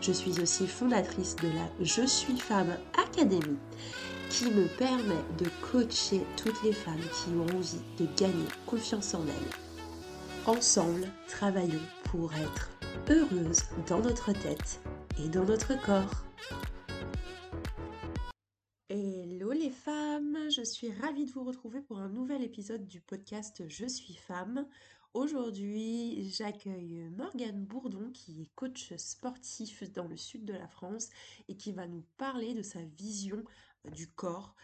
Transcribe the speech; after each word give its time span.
Je 0.00 0.12
suis 0.12 0.40
aussi 0.40 0.66
fondatrice 0.66 1.36
de 1.36 1.48
la 1.48 1.84
Je 1.84 2.06
suis 2.06 2.38
femme 2.38 2.74
Academy 2.96 3.58
qui 4.30 4.46
me 4.46 4.66
permet 4.78 5.22
de 5.38 5.46
coacher 5.60 6.22
toutes 6.38 6.62
les 6.62 6.72
femmes 6.72 7.02
qui 7.12 7.30
ont 7.30 7.56
envie 7.58 7.82
de 7.98 8.06
gagner 8.16 8.46
confiance 8.64 9.12
en 9.12 9.22
elles. 9.26 10.46
Ensemble, 10.46 11.06
travaillons 11.28 11.82
pour 12.04 12.32
être 12.32 12.70
heureuses 13.10 13.64
dans 13.88 14.00
notre 14.00 14.32
tête 14.32 14.80
et 15.22 15.28
dans 15.28 15.44
notre 15.44 15.78
corps. 15.82 16.24
Hello 18.88 19.52
les 19.52 19.70
femmes, 19.70 20.38
je 20.50 20.62
suis 20.62 20.90
ravie 20.92 21.26
de 21.26 21.30
vous 21.32 21.44
retrouver 21.44 21.82
pour 21.82 21.98
un 21.98 22.08
nouvel 22.08 22.42
épisode 22.42 22.86
du 22.86 23.00
podcast 23.02 23.62
Je 23.68 23.86
suis 23.86 24.14
femme. 24.14 24.66
Aujourd'hui, 25.12 26.30
j'accueille 26.30 27.10
Morgane 27.16 27.64
Bourdon 27.64 28.12
qui 28.12 28.42
est 28.42 28.54
coach 28.54 28.94
sportif 28.94 29.82
dans 29.92 30.06
le 30.06 30.16
sud 30.16 30.44
de 30.44 30.52
la 30.52 30.68
France 30.68 31.08
et 31.48 31.56
qui 31.56 31.72
va 31.72 31.88
nous 31.88 32.04
parler 32.16 32.54
de 32.54 32.62
sa 32.62 32.78
vision 32.96 33.42
euh, 33.86 33.90
du 33.90 34.06
corps. 34.06 34.54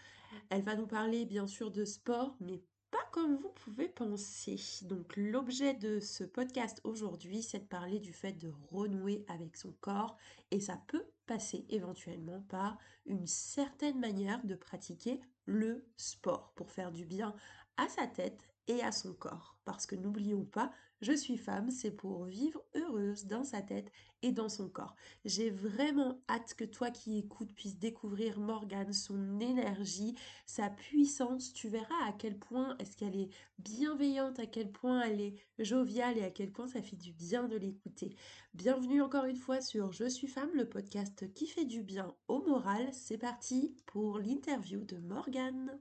Elle 0.49 0.63
va 0.63 0.77
nous 0.77 0.87
parler 0.87 1.27
bien 1.27 1.49
sûr 1.49 1.73
de 1.73 1.85
sport, 1.85 2.37
mais 2.39 2.63
pas 2.93 3.05
comme 3.11 3.35
vous 3.35 3.49
pouvez 3.49 3.89
penser. 3.89 4.57
Donc 4.83 5.17
l'objet 5.17 5.75
de 5.75 5.99
ce 5.99 6.23
podcast 6.23 6.81
aujourd'hui, 6.85 7.43
c'est 7.43 7.61
de 7.61 7.65
parler 7.65 7.99
du 7.99 8.13
fait 8.13 8.35
de 8.35 8.53
renouer 8.71 9.25
avec 9.27 9.57
son 9.57 9.73
corps 9.81 10.17
et 10.53 10.61
ça 10.61 10.81
peut 10.87 11.07
passer 11.27 11.67
éventuellement 11.71 12.43
par 12.43 12.79
une 13.05 13.27
certaine 13.27 13.99
manière 13.99 14.45
de 14.45 14.55
pratiquer 14.55 15.21
le 15.45 15.85
sport 15.97 16.53
pour 16.55 16.71
faire 16.71 16.93
du 16.93 17.05
bien 17.05 17.35
à 17.77 17.89
sa 17.89 18.07
tête 18.07 18.56
et 18.69 18.83
à 18.83 18.93
son 18.93 19.15
corps. 19.15 19.57
Parce 19.65 19.87
que 19.87 19.97
n'oublions 19.97 20.45
pas, 20.45 20.73
je 21.03 21.13
suis 21.13 21.37
femme, 21.37 21.71
c'est 21.71 21.91
pour 21.91 22.25
vivre 22.25 22.63
heureuse 22.75 23.27
dans 23.27 23.45
sa 23.45 23.61
tête 23.61 23.93
et 24.23 24.33
dans 24.33 24.49
son 24.49 24.69
corps. 24.69 24.97
J'ai 25.25 25.51
vraiment 25.51 26.23
hâte 26.29 26.55
que 26.55 26.65
toi 26.65 26.91
qui 26.91 27.19
écoutes 27.19 27.53
puisses 27.53 27.79
découvrir 27.79 28.39
Morgane, 28.39 28.95
son 28.95 29.39
énergie, 29.41 30.15
sa 30.47 30.71
puissance. 30.71 31.53
Tu 31.53 31.69
verras 31.69 32.07
à 32.07 32.13
quel 32.13 32.39
point 32.39 32.77
est-ce 32.79 32.97
qu'elle 32.97 33.17
est 33.17 33.29
bienveillante, 33.59 34.39
à 34.39 34.47
quel 34.47 34.73
point 34.73 35.03
elle 35.03 35.21
est 35.21 35.35
joviale 35.59 36.17
et 36.17 36.25
à 36.25 36.31
quel 36.31 36.51
point 36.51 36.67
ça 36.67 36.81
fait 36.81 36.97
du 36.97 37.13
bien 37.13 37.47
de 37.47 37.57
l'écouter. 37.57 38.17
Bienvenue 38.55 39.03
encore 39.03 39.27
une 39.27 39.37
fois 39.37 39.61
sur 39.61 39.93
Je 39.93 40.09
suis 40.09 40.29
femme, 40.29 40.55
le 40.55 40.69
podcast 40.69 41.31
qui 41.35 41.47
fait 41.47 41.67
du 41.67 41.83
bien 41.83 42.15
au 42.29 42.43
moral. 42.43 42.89
C'est 42.93 43.19
parti 43.19 43.77
pour 43.85 44.19
l'interview 44.19 44.83
de 44.85 44.97
Morgane. 44.97 45.79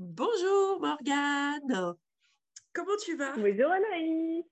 Bonjour 0.00 0.80
Morgane, 0.80 1.94
comment 2.72 2.96
tu 3.04 3.16
vas? 3.16 3.32
Bonjour 3.36 3.70
Anaïs, 3.70 4.44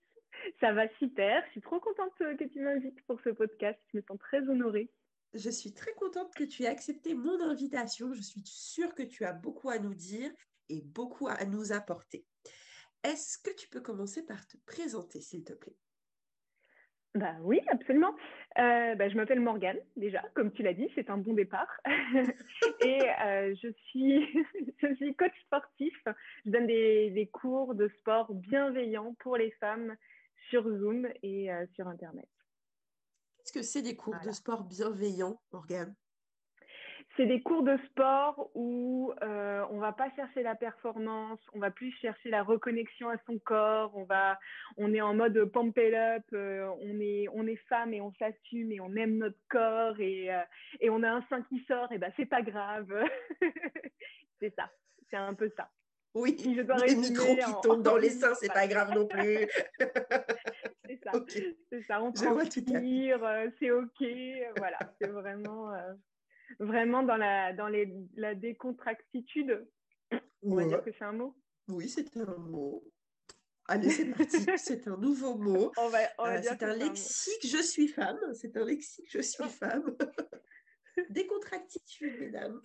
ça 0.61 0.73
va 0.73 0.89
super, 0.99 1.45
je 1.47 1.51
suis 1.51 1.61
trop 1.61 1.81
contente 1.81 2.13
que 2.17 2.45
tu 2.45 2.61
m'invites 2.61 3.03
pour 3.07 3.21
ce 3.23 3.31
podcast, 3.31 3.77
je 3.93 3.97
me 3.97 4.03
sens 4.07 4.21
très 4.21 4.49
honorée. 4.49 4.89
Je 5.35 5.51
suis 5.51 5.75
très 5.75 5.93
contente 5.95 6.33
que 6.37 6.45
tu 6.45 6.63
aies 6.63 6.69
accepté 6.69 7.15
mon 7.15 7.41
invitation, 7.41 8.13
je 8.13 8.23
suis 8.23 8.43
sûre 8.45 8.95
que 8.95 9.03
tu 9.03 9.25
as 9.25 9.33
beaucoup 9.33 9.69
à 9.69 9.81
nous 9.81 9.95
dire 9.95 10.31
et 10.69 10.81
beaucoup 10.81 11.27
à 11.27 11.45
nous 11.45 11.73
apporter. 11.73 12.25
Est-ce 13.03 13.37
que 13.39 13.51
tu 13.57 13.69
peux 13.69 13.81
commencer 13.81 14.25
par 14.25 14.47
te 14.47 14.57
présenter 14.59 15.21
s'il 15.21 15.43
te 15.43 15.55
plaît? 15.55 15.77
Bah 17.15 17.35
oui, 17.43 17.61
absolument. 17.69 18.15
Euh, 18.59 18.95
bah, 18.97 19.09
je 19.09 19.17
m'appelle 19.17 19.41
Morgane, 19.41 19.79
déjà, 19.97 20.23
comme 20.35 20.53
tu 20.53 20.63
l'as 20.63 20.75
dit, 20.75 20.89
c'est 20.95 21.09
un 21.09 21.17
bon 21.17 21.33
départ. 21.33 21.69
et 22.85 23.01
euh, 23.25 23.55
je, 23.63 23.69
suis, 23.87 24.29
je 24.83 24.95
suis 24.97 25.15
coach 25.15 25.33
sportif. 25.47 25.95
Je 26.45 26.51
donne 26.51 26.67
des, 26.67 27.11
des, 27.11 27.27
cours 27.27 27.75
de 27.75 27.89
sport 28.01 28.33
bienveillants 28.35 29.15
pour 29.21 29.37
les 29.37 29.51
femmes 29.53 29.97
sur 30.51 30.65
Zoom 30.65 31.09
et 31.23 31.51
euh, 31.51 31.65
sur 31.75 31.89
Internet. 31.89 32.29
Qu'est-ce 33.39 33.53
que 33.53 33.63
c'est 33.63 33.83
des 33.83 33.97
cours 33.97 34.19
de 34.25 34.31
sport 34.31 34.65
bienveillants, 34.65 35.41
Morgane? 35.53 35.95
C'est 37.17 37.27
des 37.27 37.43
cours 37.43 37.63
de 37.63 37.77
sport 37.89 38.51
où 38.55 39.13
euh, 39.23 39.65
on 39.71 39.79
va 39.79 39.93
pas 39.93 40.11
chercher 40.17 40.43
la 40.43 40.55
performance, 40.55 41.39
on 41.53 41.59
va 41.59 41.71
plus 41.71 41.93
chercher 42.01 42.31
la 42.31 42.43
reconnexion 42.43 43.11
à 43.11 43.17
son 43.27 43.39
corps, 43.39 43.93
on 43.95 44.05
va, 44.05 44.39
on 44.79 44.95
est 44.95 45.01
en 45.01 45.15
mode 45.15 45.45
pump 45.53 45.77
it 45.77 45.95
up, 45.95 46.25
euh, 46.33 46.71
on 46.81 47.01
est, 47.01 47.27
on 47.35 47.47
est 47.47 47.61
femme 47.69 47.93
et 47.93 48.01
on 48.01 48.13
s'assume 48.15 48.73
et 48.73 48.81
on 48.81 48.95
aime 48.97 49.19
notre 49.19 49.39
corps 49.51 50.01
et, 50.01 50.33
euh, 50.33 50.43
et 50.81 50.91
on 50.91 51.03
a 51.03 51.11
un 51.11 51.25
sein 51.29 51.43
qui 51.43 51.63
sort 51.69 51.93
et 51.93 51.99
ben 51.99 52.11
c'est 52.17 52.27
pas 52.27 52.43
grave, 52.43 52.93
c'est 54.41 54.55
ça, 54.55 54.71
c'est 55.11 55.17
un 55.17 55.35
peu 55.35 55.51
ça. 55.57 55.69
Oui, 56.15 56.37
si 56.39 56.55
je 56.55 56.63
dois 56.63 56.77
les 56.77 56.95
micros 56.95 57.37
qui 57.37 57.53
tombent 57.63 57.83
dans 57.83 57.97
les 57.97 58.11
seins, 58.11 58.35
c'est 58.35 58.53
pas 58.53 58.67
grave 58.67 58.95
non 58.95 59.07
plus. 59.07 59.49
c'est 60.87 61.01
ça, 61.03 61.13
c'est 61.71 61.83
ça, 61.83 62.03
on 62.03 62.13
transpire, 62.13 63.25
euh, 63.25 63.49
c'est 63.59 63.71
ok, 63.71 64.05
voilà, 64.57 64.79
c'est 64.99 65.09
vraiment 65.09 65.73
vraiment 66.59 67.03
dans 67.03 67.17
la, 67.17 67.53
dans 67.53 67.69
les, 67.69 67.93
la 68.15 68.35
décontractitude. 68.35 69.67
On 70.43 70.57
va 70.57 70.65
dire 70.65 70.83
que 70.83 70.93
c'est 70.93 71.05
un 71.05 71.13
mot. 71.13 71.37
Oui, 71.69 71.89
c'est 71.89 72.17
un 72.17 72.37
mot. 72.37 72.85
Allez, 73.67 73.91
c'est 73.91 74.07
parti. 74.07 74.37
c'est 74.57 74.89
un 74.89 74.97
nouveau 74.97 75.37
mot. 75.37 75.73
Euh, 75.79 76.41
c'est 76.43 76.63
un 76.63 76.75
lexique 76.75 77.47
je 77.47 77.63
suis 77.63 77.89
femme. 77.89 78.19
C'est 78.35 78.57
un 78.57 78.65
lexique 78.65 79.11
je 79.11 79.21
suis 79.21 79.49
femme. 79.49 79.97
Décontractitude, 81.11 82.21
mesdames. 82.21 82.61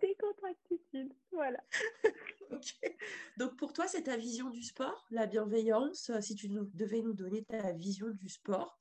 Décontractitude, 0.00 1.14
voilà. 1.30 1.62
ok. 2.50 2.96
Donc 3.38 3.56
pour 3.56 3.72
toi, 3.72 3.86
c'est 3.86 4.02
ta 4.02 4.16
vision 4.16 4.50
du 4.50 4.62
sport, 4.62 5.06
la 5.10 5.26
bienveillance. 5.26 6.10
Si 6.20 6.34
tu 6.34 6.48
devais 6.48 7.00
nous 7.00 7.14
donner 7.14 7.44
ta 7.44 7.72
vision 7.72 8.08
du 8.10 8.28
sport, 8.28 8.78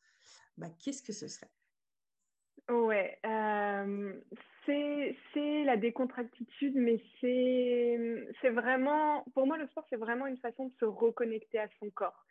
bah, 0.57 0.69
qu'est-ce 0.83 1.01
que 1.01 1.13
ce 1.13 1.27
serait? 1.27 1.49
Ouais, 2.69 3.19
euh, 3.22 3.22
c'est 5.33 5.63
la 5.63 5.77
décontractitude, 5.77 6.75
mais 6.75 7.01
c'est 7.21 8.49
vraiment, 8.49 9.23
pour 9.33 9.47
moi, 9.47 9.57
le 9.57 9.67
sport, 9.67 9.85
c'est 9.89 9.97
vraiment 9.97 10.27
une 10.27 10.37
façon 10.37 10.67
de 10.67 10.73
se 10.79 10.85
reconnecter 10.85 11.59
à 11.59 11.67
son 11.79 11.89
corps. 11.89 12.25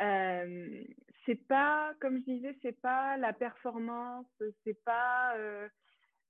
Euh, 0.00 0.82
c'est 1.26 1.46
pas, 1.46 1.92
comme 2.00 2.18
je 2.18 2.24
disais, 2.24 2.56
c'est 2.62 2.80
pas 2.80 3.16
la 3.16 3.32
performance, 3.32 4.26
c'est 4.64 4.82
pas, 4.84 5.34
euh, 5.36 5.68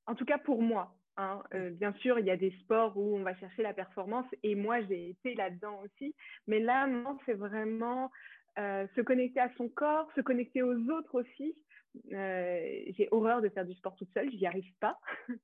en 0.06 0.14
tout 0.14 0.24
cas 0.24 0.38
pour 0.38 0.62
moi. 0.62 0.94
Hein, 1.16 1.42
euh, 1.54 1.70
bien 1.70 1.92
sûr, 1.94 2.18
il 2.18 2.26
y 2.26 2.30
a 2.30 2.36
des 2.36 2.52
sports 2.62 2.96
où 2.96 3.16
on 3.16 3.22
va 3.22 3.34
chercher 3.34 3.62
la 3.62 3.74
performance 3.74 4.26
et 4.42 4.54
moi 4.54 4.80
j'ai 4.82 5.10
été 5.10 5.34
là-dedans 5.34 5.80
aussi. 5.82 6.14
Mais 6.46 6.60
là, 6.60 6.86
non, 6.86 7.18
c'est 7.26 7.34
vraiment 7.34 8.10
se 8.56 9.00
connecter 9.00 9.40
à 9.40 9.50
son 9.56 9.70
corps, 9.70 10.10
se 10.14 10.20
connecter 10.20 10.62
aux 10.62 10.90
autres 10.90 11.14
aussi. 11.14 11.56
Euh, 12.12 12.82
j'ai 12.96 13.08
horreur 13.10 13.42
de 13.42 13.48
faire 13.48 13.64
du 13.64 13.74
sport 13.74 13.96
toute 13.96 14.12
seule, 14.12 14.30
j'y 14.30 14.46
arrive 14.46 14.72
pas. 14.80 14.98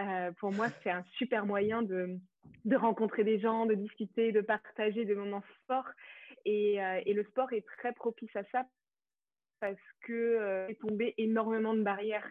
Euh, 0.00 0.32
pour 0.40 0.50
moi, 0.50 0.68
c'est 0.82 0.90
un 0.90 1.04
super 1.18 1.46
moyen 1.46 1.82
de, 1.82 2.18
de, 2.64 2.74
rencontrer 2.74 3.22
des 3.22 3.38
gens, 3.38 3.64
de 3.66 3.74
discuter, 3.74 4.32
de 4.32 4.40
partager 4.40 5.04
des 5.04 5.14
moments 5.14 5.44
forts. 5.66 5.88
Et, 6.44 6.82
euh, 6.82 7.00
le 7.06 7.22
sport 7.24 7.52
est 7.52 7.64
très 7.64 7.92
propice 7.92 8.34
à 8.34 8.42
ça 8.50 8.66
parce 9.60 9.76
que 10.00 10.66
est 10.68 10.80
tombé 10.80 11.14
énormément 11.18 11.74
de 11.74 11.82
barrières. 11.82 12.28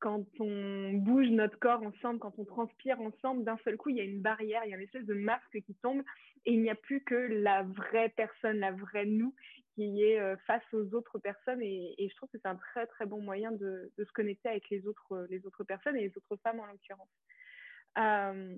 Quand 0.00 0.24
on 0.40 0.94
bouge 0.94 1.28
notre 1.28 1.58
corps 1.58 1.82
ensemble, 1.82 2.18
quand 2.18 2.36
on 2.38 2.44
transpire 2.44 3.00
ensemble, 3.00 3.44
d'un 3.44 3.58
seul 3.58 3.76
coup, 3.76 3.90
il 3.90 3.96
y 3.96 4.00
a 4.00 4.04
une 4.04 4.22
barrière, 4.22 4.62
il 4.64 4.70
y 4.70 4.72
a 4.72 4.76
une 4.76 4.82
espèce 4.82 5.06
de 5.06 5.14
masque 5.14 5.60
qui 5.64 5.74
tombe 5.76 6.02
et 6.46 6.52
il 6.52 6.62
n'y 6.62 6.70
a 6.70 6.74
plus 6.74 7.02
que 7.02 7.14
la 7.14 7.62
vraie 7.62 8.12
personne, 8.16 8.58
la 8.58 8.72
vraie 8.72 9.06
nous 9.06 9.34
qui 9.74 10.02
est 10.02 10.20
euh, 10.20 10.36
face 10.46 10.62
aux 10.72 10.94
autres 10.94 11.18
personnes. 11.18 11.62
Et, 11.62 11.94
je 11.98 12.14
trouve 12.16 12.28
que 12.30 12.38
c'est 12.38 12.48
un 12.48 12.56
très, 12.56 12.86
très 12.86 13.06
bon 13.06 13.20
moyen 13.20 13.52
de, 13.52 13.90
se 13.98 14.12
connecter 14.12 14.48
avec 14.48 14.68
les 14.70 14.86
autres, 14.86 15.12
euh, 15.12 15.26
les 15.30 15.44
autres 15.46 15.64
personnes 15.64 15.96
et 15.96 16.02
les 16.02 16.16
autres 16.16 16.36
femmes 16.42 16.60
en 16.60 16.66
l'occurrence. 16.66 17.08
Euh, 17.98 18.56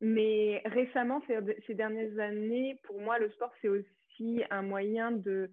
mais 0.00 0.62
récemment, 0.64 1.22
ces, 1.66 1.74
dernières 1.74 2.18
années, 2.18 2.80
pour 2.84 3.00
moi, 3.00 3.18
le 3.18 3.30
sport, 3.30 3.52
c'est 3.60 3.68
aussi 3.68 4.42
un 4.50 4.62
moyen 4.62 5.12
de, 5.12 5.50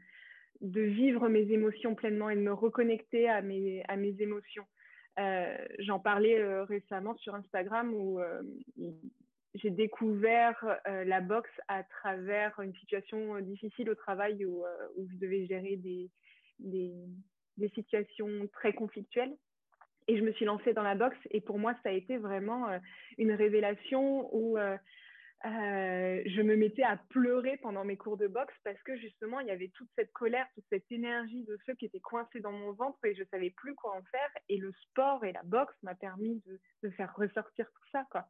vivre 0.61 1.29
mes 1.29 1.51
émotions 1.51 1.95
pleinement 1.95 2.29
et 2.29 2.35
de 2.35 2.41
me 2.41 2.53
reconnecter 2.53 3.29
à 3.29 3.41
mes, 3.41 3.83
à 3.87 3.95
mes 3.95 4.15
émotions. 4.19 4.65
J'en 5.79 5.99
parlais 5.99 6.41
récemment 6.63 7.15
sur 7.17 7.35
Instagram 7.35 7.93
où 7.93 8.19
j'ai 9.55 9.69
découvert 9.71 10.63
la 10.85 11.21
boxe 11.21 11.49
à 11.67 11.83
travers 11.83 12.59
une 12.59 12.73
situation 12.75 13.39
difficile 13.39 13.89
au 13.89 13.95
travail 13.95 14.45
où, 14.45 14.63
où 14.97 15.07
je 15.11 15.17
devais 15.17 15.45
gérer 15.47 15.77
des, 15.77 16.09
situations 17.73 18.47
très 18.53 18.73
conflictuelles. 18.73 19.35
Et 20.07 20.17
je 20.17 20.23
me 20.23 20.31
suis 20.33 20.45
lancée 20.45 20.73
dans 20.73 20.83
la 20.83 20.95
boxe 20.95 21.17
et 21.31 21.41
pour 21.41 21.59
moi, 21.59 21.73
ça 21.83 21.89
a 21.89 21.93
été 21.93 22.17
vraiment 22.17 22.67
une 23.17 23.31
révélation 23.31 24.29
où 24.35 24.57
euh, 25.45 26.21
je 26.25 26.41
me 26.41 26.57
mettais 26.57 26.83
à 26.83 26.97
pleurer 26.97 27.55
pendant 27.57 27.85
mes 27.85 27.95
cours 27.95 28.17
de 28.17 28.27
boxe 28.27 28.53
parce 28.65 28.81
que 28.83 28.97
justement, 28.97 29.39
il 29.39 29.47
y 29.47 29.51
avait 29.51 29.69
toute 29.69 29.87
cette 29.95 30.11
colère, 30.11 30.45
toute 30.53 30.65
cette 30.69 30.91
énergie 30.91 31.43
de 31.45 31.57
feu 31.65 31.75
qui 31.75 31.85
était 31.85 32.01
coincée 32.01 32.41
dans 32.41 32.51
mon 32.51 32.73
ventre 32.73 32.99
et 33.05 33.15
je 33.15 33.23
savais 33.31 33.51
plus 33.51 33.73
quoi 33.75 33.95
en 33.95 34.03
faire. 34.03 34.29
Et 34.49 34.57
le 34.57 34.73
sport 34.81 35.23
et 35.23 35.31
la 35.31 35.43
boxe 35.43 35.75
m'a 35.81 35.95
permis 35.95 36.41
de, 36.45 36.59
de, 36.83 36.89
faire 36.91 37.13
ressortir 37.15 37.67
tout 37.67 37.89
ça. 37.91 38.05
Quoi. 38.11 38.27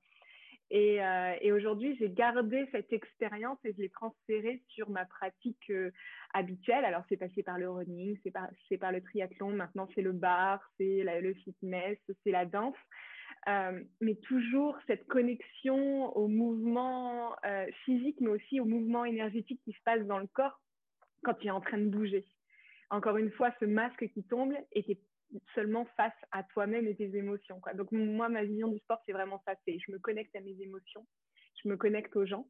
Et, 0.71 1.03
euh, 1.03 1.33
et 1.41 1.51
aujourd'hui, 1.51 1.95
j'ai 1.97 2.09
gardé 2.09 2.67
cette 2.71 2.93
expérience 2.93 3.57
et 3.63 3.73
je 3.73 3.81
l'ai 3.81 3.89
transférée 3.89 4.61
sur 4.67 4.89
ma 4.89 5.05
pratique 5.05 5.69
euh, 5.71 5.91
habituelle. 6.33 6.85
Alors, 6.85 7.03
c'est 7.09 7.17
passé 7.17 7.41
par 7.41 7.57
le 7.57 7.69
running, 7.69 8.17
c'est 8.23 8.31
par, 8.31 8.91
le 8.91 9.01
triathlon, 9.01 9.49
maintenant 9.49 9.87
c'est 9.95 10.01
le 10.01 10.11
bar, 10.11 10.61
c'est 10.77 11.03
le 11.21 11.33
fitness, 11.33 11.97
c'est 12.23 12.31
la 12.31 12.45
danse. 12.45 12.75
Euh, 13.47 13.81
mais 14.01 14.15
toujours 14.15 14.77
cette 14.85 15.07
connexion 15.07 16.15
au 16.15 16.27
mouvement 16.27 17.35
physique, 17.85 18.17
mais 18.21 18.29
aussi 18.29 18.59
au 18.59 18.65
mouvement 18.65 19.05
énergétique 19.05 19.61
qui 19.63 19.71
se 19.71 19.81
passe 19.83 20.05
dans 20.05 20.19
le 20.19 20.27
corps 20.27 20.59
quand 21.23 21.33
tu 21.35 21.47
es 21.47 21.51
en 21.51 21.61
train 21.61 21.77
de 21.77 21.89
bouger. 21.89 22.25
Encore 22.91 23.17
une 23.17 23.31
fois, 23.31 23.51
ce 23.59 23.65
masque 23.65 24.07
qui 24.13 24.23
tombe 24.23 24.53
et 24.73 24.91
est 24.91 25.01
seulement 25.53 25.85
face 25.97 26.13
à 26.31 26.43
toi-même 26.43 26.87
et 26.87 26.95
tes 26.95 27.15
émotions. 27.15 27.59
Quoi. 27.59 27.73
Donc 27.73 27.91
moi, 27.91 28.29
ma 28.29 28.43
vision 28.43 28.67
du 28.67 28.79
sport, 28.79 29.01
c'est 29.05 29.13
vraiment 29.13 29.41
ça. 29.45 29.55
C'est 29.65 29.77
je 29.79 29.91
me 29.91 29.99
connecte 29.99 30.35
à 30.35 30.41
mes 30.41 30.59
émotions, 30.61 31.05
je 31.63 31.69
me 31.69 31.77
connecte 31.77 32.15
aux 32.15 32.25
gens 32.25 32.47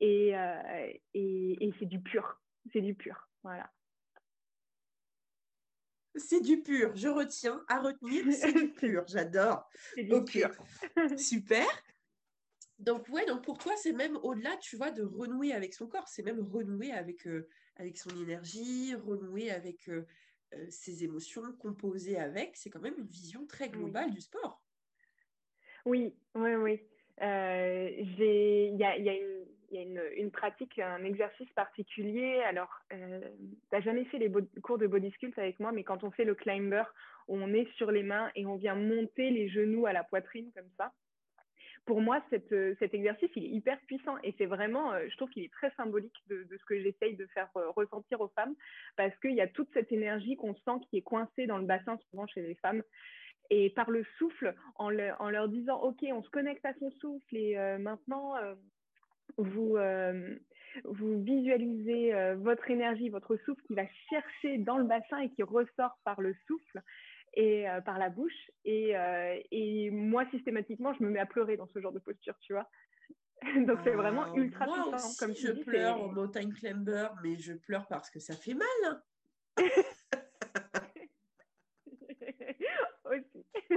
et, 0.00 0.36
euh, 0.36 0.92
et, 1.14 1.66
et 1.66 1.74
c'est 1.78 1.86
du 1.86 2.00
pur. 2.00 2.40
C'est 2.72 2.80
du 2.80 2.94
pur. 2.94 3.28
Voilà. 3.42 3.70
C'est 6.14 6.40
du 6.40 6.62
pur, 6.62 6.96
je 6.96 7.08
retiens, 7.08 7.64
à 7.68 7.80
retenir, 7.80 8.24
c'est 8.32 8.52
du 8.52 8.68
pur, 8.72 9.04
j'adore. 9.06 9.68
Ok, 10.10 10.38
super. 11.16 11.66
Donc 12.78 13.08
ouais, 13.08 13.26
donc 13.26 13.44
pour 13.44 13.58
toi, 13.58 13.72
c'est 13.76 13.92
même 13.92 14.16
au-delà, 14.22 14.56
tu 14.56 14.76
vois, 14.76 14.90
de 14.90 15.02
renouer 15.02 15.52
avec 15.52 15.74
son 15.74 15.86
corps, 15.86 16.08
c'est 16.08 16.22
même 16.22 16.40
renouer 16.40 16.92
avec, 16.92 17.26
euh, 17.26 17.48
avec 17.76 17.98
son 17.98 18.10
énergie, 18.20 18.94
renouer 18.94 19.50
avec 19.50 19.88
euh, 19.88 20.06
euh, 20.54 20.66
ses 20.70 21.04
émotions, 21.04 21.42
composer 21.58 22.18
avec, 22.18 22.56
c'est 22.56 22.70
quand 22.70 22.80
même 22.80 22.98
une 22.98 23.06
vision 23.06 23.46
très 23.46 23.68
globale 23.68 24.10
du 24.10 24.20
sport. 24.20 24.62
Oui, 25.84 26.14
oui, 26.34 26.54
oui. 26.54 26.80
Il 27.20 28.76
y 28.76 28.84
a, 28.84 28.96
y 28.98 29.08
a 29.08 29.14
une 29.14 29.38
il 29.70 29.76
y 29.76 29.80
a 29.80 29.82
une, 29.82 30.02
une, 30.16 30.30
pratique, 30.30 30.78
un 30.78 31.04
exercice 31.04 31.50
particulier. 31.50 32.40
Alors, 32.44 32.70
euh, 32.92 33.20
tu 33.20 33.56
n'as 33.72 33.80
jamais 33.80 34.04
fait 34.06 34.18
les 34.18 34.32
cours 34.62 34.78
de 34.78 34.86
body 34.86 35.10
sculpt 35.12 35.38
avec 35.38 35.60
moi, 35.60 35.72
mais 35.72 35.84
quand 35.84 36.04
on 36.04 36.10
fait 36.10 36.24
le 36.24 36.34
climber, 36.34 36.84
on 37.26 37.52
est 37.52 37.70
sur 37.76 37.90
les 37.90 38.02
mains 38.02 38.30
et 38.34 38.46
on 38.46 38.56
vient 38.56 38.74
monter 38.74 39.30
les 39.30 39.48
genoux 39.48 39.86
à 39.86 39.92
la 39.92 40.04
poitrine 40.04 40.50
comme 40.54 40.70
ça. 40.76 40.92
Pour 41.88 42.02
moi, 42.02 42.22
cette, 42.28 42.54
cet 42.78 42.92
exercice, 42.92 43.30
il 43.34 43.46
est 43.46 43.48
hyper 43.48 43.80
puissant. 43.86 44.16
Et 44.22 44.34
c'est 44.36 44.44
vraiment, 44.44 44.92
euh, 44.92 45.06
je 45.08 45.16
trouve 45.16 45.30
qu'il 45.30 45.42
est 45.42 45.52
très 45.52 45.70
symbolique 45.70 46.22
de, 46.28 46.46
ce 46.50 46.64
que 46.66 46.78
j'essaye 46.78 47.16
de 47.16 47.24
faire 47.28 47.48
euh, 47.56 47.70
ressentir 47.70 48.20
aux 48.20 48.28
femmes. 48.28 48.54
Parce 48.96 49.16
qu'il 49.20 49.32
y 49.32 49.40
a 49.40 49.48
toute 49.48 49.72
cette 49.72 49.90
énergie 49.90 50.36
qu'on 50.36 50.54
sent 50.54 50.84
qui 50.90 50.98
est 50.98 51.02
coincée 51.02 51.46
dans 51.46 51.56
le 51.56 51.64
bassin 51.64 51.96
souvent 52.10 52.26
chez 52.26 52.42
les 52.42 52.56
femmes. 52.56 52.82
Et 53.48 53.70
par 53.70 53.90
le 53.90 54.04
souffle, 54.18 54.54
en, 54.74 54.90
leur 54.90 55.48
disant, 55.48 55.80
OK, 55.80 56.04
on 56.12 56.22
se 56.22 56.28
connecte 56.28 56.66
à 56.66 56.74
son 56.74 56.90
souffle 56.90 57.34
et 57.34 57.56
euh, 57.56 57.78
maintenant, 57.78 58.36
euh, 58.36 58.54
vous, 59.38 59.76
euh, 59.78 60.36
visualisez 60.84 62.14
euh, 62.14 62.36
votre 62.36 62.70
énergie, 62.70 63.08
votre 63.08 63.36
souffle 63.36 63.62
qui 63.66 63.74
va 63.74 63.84
chercher 64.10 64.58
dans 64.58 64.78
le 64.78 64.84
bassin 64.84 65.18
et 65.18 65.30
qui 65.30 65.42
ressort 65.42 65.98
par 66.04 66.20
le 66.20 66.34
souffle 66.46 66.82
et 67.34 67.68
euh, 67.68 67.80
par 67.80 67.98
la 67.98 68.10
bouche. 68.10 68.50
Et, 68.64 68.94
et, 69.50 69.90
moi, 69.90 70.24
systématiquement, 70.30 70.92
je 70.94 71.02
me 71.02 71.10
mets 71.10 71.20
à 71.20 71.26
pleurer 71.26 71.56
dans 71.56 71.68
ce 71.68 71.80
genre 71.80 71.92
de 71.92 71.98
posture, 71.98 72.34
tu 72.40 72.52
vois. 72.52 72.68
Donc, 73.66 73.78
c'est 73.84 73.94
vraiment 73.94 74.24
ah, 74.24 74.32
ultra 74.34 74.66
moi 74.66 74.94
Aussi, 74.94 75.16
comme 75.18 75.34
je 75.34 75.52
pleure 75.52 76.02
au 76.02 76.10
mountain 76.10 76.50
climber, 76.50 77.08
mais 77.22 77.36
je 77.36 77.54
pleure 77.54 77.86
parce 77.88 78.10
que 78.10 78.18
ça 78.18 78.34
fait 78.34 78.54
mal. 78.54 78.66
Hein. 78.84 79.02
aussi. 83.04 83.46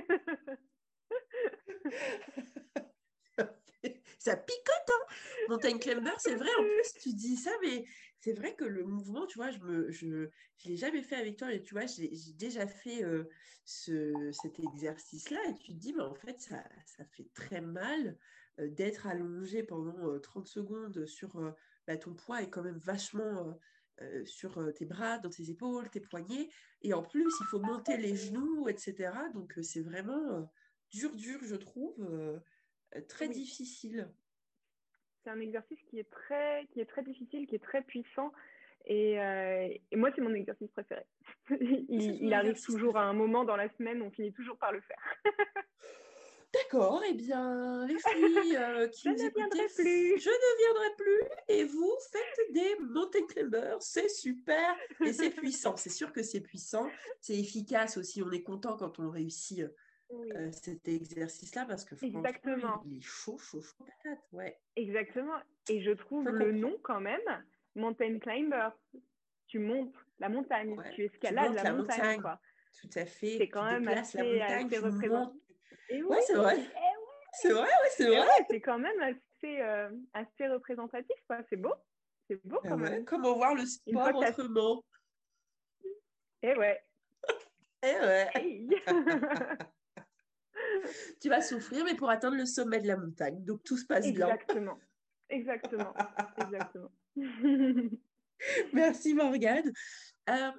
ça 4.19 4.37
picote, 4.37 4.89
hein 4.89 5.05
Montagne 5.49 5.79
Climber, 5.79 6.13
c'est 6.17 6.35
vrai, 6.35 6.49
en 6.59 6.63
plus, 6.63 6.93
tu 7.01 7.13
dis 7.13 7.35
ça, 7.35 7.51
mais 7.61 7.83
c'est 8.21 8.33
vrai 8.33 8.55
que 8.55 8.63
le 8.63 8.83
mouvement, 8.85 9.25
tu 9.25 9.39
vois, 9.39 9.49
je 9.49 9.57
ne 9.57 9.89
je, 9.89 10.29
je 10.57 10.69
l'ai 10.69 10.77
jamais 10.77 11.01
fait 11.01 11.15
avec 11.15 11.37
toi, 11.37 11.51
et 11.51 11.61
tu 11.63 11.73
vois, 11.73 11.87
j'ai 11.87 12.11
déjà 12.35 12.67
fait 12.67 13.03
euh, 13.03 13.23
ce, 13.65 14.31
cet 14.31 14.59
exercice-là, 14.59 15.39
et 15.49 15.55
tu 15.57 15.73
te 15.73 15.77
dis, 15.79 15.93
mais 15.93 16.03
en 16.03 16.13
fait, 16.13 16.39
ça, 16.39 16.63
ça 16.85 17.03
fait 17.05 17.27
très 17.33 17.61
mal 17.61 18.15
euh, 18.59 18.69
d'être 18.69 19.07
allongé 19.07 19.63
pendant 19.63 20.19
30 20.19 20.45
euh, 20.45 20.47
secondes 20.47 21.05
sur 21.07 21.31
bah, 21.87 21.97
ton 21.97 22.13
poids 22.13 22.43
est 22.43 22.49
quand 22.49 22.63
même 22.63 22.77
vachement 22.77 23.59
sur 24.25 24.73
tes 24.73 24.85
bras, 24.85 25.19
dans 25.19 25.29
tes 25.29 25.51
épaules, 25.51 25.87
tes 25.89 25.99
poignets, 25.99 26.49
et 26.81 26.93
en 26.93 27.03
plus, 27.03 27.27
il 27.39 27.45
faut 27.51 27.59
monter 27.59 27.97
les 27.97 28.15
genoux, 28.15 28.67
etc. 28.67 29.11
Donc, 29.33 29.53
c'est 29.61 29.81
vraiment 29.81 30.51
dur, 30.89 31.15
dur, 31.15 31.39
je 31.43 31.55
trouve 31.55 32.41
très 33.07 33.29
difficile. 33.29 34.11
C'est 35.23 35.29
un 35.29 35.39
exercice 35.39 35.79
qui 35.89 35.99
est 35.99 36.09
très, 36.09 36.67
qui 36.73 36.81
est 36.81 36.85
très 36.85 37.03
difficile, 37.03 37.47
qui 37.47 37.55
est 37.55 37.63
très 37.63 37.81
puissant. 37.81 38.31
Et, 38.85 39.19
euh, 39.21 39.67
et 39.91 39.95
moi, 39.95 40.09
c'est 40.15 40.21
mon 40.21 40.33
exercice 40.33 40.71
préféré. 40.71 41.03
il, 41.49 42.23
il 42.23 42.33
arrive 42.33 42.59
toujours 42.61 42.97
à 42.97 43.03
un 43.03 43.13
moment 43.13 43.43
dans 43.43 43.55
la 43.55 43.69
semaine, 43.77 44.01
on 44.01 44.09
finit 44.09 44.33
toujours 44.33 44.57
par 44.57 44.71
le 44.71 44.81
faire. 44.81 45.15
D'accord, 46.53 47.01
eh 47.07 47.13
bien, 47.13 47.85
les 47.87 47.97
filles 47.97 48.57
euh, 48.57 48.87
qui 48.89 49.03
je 49.05 49.09
nous 49.09 49.23
écoutez, 49.23 49.67
plus. 49.75 50.19
je 50.19 50.29
ne 50.29 50.57
viendrai 50.57 50.95
plus. 50.97 51.21
Et 51.47 51.63
vous 51.63 51.95
faites 52.11 52.53
des 52.53 52.75
mountain 52.81 53.25
climbers, 53.27 53.77
c'est 53.79 54.09
super 54.09 54.75
et 55.05 55.13
c'est 55.13 55.29
puissant. 55.29 55.77
C'est 55.77 55.89
sûr 55.89 56.11
que 56.11 56.23
c'est 56.23 56.41
puissant, 56.41 56.89
c'est 57.21 57.37
efficace 57.37 57.95
aussi. 57.95 58.21
On 58.21 58.31
est 58.31 58.43
content 58.43 58.75
quand 58.75 58.99
on 58.99 59.09
réussit 59.09 59.63
euh, 60.13 60.51
cet 60.51 60.87
exercice-là 60.87 61.65
parce 61.65 61.85
que 61.85 61.95
Exactement. 62.03 62.83
il 62.85 62.97
est 62.97 63.01
chaud, 63.01 63.37
chaud, 63.37 63.61
chaud 63.61 63.85
patate, 63.85 64.19
ouais. 64.31 64.59
Exactement. 64.75 65.37
Et 65.69 65.81
je 65.81 65.91
trouve 65.91 66.27
le 66.29 66.51
nom 66.51 66.77
quand 66.83 66.99
même, 66.99 67.21
mountain 67.75 68.19
climber. 68.19 68.69
Tu 69.47 69.59
montes 69.59 69.93
la 70.19 70.29
montagne, 70.29 70.75
tu 70.93 71.05
escalades 71.05 71.53
la, 71.53 71.73
montagne, 71.73 72.21
quoi. 72.21 72.39
Tout 72.79 72.89
à 72.95 73.05
fait. 73.05 73.37
C'est 73.37 73.49
quand 73.49 73.65
même 73.65 73.87
assez, 73.87 74.39
assez 74.39 74.77
représentatif. 74.77 75.41
Oui, 75.89 76.17
c'est 76.25 76.35
vrai. 76.35 76.57
Eh 76.59 76.91
c'est 77.33 77.51
vrai, 77.51 77.61
ouais, 77.61 77.89
c'est 77.95 78.07
vrai. 78.07 78.27
c'est 78.49 78.61
quand 78.61 78.79
même 78.79 78.99
assez, 79.01 79.61
euh, 79.61 79.89
assez 80.13 80.47
représentatif, 80.47 81.15
quoi. 81.27 81.39
C'est 81.49 81.55
beau. 81.55 81.73
C'est 82.29 82.45
beau 82.45 82.59
quand 82.61 82.77
même. 82.77 83.05
Comment 83.05 83.35
voir 83.35 83.55
le 83.55 83.65
sport 83.65 84.15
autrement 84.15 84.83
Eh 86.41 86.55
ouais. 86.55 86.81
Eh 87.83 87.99
ouais. 87.99 88.67
tu 91.19 91.29
vas 91.29 91.41
souffrir, 91.41 91.83
mais 91.85 91.95
pour 91.95 92.09
atteindre 92.09 92.37
le 92.37 92.45
sommet 92.45 92.79
de 92.79 92.87
la 92.87 92.97
montagne. 92.97 93.43
Donc 93.43 93.63
tout 93.63 93.77
se 93.77 93.85
passe 93.85 94.05
Exactement. 94.05 94.75
bien. 94.75 95.37
Exactement. 95.37 95.93
Exactement. 96.37 96.91
Merci 98.73 99.13
Morgane. 99.13 99.71
Euh, 100.29 100.51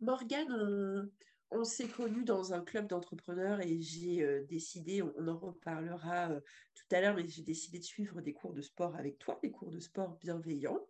Morgane, 0.00 1.10
on, 1.50 1.64
s'est 1.64 1.88
connus 1.88 2.24
dans 2.24 2.52
un 2.52 2.62
club 2.62 2.86
d'entrepreneurs 2.86 3.60
et 3.60 3.80
j'ai 3.80 4.22
euh, 4.22 4.44
décidé, 4.44 5.02
on, 5.02 5.28
en 5.28 5.38
reparlera 5.38 6.30
euh, 6.30 6.40
tout 6.74 6.86
à 6.94 7.00
l'heure, 7.00 7.14
mais 7.14 7.26
j'ai 7.26 7.42
décidé 7.42 7.78
de 7.78 7.84
suivre 7.84 8.20
des 8.20 8.32
cours 8.32 8.54
de 8.54 8.62
sport 8.62 8.96
avec 8.96 9.18
toi, 9.18 9.38
des 9.42 9.50
cours 9.50 9.70
de 9.70 9.80
sport 9.80 10.18
bienveillants. 10.18 10.86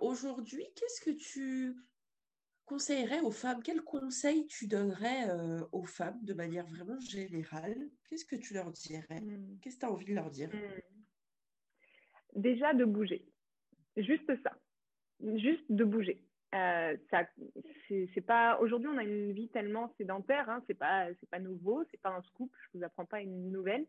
Aujourd'hui, 0.00 0.64
qu'est-ce 0.74 1.02
que 1.02 1.10
tu 1.10 1.76
conseillerais 2.68 3.20
aux 3.20 3.30
femmes 3.30 3.62
Quels 3.62 3.82
conseils 3.82 4.46
tu 4.46 4.68
donnerais 4.68 5.30
euh, 5.30 5.60
aux 5.72 5.84
femmes 5.84 6.18
de 6.22 6.34
manière 6.34 6.66
vraiment 6.66 7.00
générale? 7.00 7.88
Qu'est-ce 8.08 8.26
que 8.26 8.36
tu 8.36 8.54
leur 8.54 8.70
dirais? 8.70 9.20
Mmh. 9.20 9.58
Qu'est-ce 9.62 9.76
que 9.76 9.80
tu 9.80 9.86
as 9.86 9.90
envie 9.90 10.04
de 10.04 10.14
leur 10.14 10.30
dire? 10.30 10.50
Mmh. 10.50 10.80
Déjà 12.36 12.74
de 12.74 12.84
bouger. 12.84 13.24
Juste 13.96 14.30
ça. 14.42 14.52
Juste 15.36 15.64
de 15.70 15.84
bouger. 15.84 16.22
Euh, 16.54 16.96
ça, 17.10 17.26
c'est 17.88 18.24
pas 18.26 18.58
aujourd'hui 18.60 18.88
on 18.88 18.96
a 18.96 19.02
une 19.02 19.32
vie 19.32 19.50
tellement 19.50 19.92
sédentaire 19.98 20.48
hein, 20.48 20.62
c'est 20.66 20.78
pas 20.78 21.06
c'est 21.20 21.28
pas 21.28 21.38
nouveau 21.38 21.84
c'est 21.90 22.00
pas 22.00 22.08
un 22.08 22.22
scoop 22.22 22.50
je 22.62 22.78
vous 22.78 22.84
apprends 22.84 23.04
pas 23.04 23.20
une 23.20 23.52
nouvelle 23.52 23.84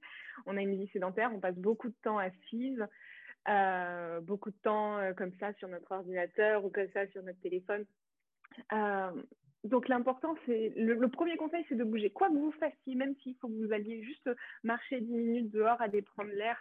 on 0.45 0.57
a 0.57 0.61
une 0.61 0.75
vie 0.75 0.89
sédentaire 0.91 1.31
on 1.33 1.39
passe 1.39 1.55
beaucoup 1.55 1.87
de 1.87 1.95
temps 2.03 2.17
assise 2.17 2.85
euh, 3.47 4.19
beaucoup 4.19 4.51
de 4.51 4.57
temps 4.61 4.99
comme 5.15 5.31
ça 5.39 5.53
sur 5.53 5.69
notre 5.69 5.89
ordinateur 5.89 6.65
ou 6.65 6.69
comme 6.69 6.89
ça 6.91 7.07
sur 7.07 7.23
notre 7.23 7.39
téléphone 7.39 7.85
euh, 8.73 9.11
donc 9.63 9.87
l'important, 9.87 10.35
c'est 10.45 10.73
le, 10.75 11.07
premier 11.09 11.37
conseil, 11.37 11.65
c'est 11.67 11.75
de 11.75 11.83
bouger. 11.83 12.09
Quoi 12.09 12.29
que 12.29 12.33
vous 12.33 12.51
fassiez, 12.53 12.95
même 12.95 13.15
s'il 13.17 13.35
faut 13.37 13.47
que 13.47 13.65
vous 13.65 13.73
alliez 13.73 14.03
juste 14.03 14.29
marcher 14.63 15.01
10 15.01 15.11
minutes 15.11 15.51
dehors, 15.51 15.81
aller 15.81 16.01
prendre 16.01 16.31
l'air, 16.31 16.57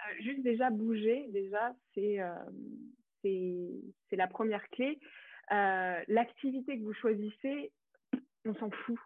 euh, 0.00 0.22
juste 0.22 0.42
déjà 0.42 0.70
bouger, 0.70 1.26
déjà, 1.28 1.74
c'est 1.94 2.20
euh, 2.20 3.68
la 4.12 4.26
première 4.26 4.68
clé. 4.70 4.98
L'activité 5.50 6.78
que 6.78 6.84
vous 6.84 6.94
choisissez, 6.94 7.72
on 8.44 8.54
s'en 8.54 8.70
fout. 8.70 8.98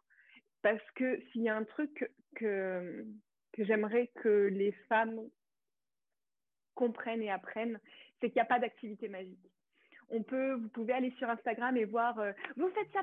Parce 0.62 0.90
que 0.94 1.20
s'il 1.30 1.42
y 1.42 1.48
a 1.48 1.56
un 1.56 1.64
truc 1.64 2.10
que, 2.36 3.04
que 3.52 3.64
j'aimerais 3.64 4.10
que 4.22 4.48
les 4.50 4.72
femmes 4.88 5.20
comprennent 6.74 7.22
et 7.22 7.30
apprennent, 7.30 7.78
c'est 8.20 8.28
qu'il 8.28 8.36
n'y 8.36 8.42
a 8.42 8.46
pas 8.46 8.58
d'activité 8.58 9.08
magique. 9.08 9.50
On 10.10 10.22
peut, 10.22 10.54
vous 10.54 10.68
pouvez 10.68 10.92
aller 10.92 11.12
sur 11.18 11.28
Instagram 11.28 11.76
et 11.76 11.84
voir, 11.84 12.18
vous 12.56 12.68
faites 12.70 12.90
ça 12.92 13.02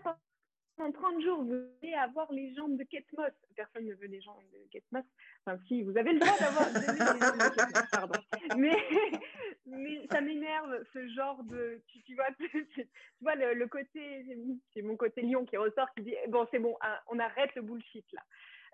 en 0.82 0.92
30 0.92 1.22
jours, 1.22 1.44
vous 1.44 1.54
allez 1.84 1.94
avoir 1.94 2.32
les 2.32 2.54
jambes 2.56 2.78
de 2.78 2.84
Kate. 2.84 3.06
Personne 3.56 3.86
ne 3.86 3.94
veut 3.94 4.08
les 4.08 4.22
jambes 4.22 4.42
de 4.52 4.68
Kate. 4.72 5.06
Enfin, 5.46 5.60
si, 5.68 5.84
vous 5.84 5.96
avez 5.98 6.14
le 6.14 6.20
droit 6.20 6.38
d'avoir 6.40 6.68
les 6.70 6.98
jambes 6.98 7.38
de 7.38 7.56
Kate 7.56 7.76
Moss, 7.76 7.90
pardon. 7.92 8.20
Mais, 8.58 10.08
ça 10.12 10.22
m'énerve, 10.22 10.84
ce 10.94 11.08
genre 11.10 11.44
de. 11.44 11.82
Tu, 12.06 12.16
vois, 12.16 12.28
tu, 12.38 12.88
vois 13.22 13.36
le, 13.54 13.66
côté. 13.68 14.26
C'est 14.74 14.82
mon 14.82 14.98
côté 14.98 15.22
lion 15.22 15.46
qui 15.46 15.58
ressort, 15.58 15.94
qui 15.96 16.04
dit 16.04 16.16
Bon, 16.30 16.48
c'est 16.52 16.60
bon, 16.60 16.76
hein, 16.82 16.98
on 17.08 17.20
arrête 17.20 17.54
le 17.56 17.62
bullshit 17.62 18.06
là. 18.14 18.22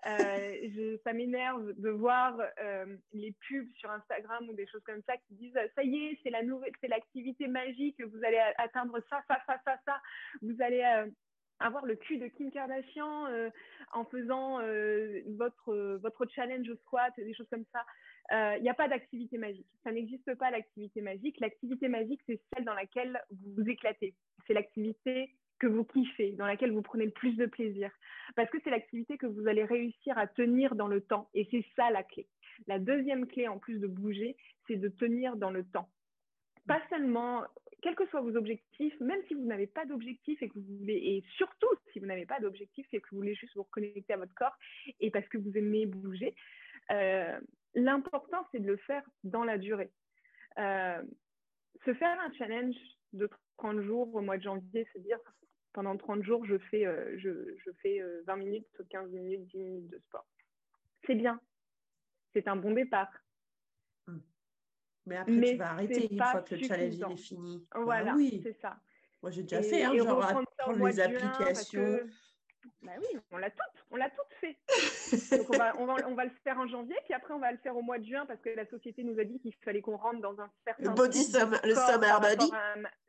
Euh, 0.06 0.96
ça 1.02 1.12
m'énerve 1.12 1.72
de 1.72 1.90
voir 1.90 2.38
euh, 2.62 2.96
les 3.12 3.34
pubs 3.48 3.68
sur 3.74 3.90
Instagram 3.90 4.48
ou 4.48 4.54
des 4.54 4.66
choses 4.66 4.82
comme 4.84 5.02
ça 5.02 5.16
qui 5.16 5.34
disent 5.34 5.58
ça 5.74 5.82
y 5.82 6.06
est, 6.06 6.18
c'est 6.22 6.30
la 6.30 6.44
nouvelle, 6.44 6.70
c'est 6.80 6.88
l'activité 6.88 7.48
magique, 7.48 8.00
vous 8.00 8.24
allez 8.24 8.38
atteindre 8.58 9.00
ça, 9.10 9.22
ça, 9.26 9.38
ça, 9.46 9.58
ça, 9.64 9.76
ça, 9.84 10.00
vous 10.40 10.54
allez 10.60 10.82
euh, 10.82 11.10
avoir 11.58 11.84
le 11.84 11.96
cul 11.96 12.18
de 12.18 12.28
Kim 12.28 12.52
Kardashian 12.52 13.26
en 13.92 14.04
faisant 14.04 14.60
votre, 15.36 15.96
votre 15.96 16.26
challenge 16.32 16.68
au 16.68 16.76
squat, 16.76 17.12
des 17.16 17.34
choses 17.34 17.48
comme 17.50 17.64
ça. 17.72 17.84
Il 18.56 18.62
n'y 18.62 18.70
a 18.70 18.74
pas 18.74 18.86
d'activité 18.86 19.38
magique. 19.38 19.66
Ça 19.82 19.90
n'existe 19.90 20.36
pas 20.36 20.52
l'activité 20.52 21.00
magique. 21.00 21.40
L'activité 21.40 21.88
magique, 21.88 22.20
c'est 22.26 22.40
celle 22.54 22.64
dans 22.64 22.74
laquelle 22.74 23.20
vous 23.32 23.54
vous 23.56 23.68
éclatez. 23.68 24.14
C'est 24.46 24.54
l'activité 24.54 25.34
que 25.58 25.66
vous 25.66 25.84
kiffez, 25.84 26.32
dans 26.32 26.46
laquelle 26.46 26.72
vous 26.72 26.82
prenez 26.82 27.04
le 27.04 27.10
plus 27.10 27.36
de 27.36 27.46
plaisir. 27.46 27.90
Parce 28.36 28.50
que 28.50 28.58
c'est 28.62 28.70
l'activité 28.70 29.18
que 29.18 29.26
vous 29.26 29.46
allez 29.48 29.64
réussir 29.64 30.16
à 30.18 30.26
tenir 30.26 30.74
dans 30.74 30.88
le 30.88 31.00
temps. 31.00 31.28
Et 31.34 31.48
c'est 31.50 31.64
ça 31.76 31.90
la 31.90 32.02
clé. 32.02 32.26
La 32.66 32.78
deuxième 32.78 33.26
clé, 33.26 33.48
en 33.48 33.58
plus 33.58 33.78
de 33.78 33.86
bouger, 33.86 34.36
c'est 34.66 34.76
de 34.76 34.88
tenir 34.88 35.36
dans 35.36 35.50
le 35.50 35.64
temps. 35.64 35.88
Pas 36.66 36.82
seulement 36.90 37.44
quels 37.82 37.94
que 37.94 38.06
soient 38.06 38.20
vos 38.20 38.36
objectifs, 38.36 38.98
même 39.00 39.20
si 39.28 39.34
vous 39.34 39.44
n'avez 39.44 39.66
pas 39.66 39.84
d'objectif 39.86 40.42
et 40.42 40.48
que 40.48 40.58
vous 40.58 40.78
voulez, 40.78 40.94
et 40.94 41.24
surtout 41.36 41.68
si 41.92 42.00
vous 42.00 42.06
n'avez 42.06 42.26
pas 42.26 42.40
d'objectif 42.40 42.86
et 42.92 43.00
que 43.00 43.08
vous 43.10 43.18
voulez 43.18 43.34
juste 43.34 43.54
vous 43.54 43.62
reconnecter 43.62 44.12
à 44.12 44.16
votre 44.16 44.34
corps 44.34 44.56
et 45.00 45.10
parce 45.10 45.26
que 45.28 45.38
vous 45.38 45.56
aimez 45.56 45.86
bouger, 45.86 46.34
euh, 46.90 47.38
l'important 47.74 48.46
c'est 48.50 48.60
de 48.60 48.66
le 48.66 48.76
faire 48.78 49.02
dans 49.22 49.44
la 49.44 49.58
durée. 49.58 49.90
Euh, 50.58 51.02
se 51.84 51.94
faire 51.94 52.18
un 52.20 52.32
challenge 52.34 52.74
de 53.12 53.30
30 53.58 53.80
jours 53.82 54.12
au 54.14 54.20
mois 54.20 54.38
de 54.38 54.42
janvier, 54.42 54.86
se 54.92 54.98
dire 54.98 55.18
pendant 55.78 55.96
30 55.96 56.24
jours 56.24 56.44
je 56.44 56.58
fais, 56.58 56.84
euh, 56.84 57.16
je, 57.18 57.30
je, 57.64 57.70
fais 57.80 58.02
20 58.26 58.36
minutes, 58.36 58.66
15 58.90 59.12
minutes, 59.12 59.46
10 59.46 59.58
minutes 59.58 59.88
de 59.90 59.98
sport. 60.08 60.26
C'est 61.06 61.14
bien, 61.14 61.40
c'est 62.34 62.48
un 62.48 62.56
bon 62.56 62.72
départ. 62.72 63.12
Mais 65.06 65.16
après, 65.16 65.40
tu 65.40 65.56
vas 65.56 65.70
arrêter 65.70 66.12
une 66.12 66.18
fois 66.18 66.42
que 66.42 66.56
le 66.56 66.64
challenge 66.64 67.00
est 67.00 67.16
fini. 67.16 67.64
Bah 67.72 67.80
voilà, 67.80 68.14
oui. 68.16 68.40
c'est 68.42 68.60
ça. 68.60 68.80
Moi, 69.22 69.30
j'ai 69.30 69.42
déjà 69.42 69.62
fait, 69.62 69.84
hein, 69.84 69.96
genre 69.96 70.18
prendre 70.58 70.84
les 70.84 70.98
applications. 70.98 72.00
Bah 72.82 72.92
oui, 72.98 73.20
on 73.30 73.36
l'a 73.36 73.50
toutes, 73.50 73.84
on 73.92 73.96
l'a 73.96 74.10
toutes 74.10 74.34
fait. 74.40 74.58
Donc 75.36 75.48
on 75.50 75.58
va, 75.58 75.72
on, 75.78 75.86
va, 75.86 75.94
on 76.08 76.14
va, 76.16 76.24
le 76.24 76.32
faire 76.42 76.58
en 76.58 76.66
janvier, 76.66 76.96
puis 77.04 77.14
après 77.14 77.34
on 77.34 77.38
va 77.38 77.52
le 77.52 77.58
faire 77.58 77.76
au 77.76 77.82
mois 77.82 77.98
de 77.98 78.04
juin 78.04 78.26
parce 78.26 78.40
que 78.40 78.50
la 78.50 78.66
société 78.66 79.04
nous 79.04 79.18
a 79.20 79.24
dit 79.24 79.38
qu'il 79.38 79.54
fallait 79.64 79.80
qu'on 79.80 79.96
rentre 79.96 80.20
dans 80.20 80.40
un 80.40 80.50
certain. 80.64 80.82
Le 80.82 80.90
body 80.90 81.22
summer, 81.22 81.60
le 81.62 81.74
summer 81.74 82.20
body. 82.20 82.50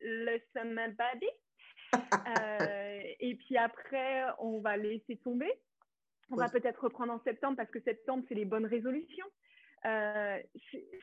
le 0.01 0.39
summer 0.53 0.89
body. 0.89 1.29
Euh, 1.95 2.99
et 3.19 3.35
puis 3.35 3.57
après, 3.57 4.23
on 4.39 4.59
va 4.59 4.77
laisser 4.77 5.17
tomber. 5.17 5.51
On 6.31 6.35
va 6.35 6.47
peut-être 6.49 6.83
reprendre 6.83 7.13
en 7.13 7.21
septembre 7.23 7.57
parce 7.57 7.71
que 7.71 7.79
septembre, 7.81 8.23
c'est 8.29 8.35
les 8.35 8.45
bonnes 8.45 8.65
résolutions. 8.65 9.25
Euh, 9.85 10.37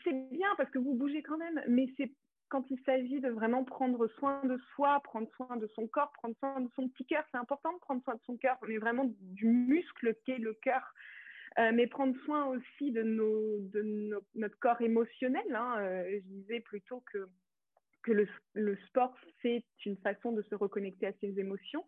c'est 0.05 0.31
bien 0.31 0.49
parce 0.57 0.71
que 0.71 0.79
vous 0.79 0.95
bougez 0.95 1.23
quand 1.23 1.39
même, 1.39 1.63
mais 1.69 1.87
c'est 1.97 2.13
quand 2.49 2.65
il 2.71 2.79
s'agit 2.85 3.21
de 3.21 3.29
vraiment 3.29 3.65
prendre 3.65 4.07
soin 4.19 4.41
de 4.45 4.57
soi, 4.75 5.01
prendre 5.03 5.29
soin 5.35 5.57
de 5.57 5.67
son 5.75 5.89
corps, 5.89 6.13
prendre 6.13 6.37
soin 6.39 6.61
de 6.61 6.71
son 6.77 6.89
petit 6.89 7.05
cœur. 7.07 7.25
C'est 7.33 7.39
important 7.39 7.73
de 7.73 7.79
prendre 7.79 8.03
soin 8.05 8.15
de 8.15 8.23
son 8.25 8.37
cœur, 8.37 8.57
mais 8.69 8.79
vraiment 8.79 9.11
du 9.21 9.47
muscle 9.47 10.15
qu'est 10.25 10.39
le 10.39 10.55
cœur. 10.55 10.95
Euh, 11.59 11.73
mais 11.73 11.87
prendre 11.87 12.15
soin 12.25 12.47
aussi 12.47 12.93
de, 12.93 13.03
nos, 13.03 13.61
de 13.73 14.21
notre 14.35 14.59
corps 14.59 14.81
émotionnel. 14.83 15.55
Hein. 15.55 15.77
Euh, 15.79 16.21
je 16.21 16.29
disais 16.29 16.61
plutôt 16.61 17.03
que, 17.13 17.29
que 18.07 18.27
le, 18.55 18.77
sport, 18.87 19.15
c'est 19.43 19.65
une 19.85 19.97
façon 19.99 20.33
de 20.33 20.43
se 20.43 20.55
reconnecter 20.55 21.07
à 21.09 21.13
ses 21.21 21.39
émotions. 21.39 21.85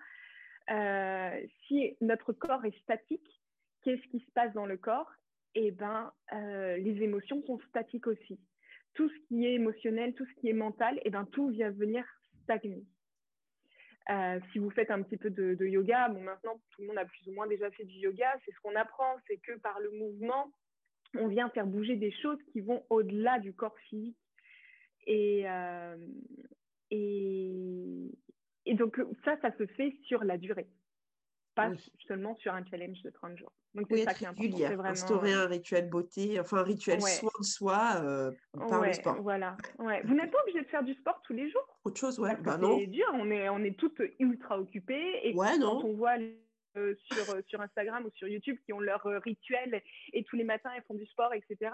si 1.66 1.96
notre 2.00 2.32
corps 2.32 2.64
est 2.64 2.78
statique, 2.82 3.40
qu'est-ce 3.82 4.06
qui 4.08 4.20
se 4.20 4.30
passe 4.32 4.52
dans 4.52 4.66
le 4.66 4.76
corps? 4.76 5.10
Eh 5.54 5.70
ben, 5.70 6.12
euh, 6.32 6.76
les 6.76 7.02
émotions 7.02 7.42
sont 7.42 7.58
statiques 7.68 8.06
aussi. 8.06 8.38
Tout 8.94 9.08
ce 9.08 9.26
qui 9.26 9.46
est 9.46 9.54
émotionnel, 9.54 10.14
tout 10.14 10.26
ce 10.26 10.40
qui 10.40 10.48
est 10.48 10.54
mental, 10.54 11.00
eh 11.04 11.10
ben, 11.10 11.24
tout 11.26 11.48
vient 11.48 11.70
venir 11.70 12.04
stagner. 12.42 12.84
Euh, 14.10 14.40
si 14.52 14.58
vous 14.58 14.70
faites 14.70 14.90
un 14.90 15.02
petit 15.02 15.16
peu 15.16 15.30
de, 15.30 15.64
yoga, 15.66 16.08
bon, 16.08 16.20
maintenant 16.22 16.60
tout 16.70 16.82
le 16.82 16.88
monde 16.88 16.98
a 16.98 17.04
plus 17.04 17.28
ou 17.28 17.32
moins 17.32 17.46
déjà 17.46 17.70
fait 17.70 17.84
du 17.84 17.98
yoga, 17.98 18.34
c'est 18.44 18.52
ce 18.52 18.60
qu'on 18.60 18.74
apprend, 18.74 19.16
c'est 19.26 19.36
que 19.38 19.58
par 19.58 19.78
le 19.80 19.90
mouvement, 19.90 20.50
on 21.14 21.28
vient 21.28 21.50
faire 21.50 21.66
bouger 21.66 21.96
des 21.96 22.12
choses 22.12 22.38
qui 22.52 22.60
vont 22.60 22.84
au-delà 22.88 23.38
du 23.38 23.52
corps 23.52 23.78
physique. 23.88 24.16
Et, 25.08 25.44
euh, 25.46 25.96
et, 26.90 28.10
et, 28.66 28.74
donc 28.74 29.00
ça, 29.24 29.36
ça 29.40 29.50
se 29.56 29.66
fait 29.66 29.96
sur 30.06 30.22
la 30.22 30.36
durée, 30.36 30.68
pas 31.54 31.72
seulement 32.06 32.36
sur 32.36 32.52
un 32.52 32.62
challenge 32.66 33.02
de 33.02 33.10
30 33.10 33.38
jours. 33.38 33.52
Donc, 33.74 33.86
oui, 33.90 34.02
ça 34.04 34.12
qui 34.12 34.24
est 34.24 34.28
Vraiment... 34.28 34.84
Instaurer 34.84 35.32
un 35.32 35.46
rituel 35.46 35.88
beauté, 35.88 36.38
enfin 36.38 36.58
un 36.58 36.62
rituel 36.62 37.00
soin 37.00 37.30
de 37.40 37.44
soi 37.44 38.02
euh, 38.02 38.32
par 38.68 38.84
le 38.84 38.92
sport. 38.92 39.22
Voilà. 39.22 39.56
Ouais. 39.78 40.02
Vous 40.04 40.14
n'êtes 40.14 40.30
pas 40.30 40.42
obligé 40.42 40.60
de 40.60 40.68
faire 40.68 40.84
du 40.84 40.92
sport 40.94 41.22
tous 41.22 41.32
les 41.32 41.50
jours? 41.50 41.78
Autre 41.84 41.98
chose, 41.98 42.18
ouais. 42.18 42.36
Bah, 42.42 42.58
c'est 42.60 42.86
dur, 42.86 43.06
on 43.14 43.30
est, 43.30 43.48
on 43.48 43.58
est 43.60 43.78
toutes 43.78 44.02
ultra 44.18 44.58
occupées. 44.58 45.20
Et 45.22 45.34
ouais, 45.34 45.58
quand 45.58 45.84
on 45.84 45.94
voit 45.94 46.18
euh, 46.78 46.94
sur, 47.10 47.34
euh, 47.34 47.40
sur 47.46 47.60
Instagram 47.60 48.04
ou 48.06 48.10
sur 48.14 48.28
YouTube 48.28 48.56
qui 48.64 48.72
ont 48.72 48.80
leur 48.80 49.04
euh, 49.06 49.18
rituel 49.18 49.82
et 50.12 50.24
tous 50.24 50.36
les 50.36 50.44
matins 50.44 50.70
elles 50.76 50.82
font 50.84 50.94
du 50.94 51.06
sport, 51.06 51.32
etc. 51.34 51.72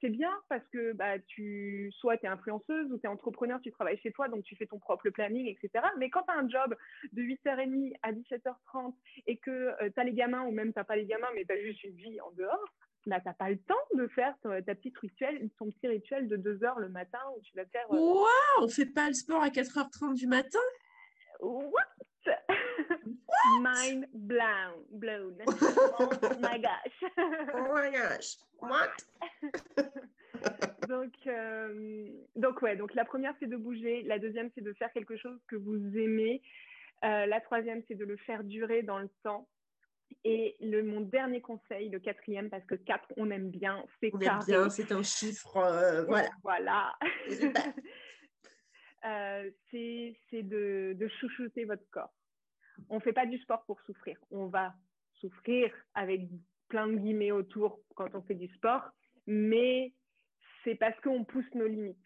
c'est 0.00 0.10
bien 0.10 0.32
parce 0.48 0.66
que 0.68 0.92
bah, 0.92 1.18
tu, 1.18 1.90
soit 1.92 2.18
tu 2.18 2.26
es 2.26 2.28
influenceuse 2.28 2.92
ou 2.92 2.98
tu 2.98 3.06
es 3.06 3.08
entrepreneur, 3.08 3.60
tu 3.60 3.70
travailles 3.70 3.98
chez 3.98 4.12
toi, 4.12 4.28
donc 4.28 4.44
tu 4.44 4.56
fais 4.56 4.66
ton 4.66 4.78
propre 4.78 5.08
planning, 5.10 5.48
etc. 5.48 5.86
Mais 5.98 6.10
quand 6.10 6.22
tu 6.22 6.30
as 6.30 6.38
un 6.38 6.48
job 6.48 6.76
de 7.12 7.22
8h30 7.22 7.94
à 8.02 8.12
17h30 8.12 8.94
et 9.26 9.38
que 9.38 9.70
tu 9.88 10.00
as 10.00 10.04
les 10.04 10.12
gamins 10.12 10.42
ou 10.42 10.50
même 10.50 10.72
tu 10.72 10.78
n'as 10.78 10.84
pas 10.84 10.96
les 10.96 11.06
gamins, 11.06 11.28
mais 11.34 11.44
tu 11.44 11.52
as 11.52 11.60
juste 11.60 11.82
une 11.84 11.96
vie 11.96 12.20
en 12.20 12.30
dehors, 12.32 12.64
tu 13.02 13.08
n'as 13.10 13.20
pas 13.20 13.50
le 13.50 13.58
temps 13.58 13.74
de 13.94 14.06
faire 14.08 14.34
ta, 14.42 14.74
petite 14.74 14.98
rituel, 14.98 15.48
ton 15.58 15.70
petit 15.70 15.86
rituel 15.86 16.28
de 16.28 16.36
2 16.36 16.64
heures 16.64 16.78
le 16.78 16.88
matin 16.88 17.20
où 17.36 17.40
tu 17.42 17.54
vas 17.56 17.64
faire. 17.66 17.90
Waouh, 17.90 18.26
on 18.60 18.68
fait 18.68 18.86
pas 18.86 19.08
le 19.08 19.14
sport 19.14 19.42
à 19.42 19.48
4h30 19.48 20.14
du 20.14 20.26
matin? 20.26 20.58
What 21.40 22.03
Mind 23.60 24.06
blown. 24.12 24.84
blown. 24.90 25.36
Oh 25.46 26.10
my 26.40 26.58
gosh. 26.58 27.10
oh 27.54 27.74
my 27.74 27.90
gosh. 27.90 28.36
What? 28.60 28.90
donc, 30.88 31.12
euh, 31.26 32.08
donc, 32.36 32.62
ouais, 32.62 32.76
donc 32.76 32.94
la 32.94 33.04
première, 33.04 33.34
c'est 33.40 33.46
de 33.46 33.56
bouger. 33.56 34.02
La 34.02 34.18
deuxième, 34.18 34.50
c'est 34.54 34.62
de 34.62 34.72
faire 34.72 34.92
quelque 34.92 35.16
chose 35.16 35.38
que 35.48 35.56
vous 35.56 35.76
aimez. 35.96 36.42
Euh, 37.04 37.26
la 37.26 37.40
troisième, 37.40 37.82
c'est 37.88 37.94
de 37.94 38.04
le 38.04 38.16
faire 38.16 38.44
durer 38.44 38.82
dans 38.82 38.98
le 38.98 39.08
temps. 39.22 39.48
Et 40.24 40.56
le, 40.60 40.82
mon 40.82 41.00
dernier 41.00 41.40
conseil, 41.40 41.88
le 41.90 41.98
quatrième, 41.98 42.48
parce 42.48 42.64
que 42.64 42.74
quatre, 42.76 43.12
on 43.16 43.30
aime 43.30 43.50
bien, 43.50 43.84
c'est 44.00 44.10
carré. 44.10 44.44
bien, 44.46 44.70
c'est 44.70 44.92
un 44.92 45.02
chiffre, 45.02 45.56
euh, 45.56 46.04
voilà. 46.08 46.30
Voilà. 46.42 46.98
c'est 49.70 50.42
de, 50.42 50.94
de 50.94 51.08
chouchouter 51.08 51.64
votre 51.64 51.88
corps 51.90 52.12
on 52.88 52.96
ne 52.96 53.00
fait 53.00 53.12
pas 53.12 53.26
du 53.26 53.38
sport 53.38 53.64
pour 53.64 53.80
souffrir. 53.82 54.18
On 54.30 54.46
va 54.46 54.74
souffrir 55.20 55.72
avec 55.94 56.22
plein 56.68 56.88
de 56.88 56.96
guillemets 56.96 57.32
autour 57.32 57.80
quand 57.94 58.14
on 58.14 58.22
fait 58.22 58.34
du 58.34 58.48
sport, 58.54 58.82
mais 59.26 59.92
c'est 60.62 60.74
parce 60.74 60.98
qu'on 61.00 61.24
pousse 61.24 61.52
nos 61.54 61.66
limites. 61.66 61.98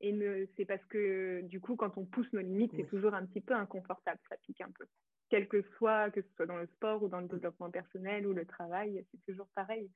Et 0.00 0.14
c'est 0.56 0.64
parce 0.64 0.84
que, 0.86 1.42
du 1.42 1.60
coup, 1.60 1.76
quand 1.76 1.96
on 1.96 2.04
pousse 2.04 2.30
nos 2.32 2.40
limites, 2.40 2.72
c'est 2.76 2.88
toujours 2.88 3.14
un 3.14 3.24
petit 3.26 3.40
peu 3.40 3.54
inconfortable, 3.54 4.20
ça 4.28 4.36
pique 4.38 4.60
un 4.60 4.70
peu. 4.70 4.86
quel 5.30 5.48
que 5.48 5.62
soit, 5.78 6.10
que 6.10 6.22
ce 6.22 6.28
soit 6.36 6.46
dans 6.46 6.58
le 6.58 6.66
sport 6.68 7.02
ou 7.02 7.08
dans 7.08 7.20
le 7.20 7.26
développement 7.26 7.70
personnel 7.70 8.26
ou 8.26 8.32
le 8.32 8.44
travail, 8.46 9.04
c'est 9.10 9.24
toujours 9.24 9.48
pareil. 9.54 9.90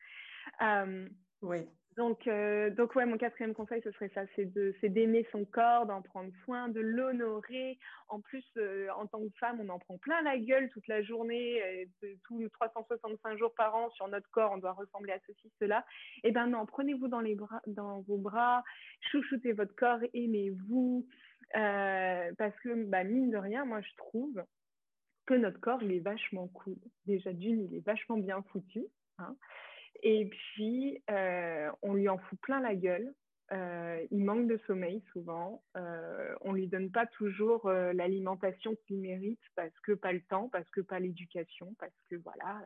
Oui. 1.43 1.67
Donc, 1.99 2.29
euh, 2.29 2.71
donc 2.71 2.95
ouais, 2.95 3.07
mon 3.07 3.19
quatrième 3.19 3.55
conseil, 3.55 3.83
ce 3.83 3.91
serait 3.91 4.11
ça, 4.15 4.23
c'est 4.37 4.89
d'aimer 4.89 5.27
son 5.33 5.45
corps, 5.45 5.85
d'en 5.85 6.01
prendre 6.01 6.31
soin, 6.45 6.69
de 6.69 6.79
l'honorer. 6.79 7.77
En 8.07 8.21
plus, 8.21 8.45
euh, 8.57 8.87
en 8.97 9.09
tant 9.09 9.19
que 9.19 9.37
femme, 9.41 9.59
on 9.61 9.69
en 9.69 9.81
prend 9.81 9.99
plein 9.99 10.23
la 10.23 10.39
gueule 10.39 10.71
toute 10.71 10.87
la 10.87 11.03
journée, 11.03 11.61
euh, 11.61 12.15
tous 12.23 12.39
les 12.39 12.51
365 12.51 13.37
jours 13.37 13.53
par 13.57 13.75
an 13.75 13.91
sur 13.91 14.07
notre 14.07 14.31
corps, 14.31 14.53
on 14.53 14.59
doit 14.59 14.75
ressembler 14.75 15.13
à 15.13 15.19
ceci, 15.27 15.51
cela. 15.59 15.85
Eh 16.23 16.31
ben 16.31 16.47
non, 16.47 16.67
prenez-vous 16.67 17.09
dans 17.09 17.21
les 17.21 17.35
bras, 17.35 17.61
dans 17.67 18.03
vos 18.03 18.19
bras, 18.19 18.63
chouchoutez 19.11 19.53
votre 19.53 19.75
corps, 19.75 19.99
aimez-vous, 20.15 21.05
parce 21.53 22.57
que 22.63 22.85
bah, 22.85 23.03
mine 23.03 23.31
de 23.31 23.39
rien, 23.39 23.65
moi 23.65 23.81
je 23.81 23.91
trouve 23.97 24.41
que 25.27 25.35
notre 25.35 25.59
corps 25.59 25.83
il 25.83 25.91
est 25.91 25.99
vachement 25.99 26.47
cool. 26.47 26.77
Déjà 27.07 27.33
d'une, 27.33 27.65
il 27.65 27.75
est 27.75 27.85
vachement 27.85 28.19
bien 28.19 28.41
foutu. 28.53 28.87
Hein. 29.19 29.37
Et 30.03 30.27
puis, 30.27 31.03
euh, 31.11 31.71
on 31.83 31.95
lui 31.95 32.09
en 32.09 32.19
fout 32.19 32.39
plein 32.41 32.61
la 32.61 32.75
gueule. 32.75 33.13
Euh, 33.51 34.07
il 34.11 34.25
manque 34.25 34.47
de 34.47 34.59
sommeil 34.67 35.03
souvent. 35.13 35.63
Euh, 35.77 36.35
on 36.43 36.53
lui 36.53 36.69
donne 36.69 36.91
pas 36.91 37.07
toujours 37.07 37.67
euh, 37.67 37.93
l'alimentation 37.95 38.77
qu'il 38.87 38.99
mérite 38.99 39.41
parce 39.57 39.73
que 39.81 39.93
pas 39.93 40.13
le 40.13 40.21
temps, 40.21 40.49
parce 40.51 40.69
que 40.71 40.83
pas 40.83 41.01
l'éducation, 41.01 41.75
parce 41.79 41.95
que 42.11 42.17
voilà, 42.17 42.63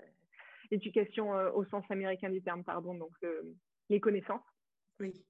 l'éducation 0.70 1.30
au 1.54 1.64
sens 1.66 1.84
américain 1.90 2.30
du 2.30 2.42
terme, 2.42 2.64
pardon, 2.64 2.94
donc 2.94 3.12
les 3.88 4.00
connaissances. 4.00 4.42
Oui. 5.00 5.24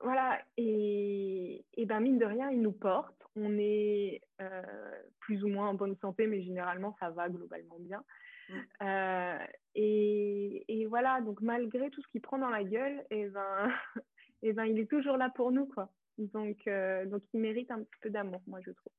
voilà, 0.00 0.40
et, 0.56 1.64
et, 1.74 1.86
ben 1.86 2.00
mine 2.00 2.18
de 2.18 2.24
rien, 2.24 2.50
il 2.50 2.62
nous 2.62 2.72
porte. 2.72 3.14
On 3.34 3.58
est 3.58 4.22
plus 5.20 5.44
ou 5.44 5.48
moins 5.48 5.68
en 5.68 5.74
bonne 5.74 5.96
santé, 5.96 6.26
mais 6.26 6.42
généralement 6.42 6.96
ça 7.00 7.10
va 7.10 7.28
globalement 7.28 7.78
bien. 7.80 8.02
Euh, 8.82 9.38
et, 9.74 10.64
et, 10.68 10.86
voilà, 10.86 11.20
donc 11.20 11.40
malgré 11.40 11.90
tout 11.90 12.00
ce 12.00 12.08
qu'il 12.08 12.20
prend 12.20 12.38
dans 12.38 12.50
la 12.50 12.64
gueule, 12.64 13.04
et 13.10 13.22
eh 13.22 13.28
ben, 13.28 13.72
et 13.96 14.00
eh 14.42 14.52
ben, 14.52 14.64
il 14.64 14.78
est 14.78 14.90
toujours 14.90 15.16
là 15.16 15.30
pour 15.30 15.52
nous, 15.52 15.66
quoi. 15.66 15.92
Donc, 16.18 16.66
euh, 16.66 17.04
donc 17.06 17.22
il 17.34 17.40
mérite 17.40 17.70
un 17.70 17.82
petit 17.82 18.00
peu 18.00 18.10
d'amour, 18.10 18.42
moi, 18.46 18.60
je 18.64 18.70
trouve. 18.70 18.92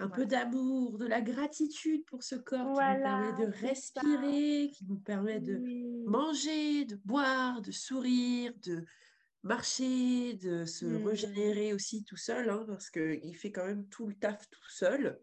Un 0.00 0.08
peu 0.08 0.26
d'amour, 0.26 0.96
de 0.96 1.06
la 1.06 1.20
gratitude 1.20 2.04
pour 2.06 2.22
ce 2.22 2.36
corps 2.36 2.60
qui 2.60 2.68
nous 2.68 2.76
permet 2.76 3.32
de 3.32 3.66
respirer, 3.66 4.70
qui 4.70 4.86
nous 4.86 5.00
permet 5.00 5.40
de 5.40 5.60
manger, 6.06 6.84
de 6.84 6.94
boire, 7.04 7.60
de 7.62 7.72
sourire, 7.72 8.52
de 8.64 8.84
marcher, 9.42 10.34
de 10.34 10.64
se 10.64 10.86
mm. 10.86 11.04
régénérer 11.04 11.72
aussi 11.72 12.04
tout 12.04 12.16
seul, 12.16 12.48
hein, 12.48 12.64
parce 12.68 12.90
qu'il 12.90 13.34
fait 13.36 13.50
quand 13.50 13.66
même 13.66 13.88
tout 13.88 14.06
le 14.06 14.14
taf 14.14 14.48
tout 14.48 14.70
seul. 14.70 15.20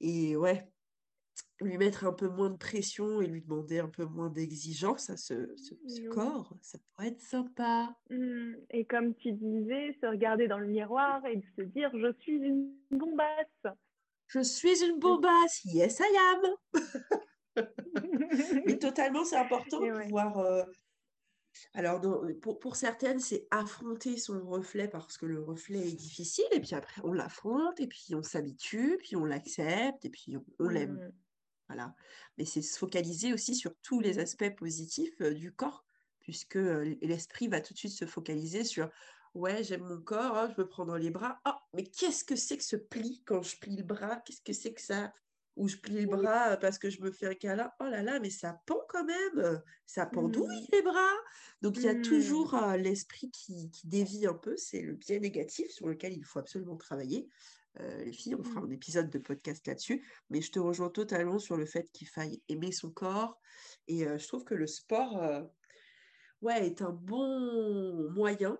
Et 0.00 0.36
ouais, 0.36 0.70
lui 1.60 1.78
mettre 1.78 2.04
un 2.04 2.12
peu 2.12 2.28
moins 2.28 2.50
de 2.50 2.56
pression 2.56 3.20
et 3.20 3.26
lui 3.26 3.40
demander 3.40 3.78
un 3.78 3.88
peu 3.88 4.04
moins 4.04 4.28
d'exigence 4.28 5.08
à 5.10 5.16
ce, 5.16 5.34
corps, 6.08 6.52
ça 6.60 6.78
pourrait 6.78 7.08
être 7.08 7.20
sympa. 7.20 7.94
Mmh. 8.10 8.54
Et 8.70 8.84
comme 8.84 9.14
tu 9.14 9.32
disais, 9.32 9.96
se 10.00 10.06
regarder 10.06 10.48
dans 10.48 10.58
le 10.58 10.66
miroir 10.66 11.24
et 11.26 11.40
se 11.56 11.62
dire 11.62 11.90
je 11.94 12.12
suis 12.20 12.36
une 12.36 12.72
bombasse. 12.90 13.74
Je 14.26 14.40
suis 14.40 14.84
une 14.84 14.98
bombasse, 14.98 15.64
yes 15.64 16.00
I 16.00 16.16
am. 16.32 16.82
Mais 18.66 18.78
totalement, 18.78 19.24
c'est 19.24 19.36
important 19.36 19.80
de 19.80 20.02
pouvoir. 20.02 20.38
Euh, 20.38 20.64
alors, 21.72 22.00
pour, 22.42 22.58
pour, 22.58 22.76
certaines, 22.76 23.20
c'est 23.20 23.46
affronter 23.50 24.16
son 24.16 24.44
reflet 24.44 24.88
parce 24.88 25.16
que 25.16 25.26
le 25.26 25.40
reflet 25.40 25.88
est 25.88 25.94
difficile, 25.94 26.46
et 26.52 26.60
puis 26.60 26.74
après, 26.74 27.00
on 27.04 27.12
l'affronte, 27.12 27.78
et 27.78 27.86
puis 27.86 28.14
on 28.14 28.22
s'habitue, 28.22 28.98
puis 28.98 29.14
on 29.14 29.24
l'accepte, 29.24 30.04
et 30.04 30.10
puis 30.10 30.36
on, 30.58 30.68
l'aime. 30.68 31.12
Voilà. 31.68 31.94
Mais 32.38 32.44
c'est 32.44 32.62
se 32.62 32.78
focaliser 32.78 33.32
aussi 33.32 33.54
sur 33.54 33.72
tous 33.82 34.00
les 34.00 34.18
aspects 34.18 34.54
positifs 34.56 35.20
du 35.22 35.52
corps, 35.52 35.84
puisque 36.20 36.58
l'esprit 37.00 37.48
va 37.48 37.60
tout 37.60 37.74
de 37.74 37.78
suite 37.78 37.92
se 37.92 38.06
focaliser 38.06 38.64
sur 38.64 38.90
ouais, 39.34 39.64
j'aime 39.64 39.82
mon 39.82 40.00
corps, 40.00 40.36
hein, 40.36 40.52
je 40.54 40.60
me 40.60 40.66
prends 40.66 40.84
dans 40.84 40.96
les 40.96 41.10
bras. 41.10 41.40
Oh, 41.46 41.52
mais 41.74 41.84
qu'est-ce 41.84 42.24
que 42.24 42.36
c'est 42.36 42.56
que 42.56 42.64
ce 42.64 42.76
pli 42.76 43.22
quand 43.26 43.42
je 43.42 43.58
plie 43.58 43.76
le 43.76 43.82
bras? 43.82 44.16
Qu'est-ce 44.24 44.42
que 44.42 44.52
c'est 44.52 44.72
que 44.72 44.80
ça? 44.80 45.12
Ou 45.56 45.68
je 45.68 45.76
plie 45.76 46.00
le 46.00 46.06
bras 46.06 46.56
parce 46.56 46.78
que 46.78 46.90
je 46.90 47.00
me 47.00 47.12
fais 47.12 47.26
un 47.26 47.34
câlin. 47.34 47.70
Oh 47.78 47.84
là 47.84 48.02
là, 48.02 48.18
mais 48.18 48.30
ça 48.30 48.60
pend 48.66 48.80
quand 48.88 49.04
même. 49.04 49.62
Ça 49.86 50.04
pendouille 50.04 50.62
mmh. 50.62 50.68
les 50.72 50.82
bras. 50.82 51.14
Donc 51.62 51.76
il 51.76 51.84
y 51.84 51.88
a 51.88 51.94
mmh. 51.94 52.02
toujours 52.02 52.56
l'esprit 52.76 53.30
qui, 53.30 53.70
qui, 53.70 53.86
dévie 53.86 54.26
un 54.26 54.34
peu. 54.34 54.56
C'est 54.56 54.82
le 54.82 54.94
biais 54.94 55.20
négatif 55.20 55.70
sur 55.70 55.86
lequel 55.86 56.12
il 56.12 56.24
faut 56.24 56.40
absolument 56.40 56.76
travailler. 56.76 57.28
Euh, 57.80 58.04
les 58.04 58.12
filles, 58.12 58.34
on 58.36 58.42
fera 58.42 58.60
mmh. 58.60 58.66
un 58.66 58.70
épisode 58.70 59.10
de 59.10 59.18
podcast 59.18 59.66
là-dessus, 59.66 60.04
mais 60.30 60.40
je 60.40 60.50
te 60.50 60.58
rejoins 60.58 60.90
totalement 60.90 61.38
sur 61.38 61.56
le 61.56 61.66
fait 61.66 61.88
qu'il 61.92 62.08
faille 62.08 62.42
aimer 62.48 62.72
son 62.72 62.90
corps. 62.90 63.40
Et 63.88 64.06
euh, 64.06 64.18
je 64.18 64.26
trouve 64.28 64.44
que 64.44 64.54
le 64.54 64.66
sport 64.66 65.22
euh, 65.22 65.42
ouais, 66.42 66.66
est 66.66 66.82
un 66.82 66.92
bon 66.92 68.10
moyen. 68.12 68.58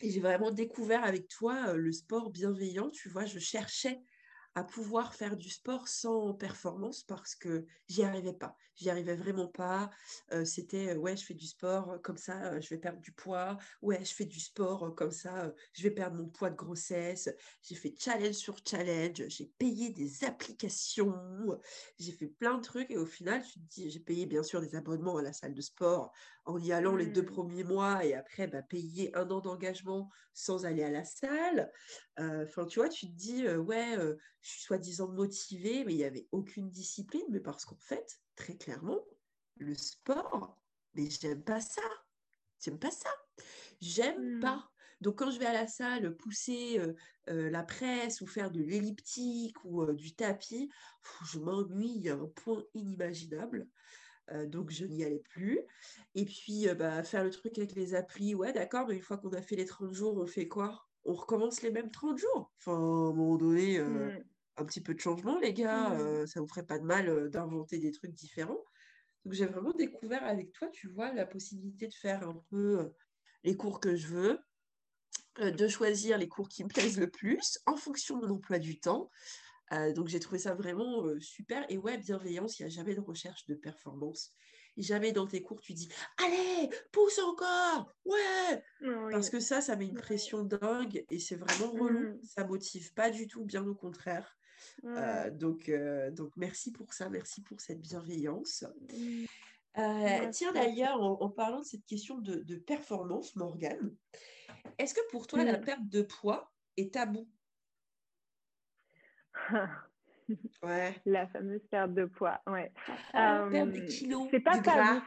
Et 0.00 0.10
j'ai 0.10 0.20
vraiment 0.20 0.50
découvert 0.50 1.04
avec 1.04 1.28
toi 1.28 1.74
le 1.74 1.92
sport 1.92 2.30
bienveillant. 2.30 2.90
Tu 2.90 3.08
vois, 3.08 3.26
je 3.26 3.38
cherchais 3.38 4.00
à 4.54 4.64
pouvoir 4.64 5.14
faire 5.14 5.36
du 5.36 5.48
sport 5.48 5.88
sans 5.88 6.34
performance 6.34 7.02
parce 7.04 7.34
que 7.34 7.66
j'y 7.88 8.02
arrivais 8.02 8.32
pas. 8.32 8.56
J'y 8.74 8.90
arrivais 8.90 9.14
vraiment 9.14 9.46
pas. 9.46 9.90
Euh, 10.32 10.44
c'était 10.44 10.90
euh, 10.90 10.96
ouais, 10.96 11.16
je 11.16 11.24
fais 11.24 11.34
du 11.34 11.46
sport 11.46 11.92
euh, 11.92 11.98
comme 11.98 12.16
ça, 12.16 12.58
je 12.60 12.68
vais 12.70 12.78
perdre 12.78 13.00
du 13.00 13.12
poids. 13.12 13.58
Ouais, 13.82 14.04
je 14.04 14.12
fais 14.14 14.24
du 14.24 14.40
sport 14.40 14.94
comme 14.94 15.12
ça, 15.12 15.52
je 15.74 15.82
vais 15.82 15.90
perdre 15.90 16.16
mon 16.16 16.28
poids 16.28 16.50
de 16.50 16.56
grossesse. 16.56 17.28
J'ai 17.62 17.74
fait 17.74 17.94
challenge 17.98 18.34
sur 18.34 18.56
challenge. 18.64 19.22
J'ai 19.28 19.52
payé 19.58 19.90
des 19.90 20.24
applications. 20.24 21.14
J'ai 21.98 22.12
fait 22.12 22.28
plein 22.28 22.56
de 22.56 22.62
trucs 22.62 22.90
et 22.90 22.96
au 22.96 23.06
final, 23.06 23.42
tu 23.42 23.60
te 23.60 23.74
dis, 23.74 23.90
j'ai 23.90 24.00
payé 24.00 24.26
bien 24.26 24.42
sûr 24.42 24.60
des 24.60 24.74
abonnements 24.74 25.18
à 25.18 25.22
la 25.22 25.32
salle 25.32 25.54
de 25.54 25.62
sport 25.62 26.12
en 26.44 26.58
y 26.58 26.72
allant 26.72 26.96
les 26.96 27.06
deux 27.06 27.22
mmh. 27.22 27.26
premiers 27.26 27.64
mois 27.64 28.04
et 28.04 28.14
après 28.14 28.46
bah, 28.46 28.62
payer 28.62 29.14
un 29.16 29.30
an 29.30 29.40
d'engagement 29.40 30.10
sans 30.32 30.64
aller 30.64 30.82
à 30.82 30.90
la 30.90 31.04
salle. 31.04 31.70
Enfin, 32.20 32.66
tu 32.66 32.80
vois, 32.80 32.88
tu 32.88 33.06
te 33.06 33.12
dis, 33.12 33.48
ouais, 33.48 33.96
je 34.40 34.50
suis 34.50 34.62
soi-disant 34.62 35.08
motivée, 35.08 35.84
mais 35.84 35.94
il 35.94 35.98
n'y 35.98 36.04
avait 36.04 36.28
aucune 36.32 36.70
discipline, 36.70 37.24
mais 37.30 37.40
parce 37.40 37.64
qu'en 37.64 37.78
fait, 37.78 38.20
très 38.36 38.56
clairement, 38.56 39.00
le 39.56 39.74
sport, 39.74 40.60
mais 40.94 41.08
j'aime 41.08 41.42
pas 41.42 41.60
ça. 41.60 41.82
J'aime 42.62 42.78
pas 42.78 42.90
ça. 42.90 43.10
J'aime 43.80 44.36
mmh. 44.36 44.40
pas. 44.40 44.70
Donc 45.00 45.18
quand 45.18 45.30
je 45.30 45.38
vais 45.38 45.46
à 45.46 45.54
la 45.54 45.66
salle 45.66 46.14
pousser 46.16 46.78
la 47.26 47.62
presse 47.62 48.20
ou 48.20 48.26
faire 48.26 48.50
de 48.50 48.60
l'elliptique 48.60 49.56
ou 49.64 49.90
du 49.92 50.14
tapis, 50.14 50.70
je 51.24 51.38
m'ennuie 51.38 52.08
à 52.08 52.14
un 52.14 52.26
point 52.26 52.62
inimaginable. 52.74 53.66
donc 54.46 54.70
je 54.70 54.84
n'y 54.84 55.04
allais 55.04 55.22
plus. 55.30 55.60
Et 56.14 56.26
puis 56.26 56.66
bah, 56.74 57.02
faire 57.02 57.24
le 57.24 57.30
truc 57.30 57.56
avec 57.56 57.72
les 57.74 57.94
applis, 57.94 58.34
ouais 58.34 58.52
d'accord, 58.52 58.88
mais 58.88 58.96
une 58.96 59.02
fois 59.02 59.16
qu'on 59.16 59.32
a 59.32 59.40
fait 59.42 59.56
les 59.56 59.64
30 59.64 59.94
jours, 59.94 60.18
on 60.18 60.26
fait 60.26 60.48
quoi? 60.48 60.89
On 61.04 61.14
recommence 61.14 61.62
les 61.62 61.70
mêmes 61.70 61.90
30 61.90 62.18
jours. 62.18 62.52
Enfin, 62.58 62.74
à 62.74 62.76
un 62.76 63.12
moment 63.12 63.36
donné, 63.36 63.78
mmh 63.80 64.22
un 64.60 64.64
petit 64.64 64.80
peu 64.80 64.94
de 64.94 65.00
changement, 65.00 65.38
les 65.38 65.52
gars. 65.52 65.90
Mmh. 65.90 66.00
Euh, 66.00 66.26
ça 66.26 66.40
vous 66.40 66.46
ferait 66.46 66.66
pas 66.66 66.78
de 66.78 66.84
mal 66.84 67.08
euh, 67.08 67.28
d'inventer 67.28 67.78
des 67.78 67.90
trucs 67.90 68.12
différents. 68.12 68.62
Donc 69.24 69.34
j'ai 69.34 69.46
vraiment 69.46 69.72
découvert 69.72 70.24
avec 70.24 70.52
toi, 70.52 70.68
tu 70.68 70.88
vois, 70.88 71.12
la 71.12 71.26
possibilité 71.26 71.88
de 71.88 71.94
faire 71.94 72.26
un 72.26 72.42
peu 72.50 72.80
euh, 72.80 72.88
les 73.44 73.56
cours 73.56 73.80
que 73.80 73.96
je 73.96 74.06
veux, 74.08 74.38
de 75.38 75.68
choisir 75.68 76.18
les 76.18 76.28
cours 76.28 76.48
qui 76.48 76.64
me 76.64 76.68
plaisent 76.68 76.98
le 76.98 77.10
plus 77.10 77.58
en 77.66 77.76
fonction 77.76 78.18
de 78.18 78.26
mon 78.26 78.34
emploi 78.36 78.58
du 78.58 78.80
temps. 78.80 79.10
donc 79.94 80.08
j'ai 80.08 80.20
trouvé 80.20 80.38
ça 80.38 80.54
vraiment 80.54 81.04
super. 81.20 81.64
Et 81.70 81.78
ouais, 81.78 81.98
bienveillance, 81.98 82.58
il 82.58 82.62
n'y 82.62 82.66
a 82.66 82.70
jamais 82.70 82.94
de 82.94 83.00
recherche 83.00 83.46
de 83.46 83.54
performance. 83.54 84.32
Jamais 84.76 85.12
dans 85.12 85.26
tes 85.26 85.42
cours 85.42 85.60
tu 85.60 85.72
dis 85.72 85.88
allez, 86.18 86.70
pousse 86.92 87.18
encore, 87.18 87.92
ouais. 88.04 88.62
Parce 89.10 89.30
que 89.30 89.40
ça, 89.40 89.60
ça 89.60 89.76
met 89.76 89.86
une 89.86 89.94
pression 89.94 90.42
dingue 90.42 91.04
et 91.10 91.18
c'est 91.18 91.36
vraiment 91.36 91.72
relou. 91.72 92.14
Mmh. 92.14 92.22
Ça 92.24 92.44
motive 92.44 92.94
pas 92.94 93.10
du 93.10 93.26
tout, 93.26 93.44
bien 93.44 93.66
au 93.66 93.74
contraire. 93.74 94.36
Euh, 94.84 95.30
donc, 95.30 95.68
euh, 95.68 96.10
donc, 96.10 96.32
merci 96.36 96.72
pour 96.72 96.92
ça, 96.92 97.08
merci 97.08 97.42
pour 97.42 97.60
cette 97.60 97.80
bienveillance. 97.80 98.64
Mmh. 98.92 99.24
Euh, 99.78 100.30
tiens, 100.32 100.52
d'ailleurs, 100.52 101.00
en, 101.00 101.28
parlant 101.30 101.60
de 101.60 101.64
cette 101.64 101.86
question 101.86 102.18
de, 102.18 102.56
performance, 102.56 103.36
Morgane, 103.36 103.94
est-ce 104.78 104.94
que 104.94 105.00
pour 105.10 105.26
toi, 105.26 105.44
la 105.44 105.58
mmh. 105.58 105.64
perte 105.64 105.88
de 105.88 106.02
poids 106.02 106.52
est 106.76 106.94
tabou? 106.94 107.28
Ouais. 110.62 110.94
La 111.06 111.26
fameuse 111.28 111.62
perte 111.70 111.94
de 111.94 112.04
poids, 112.04 112.40
ouais. 112.46 112.72
Ah, 113.12 113.46
perdre 113.50 113.72
des 113.72 113.86
kilos. 113.86 114.28
C'est 114.30 114.40
pas 114.40 114.58
tabou. 114.58 115.00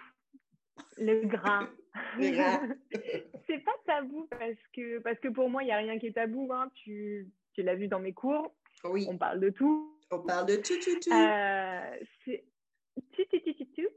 Le 0.98 1.26
gras. 1.26 1.68
Le 2.18 2.32
c'est 3.48 3.60
pas 3.60 3.76
tabou 3.86 4.28
parce 4.30 4.58
que, 4.74 5.00
parce 5.00 5.20
que 5.20 5.28
pour 5.28 5.50
moi, 5.50 5.64
il 5.64 5.68
n'y 5.68 5.72
a 5.72 5.78
rien 5.78 6.00
qui 6.00 6.08
est 6.08 6.14
tabou. 6.14 6.52
Hein. 6.52 6.70
Tu, 6.76 7.30
tu 7.54 7.62
l'as 7.62 7.76
vu 7.76 7.88
dans 7.88 8.00
mes 8.00 8.14
cours. 8.14 8.54
Oui. 8.84 9.06
On 9.10 9.18
parle 9.18 9.40
de 9.40 9.50
tout. 9.50 9.98
On 10.12 10.20
parle 10.20 10.48
de 10.48 10.56
tout, 10.56 10.80
tout, 10.84 11.00
tout. 11.00 11.14
Euh, 11.14 11.98
tout, 12.26 13.24
tout, 13.30 13.40
tout, 13.40 13.66
tout, 13.76 13.88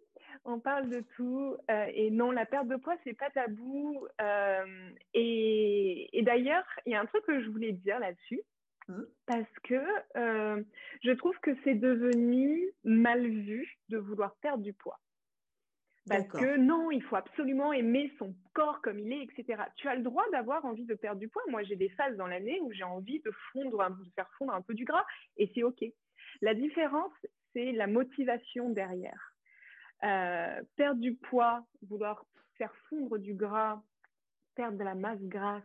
On 0.45 0.61
parle 0.61 0.89
de 0.89 1.01
tout. 1.17 1.57
Euh, 1.71 1.87
et 1.93 2.11
non, 2.11 2.31
la 2.31 2.47
perte 2.47 2.69
de 2.69 2.77
poids, 2.77 2.97
c'est 3.05 3.15
pas 3.15 3.31
tabou. 3.31 4.07
Euh, 4.21 4.91
et, 5.15 6.19
et 6.19 6.23
d'ailleurs, 6.23 6.65
il 6.87 6.93
y 6.93 6.95
a 6.95 7.01
un 7.01 7.07
truc 7.07 7.25
que 7.25 7.43
je 7.43 7.49
voulais 7.49 7.73
dire 7.73 7.99
là-dessus. 7.99 8.41
Mmh. 8.89 9.03
Parce 9.27 9.59
que 9.65 9.83
je 11.03 11.11
trouve 11.13 11.37
que 11.41 11.51
c'est 11.65 11.75
devenu 11.75 12.71
mal 12.85 13.27
vu 13.27 13.79
de 13.89 13.99
vouloir 13.99 14.37
perdre 14.37 14.63
du 14.63 14.73
poids. 14.73 15.01
Parce 16.09 16.29
que 16.29 16.57
non, 16.57 16.91
il 16.93 17.03
faut 17.03 17.17
absolument 17.17 17.73
aimer 17.73 18.13
son 18.19 18.35
corps 18.55 18.81
comme 18.81 18.99
il 18.99 19.13
est, 19.13 19.23
etc. 19.25 19.65
Tu 19.75 19.89
as 19.89 19.97
le 19.97 20.03
droit 20.03 20.25
d'avoir 20.31 20.65
envie 20.65 20.85
de 20.85 20.95
perdre 20.95 21.19
du 21.19 21.29
poids. 21.29 21.43
Moi, 21.49 21.65
j'ai 21.65 21.75
des 21.75 21.89
phases 21.91 22.17
dans 22.17 22.29
l'année 22.29 22.61
où 22.61 22.73
j'ai 22.73 22.85
envie 22.85 23.21
de 23.21 23.33
fondre, 23.53 23.91
de 23.91 24.11
faire 24.15 24.31
fondre 24.39 24.55
un 24.55 24.63
peu 24.63 24.75
du 24.75 24.85
gras, 24.85 25.05
et 25.37 25.51
c'est 25.55 25.65
OK. 25.65 25.85
La 26.43 26.55
différence, 26.55 27.13
c'est 27.53 27.73
la 27.73 27.89
motivation 27.89 28.71
derrière. 28.71 29.33
Euh, 30.05 30.63
perdre 30.77 31.01
du 31.01 31.17
poids, 31.17 31.67
vouloir 31.89 32.25
faire 32.57 32.75
fondre 32.89 33.19
du 33.19 33.35
gras, 33.35 33.83
perdre 34.55 34.79
de 34.79 34.85
la 34.85 34.95
masse 34.95 35.23
grasse, 35.23 35.65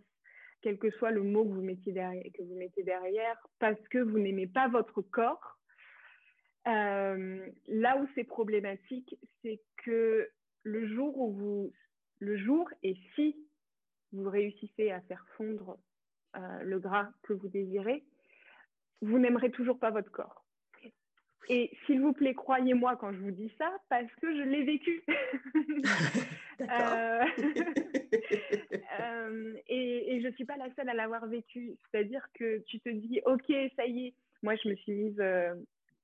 quel 0.61 0.77
que 0.77 0.91
soit 0.91 1.11
le 1.11 1.23
mot 1.23 1.43
que 1.43 1.53
vous 1.53 1.61
mettez 1.61 1.91
derrière, 1.91 3.47
parce 3.59 3.81
que 3.89 3.99
vous 3.99 4.19
n'aimez 4.19 4.47
pas 4.47 4.67
votre 4.67 5.01
corps, 5.01 5.59
euh, 6.67 7.49
là 7.67 7.97
où 7.97 8.07
c'est 8.13 8.23
problématique, 8.23 9.17
c'est 9.41 9.59
que 9.83 10.29
le 10.63 10.87
jour 10.93 11.17
où 11.17 11.31
vous, 11.31 11.73
le 12.19 12.37
jour 12.37 12.69
et 12.83 12.95
si 13.15 13.35
vous 14.11 14.29
réussissez 14.29 14.91
à 14.91 15.01
faire 15.01 15.25
fondre 15.37 15.79
euh, 16.35 16.61
le 16.63 16.79
gras 16.79 17.09
que 17.23 17.33
vous 17.33 17.47
désirez, 17.47 18.03
vous 19.01 19.17
n'aimerez 19.17 19.49
toujours 19.51 19.79
pas 19.79 19.89
votre 19.89 20.11
corps. 20.11 20.40
Et 21.53 21.69
s'il 21.85 21.99
vous 21.99 22.13
plaît, 22.13 22.33
croyez-moi 22.33 22.95
quand 22.95 23.11
je 23.11 23.17
vous 23.17 23.31
dis 23.31 23.51
ça, 23.57 23.69
parce 23.89 24.09
que 24.21 24.33
je 24.33 24.41
l'ai 24.41 24.63
vécu. 24.63 25.03
euh, 26.61 27.25
euh, 29.01 29.53
et, 29.67 30.15
et, 30.15 30.21
je 30.21 30.27
ne 30.27 30.31
suis 30.31 30.45
pas 30.45 30.55
la 30.55 30.73
seule 30.75 30.87
à 30.87 30.93
l'avoir 30.93 31.27
vécu. 31.27 31.73
C'est-à-dire 31.91 32.25
que 32.35 32.59
tu 32.67 32.79
te 32.79 32.87
dis, 32.87 33.19
OK, 33.25 33.51
ça 33.75 33.85
y 33.85 34.07
est, 34.07 34.13
moi 34.43 34.55
je 34.63 34.69
me 34.69 34.75
suis 34.75 34.93
mise, 34.93 35.19
euh, 35.19 35.53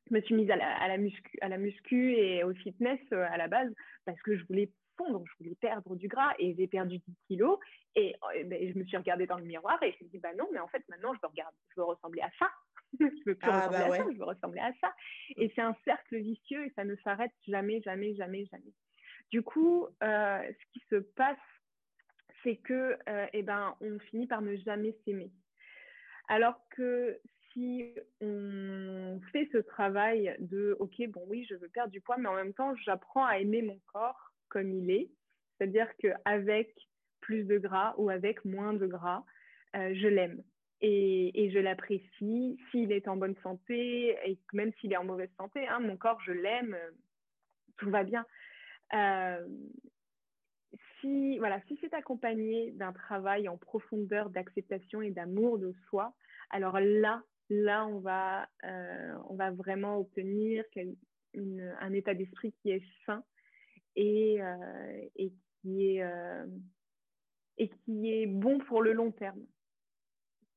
je 0.09 0.15
me 0.15 0.21
suis 0.23 0.35
mise 0.35 0.51
à 0.51 0.57
la, 0.57 0.69
à, 0.83 0.89
la 0.89 0.97
muscu, 0.97 1.37
à 1.39 1.47
la 1.47 1.57
muscu 1.57 2.11
et 2.17 2.43
au 2.43 2.53
fitness 2.53 2.99
à 3.13 3.37
la 3.37 3.47
base 3.47 3.73
parce 4.03 4.21
que 4.23 4.35
je 4.35 4.43
voulais 4.47 4.69
fondre, 4.97 5.23
je 5.27 5.33
voulais 5.39 5.55
perdre 5.55 5.95
du 5.95 6.09
gras 6.09 6.33
et 6.39 6.55
j'ai 6.57 6.67
perdu 6.67 6.97
10 6.97 7.15
kilos. 7.29 7.57
Et, 7.95 8.17
et 8.35 8.43
ben, 8.43 8.69
je 8.69 8.77
me 8.77 8.83
suis 8.83 8.97
regardée 8.97 9.27
dans 9.27 9.37
le 9.37 9.45
miroir 9.45 9.81
et 9.81 9.93
je 9.93 10.03
me 10.03 10.09
suis 10.09 10.17
dit, 10.17 10.19
bah 10.19 10.33
non, 10.37 10.49
mais 10.51 10.59
en 10.59 10.67
fait 10.67 10.83
maintenant 10.89 11.13
je 11.13 11.19
veux, 11.21 11.29
regarder, 11.29 11.55
je 11.69 11.79
veux 11.79 11.85
ressembler 11.85 12.21
à 12.21 12.31
ça. 12.37 12.49
je 12.99 13.05
veux 13.25 13.35
plus 13.35 13.49
ah, 13.49 13.67
ressembler 13.67 13.77
bah 13.77 13.93
à 13.93 13.97
ça, 13.97 14.11
je 14.11 14.17
veux 14.17 14.25
ressembler 14.25 14.59
à 14.59 14.73
ça. 14.81 14.95
Et 15.37 15.51
c'est 15.55 15.61
un 15.61 15.75
cercle 15.85 16.17
vicieux 16.17 16.65
et 16.65 16.71
ça 16.75 16.83
ne 16.83 16.95
s'arrête 16.97 17.31
jamais, 17.47 17.81
jamais, 17.81 18.15
jamais, 18.15 18.45
jamais. 18.45 18.73
Du 19.31 19.41
coup, 19.41 19.87
euh, 20.03 20.41
ce 20.43 20.71
qui 20.73 20.85
se 20.89 20.95
passe, 20.95 21.37
c'est 22.43 22.57
que, 22.57 22.97
euh, 23.09 23.27
eh 23.33 23.43
ben, 23.43 23.75
on 23.81 23.99
finit 23.99 24.27
par 24.27 24.41
ne 24.41 24.55
jamais 24.57 24.95
s'aimer. 25.03 25.31
Alors 26.29 26.59
que 26.69 27.19
si 27.51 27.95
on 28.21 29.19
fait 29.31 29.49
ce 29.51 29.57
travail 29.57 30.35
de, 30.39 30.75
ok, 30.79 31.07
bon 31.09 31.23
oui, 31.27 31.45
je 31.49 31.55
veux 31.55 31.69
perdre 31.69 31.91
du 31.91 32.01
poids, 32.01 32.17
mais 32.17 32.29
en 32.29 32.35
même 32.35 32.53
temps, 32.53 32.75
j'apprends 32.75 33.25
à 33.25 33.39
aimer 33.39 33.61
mon 33.61 33.79
corps 33.91 34.31
comme 34.49 34.71
il 34.71 34.91
est, 34.91 35.09
c'est-à-dire 35.57 35.89
qu'avec 35.97 36.73
plus 37.21 37.43
de 37.43 37.57
gras 37.57 37.95
ou 37.97 38.09
avec 38.09 38.45
moins 38.45 38.73
de 38.73 38.85
gras, 38.85 39.25
euh, 39.75 39.93
je 39.95 40.07
l'aime 40.07 40.43
et, 40.81 41.49
je 41.51 41.59
l'apprécie. 41.59 42.59
S'il 42.71 42.91
est 42.91 43.07
en 43.07 43.17
bonne 43.17 43.35
santé, 43.43 44.17
et 44.25 44.37
même 44.53 44.71
s'il 44.79 44.93
est 44.93 44.97
en 44.97 45.03
mauvaise 45.03 45.31
santé, 45.37 45.67
hein, 45.67 45.79
mon 45.79 45.97
corps, 45.97 46.21
je 46.21 46.31
l'aime, 46.31 46.73
euh, 46.73 46.91
tout 47.77 47.89
va 47.89 48.03
bien. 48.03 48.25
Euh, 48.93 49.47
si 50.99 51.37
voilà, 51.37 51.61
si 51.67 51.77
c'est 51.81 51.93
accompagné 51.93 52.71
d'un 52.71 52.93
travail 52.93 53.47
en 53.47 53.57
profondeur 53.57 54.29
d'acceptation 54.29 55.01
et 55.01 55.11
d'amour 55.11 55.59
de 55.59 55.73
soi, 55.89 56.13
alors 56.49 56.79
là, 56.79 57.23
là, 57.49 57.85
on 57.87 57.99
va, 57.99 58.47
euh, 58.63 59.13
on 59.29 59.35
va 59.35 59.51
vraiment 59.51 59.99
obtenir 59.99 60.63
un 61.35 61.93
état 61.93 62.13
d'esprit 62.13 62.53
qui 62.61 62.71
est 62.71 62.83
sain 63.05 63.23
et, 63.95 64.39
qui 65.61 65.97
est, 65.97 66.03
et 67.57 67.69
qui 67.69 68.11
est 68.11 68.27
bon 68.27 68.59
pour 68.59 68.81
le 68.81 68.93
long 68.93 69.11
terme. 69.11 69.45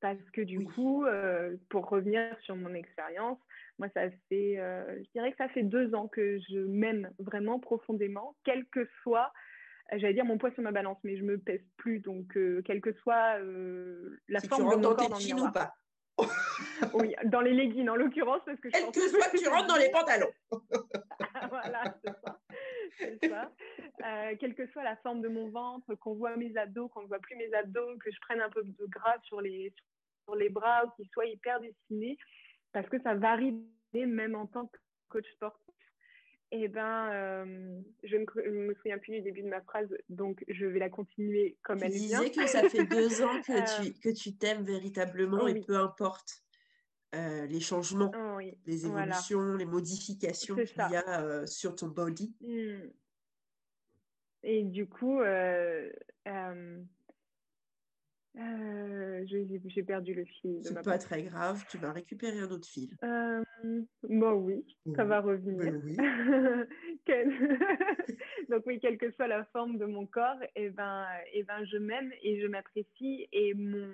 Parce 0.01 0.31
que 0.33 0.41
du 0.41 0.65
coup, 0.65 1.05
euh, 1.05 1.57
pour 1.69 1.89
revenir 1.89 2.23
sur 2.43 2.57
mon 2.57 2.73
expérience, 2.73 3.39
moi, 3.79 3.89
ça 3.93 4.11
fait, 4.29 4.59
euh, 4.59 4.97
je 4.97 5.11
dirais 5.15 5.31
que 5.31 5.37
ça 5.37 5.49
fait 5.49 5.63
deux 5.63 5.95
ans 5.95 6.09
que 6.09 6.39
je 6.49 6.59
m'aime 6.59 7.11
vraiment 7.19 7.59
profondément, 7.59 8.35
quel 8.45 8.65
que 8.67 8.89
soit, 9.03 9.31
euh, 9.93 9.99
j'allais 9.99 10.15
dire 10.15 10.25
mon 10.25 10.39
poids 10.39 10.53
sur 10.53 10.63
ma 10.63 10.73
balance, 10.73 10.99
mais 11.05 11.19
je 11.19 11.23
me 11.23 11.39
pèse 11.39 11.65
plus, 11.77 12.01
donc 12.01 12.33
quelle 12.65 12.81
que 12.81 12.93
soit 12.95 13.39
la 14.29 14.41
forme 14.41 14.71
de 14.71 14.77
mon 14.77 14.95
corps 14.95 15.09
dans 15.11 15.19
le. 15.19 15.43
Ou 15.43 15.53
pas. 15.53 15.75
oui, 16.95 17.15
dans 17.25 17.41
les 17.41 17.53
leggings 17.53 17.89
en 17.89 17.97
l'occurrence, 17.97 18.43
parce 18.45 18.61
que 18.61 18.69
je 18.69 18.73
Quel 18.73 18.91
que 18.91 19.09
soit 19.09 19.31
que 19.31 19.39
tu 19.39 19.49
rentres 19.49 19.69
dans 19.69 19.77
les 19.77 19.91
pantalons. 19.93 20.31
voilà, 21.49 21.95
c'est 22.03 23.27
ça. 23.27 23.29
ça. 23.29 23.53
Euh, 24.05 24.35
quelle 24.39 24.55
que 24.55 24.67
soit 24.69 24.83
la 24.83 24.97
forme 24.97 25.21
de 25.21 25.29
mon 25.29 25.51
ventre, 25.51 25.95
qu'on 25.97 26.15
voit 26.15 26.37
mes 26.37 26.57
abdos, 26.57 26.89
qu'on 26.89 27.03
ne 27.03 27.07
voit 27.07 27.19
plus 27.19 27.37
mes 27.37 27.53
abdos, 27.55 27.99
que 27.99 28.11
je 28.11 28.19
prenne 28.21 28.41
un 28.41 28.51
peu 28.51 28.63
de 28.63 28.87
gras 28.87 29.17
sur 29.25 29.41
les, 29.41 29.73
sur 29.77 29.85
les 30.37 30.49
bras 30.49 30.85
ou 30.85 30.91
qu'ils 30.97 31.09
soient 31.13 31.27
hyper 31.27 31.61
dessinés, 31.61 32.17
parce 32.73 32.89
que 32.89 33.01
ça 33.03 33.15
varie 33.15 33.57
même 33.93 34.35
en 34.35 34.47
tant 34.47 34.67
que 34.67 34.79
coach 35.09 35.27
sportif. 35.35 35.75
Eh 36.53 36.67
ben, 36.67 37.11
euh, 37.13 37.81
je 38.03 38.17
ne 38.17 38.67
me 38.67 38.75
souviens 38.75 38.99
plus 38.99 39.13
du 39.13 39.23
début 39.23 39.43
de 39.43 39.49
ma 39.49 39.61
phrase, 39.61 39.89
donc 40.09 40.45
je 40.49 40.67
vais 40.67 40.81
la 40.81 40.91
continuer 40.91 41.57
comme 41.63 41.79
elle 41.81 41.93
vient. 41.93 42.25
Tu 42.25 42.31
disais 42.31 42.43
que 42.43 42.47
ça 42.49 42.69
fait 42.69 42.87
deux 42.87 43.23
ans 43.23 43.41
que 43.43 43.53
euh, 43.83 43.85
tu, 43.85 43.93
que 44.01 44.09
tu 44.09 44.37
t'aimes 44.37 44.65
véritablement 44.65 45.47
et 45.47 45.61
peu 45.61 45.77
importe 45.77 46.43
euh, 47.15 47.47
les 47.47 47.61
changements, 47.61 48.11
les 48.67 48.87
évolutions, 48.87 49.55
les 49.55 49.65
modifications 49.65 50.57
qu'il 50.57 50.91
y 50.91 50.97
a 50.97 51.47
sur 51.47 51.77
ton 51.77 51.87
body. 51.87 52.35
Mmh. 52.41 52.91
Et 54.43 54.65
du 54.65 54.89
coup, 54.89 55.21
euh, 58.39 59.25
j'ai 59.27 59.83
perdu 59.83 60.15
le 60.15 60.25
fil. 60.25 60.61
C'est 60.63 60.83
pas 60.83 60.99
très 60.99 61.23
grave, 61.23 61.65
tu 61.69 61.79
vas 61.79 61.93
récupérer 61.93 62.39
un 62.39 62.51
autre 62.51 62.69
fil. 62.69 62.97
Euh, 63.03 63.43
bon, 64.05 64.33
oui, 64.35 64.65
ça 64.95 65.05
va 65.05 65.21
revenir. 65.21 65.75
Oui. 65.85 65.97
Donc 68.49 68.63
oui, 68.67 68.79
quelle 68.81 68.99
que 68.99 69.11
soit 69.13 69.27
la 69.27 69.45
forme 69.47 69.79
de 69.79 69.85
mon 69.85 70.07
corps, 70.07 70.41
et 70.55 70.67
eh 70.67 70.71
ben, 70.71 71.07
et 71.33 71.41
eh 71.41 71.43
ben, 71.43 71.65
je 71.65 71.77
m'aime 71.77 72.13
et 72.23 72.41
je 72.41 72.47
m'apprécie 72.47 73.29
et 73.33 73.55
mon, 73.55 73.89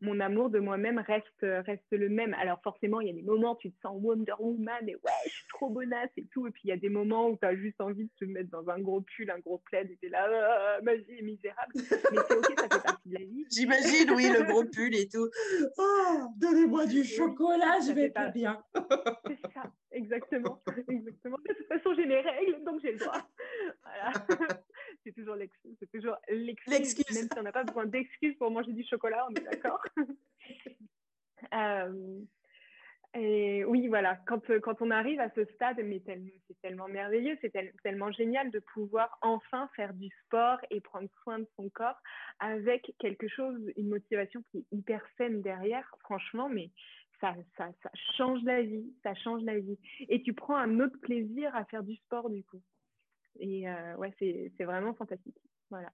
mon 0.00 0.20
amour 0.20 0.50
de 0.50 0.58
moi-même 0.58 0.98
reste, 0.98 1.26
reste 1.42 1.90
le 1.90 2.08
même. 2.08 2.34
Alors 2.34 2.60
forcément, 2.62 3.00
il 3.00 3.08
y 3.08 3.10
a 3.10 3.14
des 3.14 3.22
moments 3.22 3.54
où 3.54 3.58
tu 3.58 3.70
te 3.70 3.80
sens 3.80 3.96
Wonder 4.00 4.34
Woman 4.38 4.88
et 4.88 4.94
ouais, 4.94 5.12
je 5.24 5.30
suis 5.30 5.46
trop 5.48 5.70
bonasse 5.70 6.10
et 6.16 6.26
tout. 6.32 6.46
Et 6.46 6.50
puis 6.50 6.62
il 6.64 6.68
y 6.68 6.72
a 6.72 6.76
des 6.76 6.88
moments 6.88 7.28
où 7.28 7.36
tu 7.36 7.46
as 7.46 7.56
juste 7.56 7.80
envie 7.80 8.04
de 8.04 8.10
te 8.18 8.24
mettre 8.24 8.50
dans 8.50 8.68
un 8.70 8.78
gros 8.78 9.00
pull, 9.00 9.30
un 9.30 9.38
gros 9.38 9.58
plaid 9.58 9.90
et 9.90 9.96
tu 9.96 10.06
es 10.06 10.08
là, 10.10 10.28
ah, 10.30 10.80
ma 10.82 10.94
vie 10.94 11.18
est 11.18 11.22
misérable. 11.22 11.72
Mais 11.74 12.18
c'est 12.28 12.36
ok, 12.36 12.58
ça 12.58 12.62
fait 12.62 12.82
partie 12.82 13.08
de 13.08 13.14
la 13.14 13.24
vie. 13.24 13.46
J'imagine, 13.50 14.10
oui, 14.12 14.28
le 14.28 14.44
gros 14.44 14.64
pull 14.64 14.94
et 14.94 15.08
tout. 15.08 15.28
Oh, 15.78 16.26
donnez-moi 16.36 16.86
du 16.86 17.04
chocolat, 17.04 17.78
je 17.86 17.92
vais 17.92 18.10
pas 18.10 18.28
bien. 18.28 18.62
c'est 19.26 19.52
ça, 19.52 19.62
exactement. 19.92 20.62
exactement. 20.88 21.38
De 21.48 21.54
toute 21.54 21.66
façon, 21.66 21.94
j'ai 21.94 22.04
les 22.04 22.20
règles, 22.20 22.62
donc 22.64 22.80
j'ai 22.82 22.92
le 22.92 22.98
droit. 22.98 23.26
Voilà. 23.90 24.12
c'est 25.04 25.12
toujours 25.12 25.36
l'excuse. 25.36 25.76
Même 27.14 27.28
si 27.32 27.38
on 27.38 27.42
n'a 27.42 27.52
pas 27.52 27.64
besoin 27.64 27.86
d'excuses 27.86 28.36
pour 28.36 28.50
manger 28.50 28.72
du 28.72 28.84
chocolat, 28.84 29.26
on 29.28 29.34
est 29.34 29.44
d'accord. 29.44 29.82
Euh, 31.54 32.20
et 33.14 33.64
oui, 33.64 33.88
voilà, 33.88 34.16
quand, 34.26 34.40
quand 34.62 34.82
on 34.82 34.90
arrive 34.90 35.18
à 35.18 35.30
ce 35.30 35.44
stade, 35.54 35.80
mais 35.82 36.00
c'est 36.04 36.60
tellement 36.62 36.86
merveilleux, 36.86 37.36
c'est 37.40 37.52
tellement 37.82 38.12
génial 38.12 38.50
de 38.52 38.60
pouvoir 38.72 39.18
enfin 39.22 39.68
faire 39.74 39.94
du 39.94 40.08
sport 40.24 40.58
et 40.70 40.80
prendre 40.80 41.08
soin 41.22 41.40
de 41.40 41.48
son 41.56 41.68
corps 41.70 41.98
avec 42.38 42.92
quelque 43.00 43.26
chose, 43.26 43.58
une 43.76 43.88
motivation 43.88 44.42
qui 44.50 44.58
est 44.58 44.66
hyper 44.70 45.02
saine 45.16 45.42
derrière, 45.42 45.92
franchement, 46.00 46.48
mais 46.48 46.70
ça, 47.20 47.34
ça, 47.56 47.68
ça 47.82 47.90
change 48.16 48.42
la 48.44 48.62
vie, 48.62 48.94
ça 49.02 49.14
change 49.14 49.42
la 49.42 49.58
vie. 49.58 49.78
Et 50.08 50.22
tu 50.22 50.32
prends 50.32 50.56
un 50.56 50.78
autre 50.78 50.98
plaisir 51.00 51.54
à 51.56 51.64
faire 51.64 51.82
du 51.82 51.96
sport 51.96 52.30
du 52.30 52.44
coup. 52.44 52.62
Et 53.38 53.68
euh, 53.68 53.96
ouais, 53.96 54.12
c'est 54.18 54.64
vraiment 54.64 54.94
fantastique. 54.94 55.36
Voilà. 55.70 55.92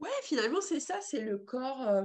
Ouais, 0.00 0.10
finalement, 0.22 0.60
c'est 0.60 0.80
ça, 0.80 1.00
c'est 1.00 1.20
le 1.20 1.38
corps. 1.38 1.88
Euh, 1.88 2.04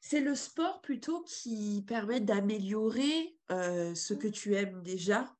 c'est 0.00 0.20
le 0.20 0.34
sport 0.34 0.80
plutôt 0.82 1.22
qui 1.22 1.84
permet 1.86 2.20
d'améliorer 2.20 3.36
euh, 3.50 3.94
ce 3.94 4.14
que 4.14 4.28
tu 4.28 4.54
aimes 4.54 4.82
déjà, 4.82 5.32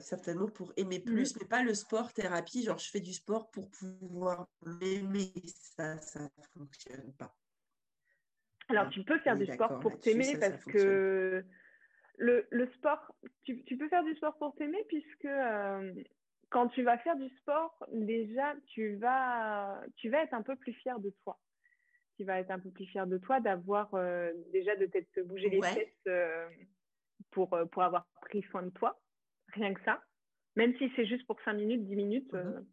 certainement 0.00 0.48
pour 0.48 0.72
aimer 0.78 1.00
plus, 1.00 1.34
mmh. 1.34 1.38
mais 1.38 1.48
pas 1.48 1.62
le 1.62 1.74
sport 1.74 2.14
thérapie, 2.14 2.64
genre 2.64 2.78
je 2.78 2.88
fais 2.90 3.00
du 3.00 3.12
sport 3.12 3.50
pour 3.50 3.70
pouvoir 3.70 4.48
m'aimer. 4.64 5.34
Ça, 5.76 5.98
ça 5.98 6.20
ne 6.20 6.42
fonctionne 6.58 7.12
pas. 7.18 7.36
Alors, 8.68 8.88
tu 8.88 9.04
peux 9.04 9.18
faire 9.20 9.36
du 9.36 9.46
sport 9.46 9.78
pour 9.80 10.00
t'aimer 10.00 10.38
parce 10.38 10.64
que 10.64 11.44
le, 12.18 12.46
le, 12.50 12.66
sport, 12.72 13.14
tu, 13.44 13.62
tu, 13.64 13.76
peux 13.76 13.88
faire 13.88 14.02
du 14.02 14.14
sport 14.16 14.36
pour 14.38 14.54
t'aimer 14.56 14.82
puisque 14.88 15.28
quand 16.50 16.68
tu 16.68 16.82
vas 16.82 16.98
faire 16.98 17.16
du 17.16 17.28
sport, 17.36 17.76
déjà, 17.92 18.54
tu 18.68 18.96
vas, 18.96 19.80
tu 19.96 20.08
vas 20.10 20.22
être 20.22 20.34
un 20.34 20.42
peu 20.42 20.56
plus 20.56 20.72
fier 20.74 20.98
de 21.00 21.10
toi. 21.22 21.38
qui 22.16 22.24
va 22.24 22.40
être 22.40 22.50
un 22.50 22.58
peu 22.58 22.70
plus 22.70 22.86
fier 22.86 23.06
de 23.06 23.18
toi 23.18 23.40
d'avoir 23.40 23.90
déjà 24.52 24.74
de 24.76 24.86
t'être 24.86 25.20
bougé 25.22 25.48
les 25.50 25.60
têtes 25.60 26.10
pour, 27.30 27.56
pour 27.72 27.82
avoir 27.82 28.06
pris 28.22 28.42
soin 28.50 28.62
de 28.62 28.70
toi. 28.70 28.98
Rien 29.52 29.74
que 29.74 29.82
ça. 29.84 30.02
Même 30.54 30.76
si 30.78 30.90
c'est 30.96 31.06
juste 31.06 31.26
pour 31.26 31.40
5 31.42 31.52
minutes, 31.54 31.84
10 31.84 31.96
minutes, 31.96 32.32
mmh 32.32 32.64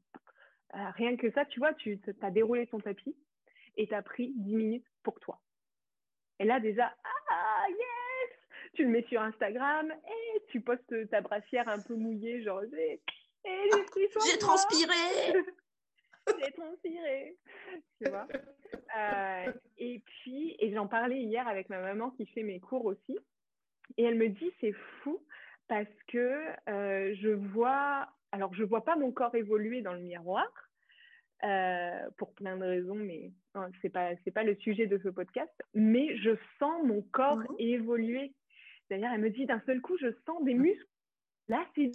rien 0.74 1.16
que 1.18 1.32
ça, 1.32 1.46
tu 1.46 1.60
vois, 1.60 1.74
tu 1.74 2.00
as 2.22 2.32
déroulé 2.32 2.68
ton 2.68 2.80
tapis 2.80 3.16
et 3.78 3.88
tu 3.88 3.94
as 3.94 4.02
pris 4.02 4.34
10 4.36 4.56
minutes 4.56 4.88
pour 5.04 5.20
toi. 5.20 5.40
Et 6.40 6.46
là, 6.46 6.60
déjà, 6.60 6.94
ah, 7.30 7.66
yes 7.70 8.70
Tu 8.74 8.84
le 8.84 8.90
mets 8.90 9.04
sur 9.04 9.22
Instagram 9.22 9.92
et 9.92 10.42
tu 10.50 10.62
postes 10.62 11.10
ta 11.10 11.22
brassière 11.22 11.68
un 11.70 11.80
peu 11.80 11.96
mouillée, 11.96 12.44
genre, 12.44 12.62
j'ai 13.46 14.38
transpiré 14.38 14.94
J'ai 16.40 16.52
transpiré 16.54 17.38
Tu 18.02 18.10
vois 18.10 18.28
euh, 18.98 19.52
Et 19.78 20.02
puis, 20.06 20.56
et 20.60 20.74
j'en 20.74 20.88
parlais 20.88 21.22
hier 21.22 21.48
avec 21.48 21.70
ma 21.70 21.82
maman 21.82 22.12
qui 22.12 22.26
fait 22.28 22.44
mes 22.44 22.60
cours 22.60 22.86
aussi. 22.86 23.18
Et 23.98 24.04
elle 24.04 24.16
me 24.16 24.30
dit, 24.30 24.52
c'est 24.62 24.74
fou 25.02 25.22
parce 25.68 25.88
que 26.08 26.42
euh, 26.70 27.14
je 27.16 27.30
vois, 27.30 28.08
alors 28.32 28.54
je 28.54 28.64
vois 28.64 28.86
pas 28.86 28.96
mon 28.96 29.12
corps 29.12 29.36
évoluer 29.36 29.82
dans 29.82 29.94
le 29.94 30.00
miroir, 30.00 30.48
euh, 31.44 32.10
pour 32.18 32.34
plein 32.34 32.56
de 32.56 32.64
raisons, 32.64 32.96
mais 32.96 33.34
hein, 33.54 33.70
ce 33.74 33.88
n'est 33.88 33.92
pas, 33.92 34.12
pas 34.34 34.44
le 34.44 34.56
sujet 34.56 34.88
de 34.88 34.98
ce 35.04 35.10
podcast. 35.10 35.52
Mais 35.74 36.16
je 36.18 36.38
sens 36.58 36.84
mon 36.86 37.02
corps 37.02 37.38
mmh 37.38 37.56
évoluer. 37.60 38.34
C'est-à-dire, 38.88 39.12
elle 39.14 39.20
me 39.20 39.30
dit 39.30 39.46
d'un 39.46 39.62
seul 39.66 39.82
coup, 39.82 39.98
je 39.98 40.08
sens 40.26 40.42
des 40.44 40.54
mmh. 40.54 40.62
muscles. 40.62 40.88
Là, 41.50 41.66
c'est. 41.76 41.92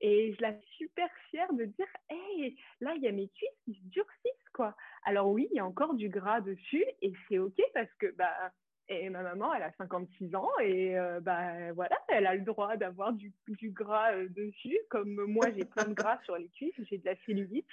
Et 0.00 0.34
je 0.34 0.42
la 0.42 0.58
suis 0.60 0.86
super 0.86 1.08
fière 1.30 1.52
de 1.52 1.64
dire, 1.64 1.86
hey, 2.08 2.56
là, 2.80 2.94
il 2.96 3.02
y 3.02 3.08
a 3.08 3.12
mes 3.12 3.28
cuisses 3.28 3.48
qui 3.64 3.74
se 3.74 3.88
durcissent, 3.88 4.48
quoi. 4.54 4.74
Alors 5.04 5.28
oui, 5.28 5.48
il 5.50 5.56
y 5.56 5.60
a 5.60 5.66
encore 5.66 5.94
du 5.94 6.08
gras 6.08 6.40
dessus 6.40 6.84
et 7.02 7.12
c'est 7.28 7.38
OK 7.38 7.60
parce 7.74 7.92
que 7.98 8.06
bah, 8.16 8.52
et 8.88 9.08
ma 9.08 9.22
maman, 9.22 9.54
elle 9.54 9.62
a 9.62 9.72
56 9.78 10.34
ans 10.34 10.50
et 10.60 10.98
euh, 10.98 11.20
bah, 11.20 11.72
voilà, 11.74 11.96
elle 12.08 12.26
a 12.26 12.34
le 12.34 12.42
droit 12.42 12.76
d'avoir 12.76 13.12
du, 13.12 13.32
du, 13.46 13.70
gras 13.70 14.12
euh, 14.14 14.28
dessus. 14.30 14.78
Comme 14.88 15.14
moi, 15.26 15.46
j'ai 15.56 15.64
plein 15.64 15.84
de 15.84 15.94
gras 15.94 16.18
sur 16.24 16.36
les 16.36 16.48
cuisses, 16.48 16.74
j'ai 16.88 16.98
de 16.98 17.04
la 17.04 17.14
cellulite. 17.24 17.68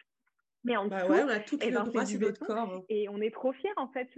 Mais 0.64 0.78
en 0.78 0.88
bah 0.88 1.08
ouais, 1.08 1.24
on 1.24 1.30
a 1.30 1.40
tout 1.40 1.58
eh 1.62 1.72
le 1.72 1.80
ben, 1.92 2.06
sur 2.06 2.20
notre 2.20 2.46
corps. 2.46 2.74
Hein. 2.74 2.84
Et 2.90 3.10
on 3.10 3.20
est 3.22 3.34
trop 3.34 3.52
fiers 3.54 3.72
en 3.78 3.88
fait. 3.88 4.10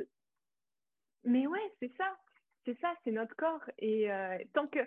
Mais 1.23 1.47
ouais, 1.47 1.73
c'est 1.79 1.91
ça. 1.97 2.17
C'est 2.65 2.77
ça, 2.81 2.93
c'est 3.03 3.11
notre 3.11 3.35
corps. 3.35 3.63
Et 3.77 4.11
euh, 4.11 4.37
tant 4.53 4.67
que. 4.67 4.79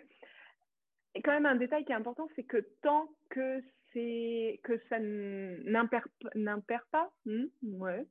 Et 1.15 1.23
quand 1.23 1.33
même, 1.33 1.47
un 1.47 1.57
détail 1.57 1.85
qui 1.85 1.93
est 1.93 1.97
important, 1.97 2.29
c'est 2.37 2.45
que 2.45 2.59
tant 2.83 3.09
que 3.29 3.63
c'est 3.93 4.61
que 4.65 4.79
ça 4.89 4.99
n'impère 5.01 6.87
pas, 6.91 7.13
hmm, 7.27 7.45
ouais, 7.63 8.07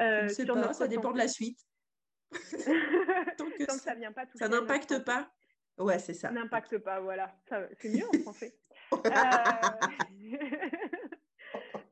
euh, 0.00 0.28
sais 0.28 0.46
pas, 0.46 0.72
ça 0.72 0.88
dépend 0.88 1.12
de 1.12 1.18
la 1.18 1.28
suite. 1.28 1.58
Tant 3.38 3.46
que, 3.50 3.72
ça 3.72 3.94
vient 3.94 4.10
pas 4.10 4.24
Ça 4.34 4.48
n'impacte 4.48 5.04
pas 5.04 5.30
Ouais, 5.78 5.98
c'est 5.98 6.14
ça. 6.14 6.30
N'impacte 6.30 6.78
pas, 6.78 7.00
voilà. 7.00 7.32
C'est 7.78 7.88
mieux 7.88 8.06
en 8.06 8.18
français. 8.22 8.56
euh... 8.92 8.98